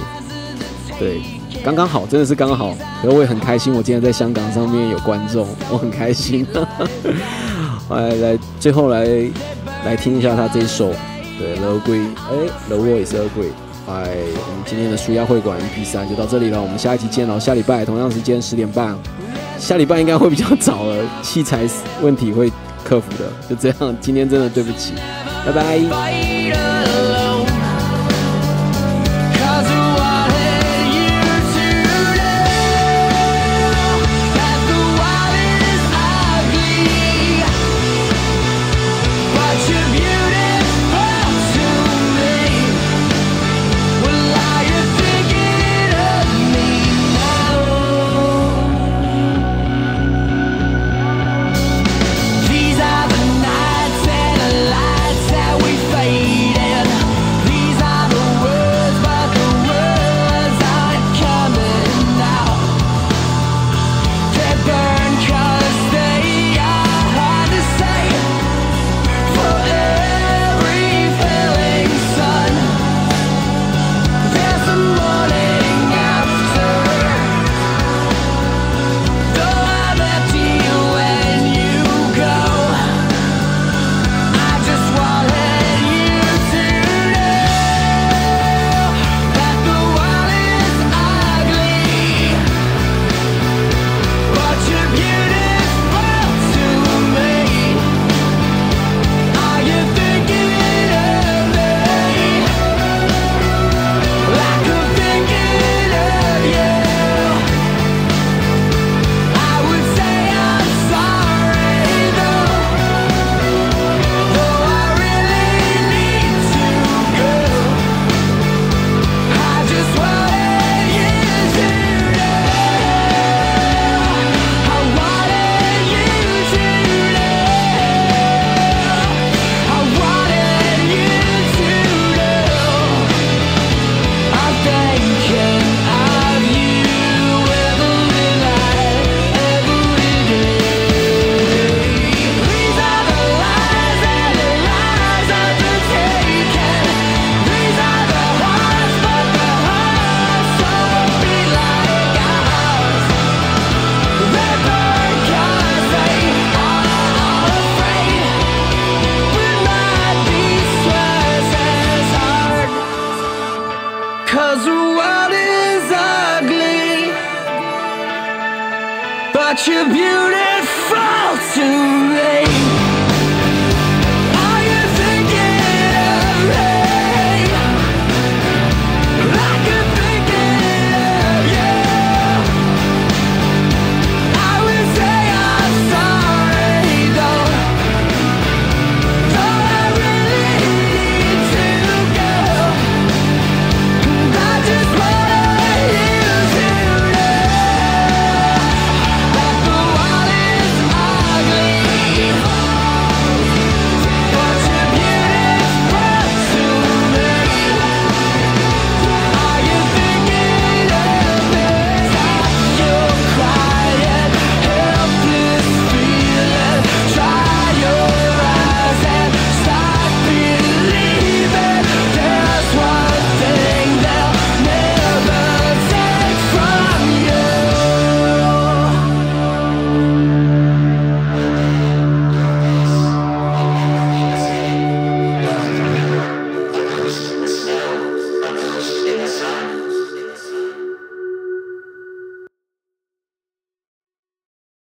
[0.99, 1.21] 对。
[1.63, 3.73] 刚刚好，真的是刚好，可我也很开心。
[3.73, 6.45] 我今天在香港上面有观众，我很开心。
[7.89, 9.05] 来来，最后来
[9.83, 10.91] 来听一下他这一首，
[11.37, 13.51] 对，The Agree，哎，The Voice Agree。
[13.89, 14.17] 哎，
[14.47, 17.39] 我们今天的舒压会馆 EP 三就到这里了，我们下一期见喽。
[17.39, 18.95] 下礼拜同样时间十点半，
[19.57, 21.67] 下礼拜应该会比较早了，器材
[22.01, 22.51] 问题会
[22.83, 23.31] 克服的。
[23.49, 24.93] 就这样，今天真的对不起，
[25.45, 26.36] 拜拜。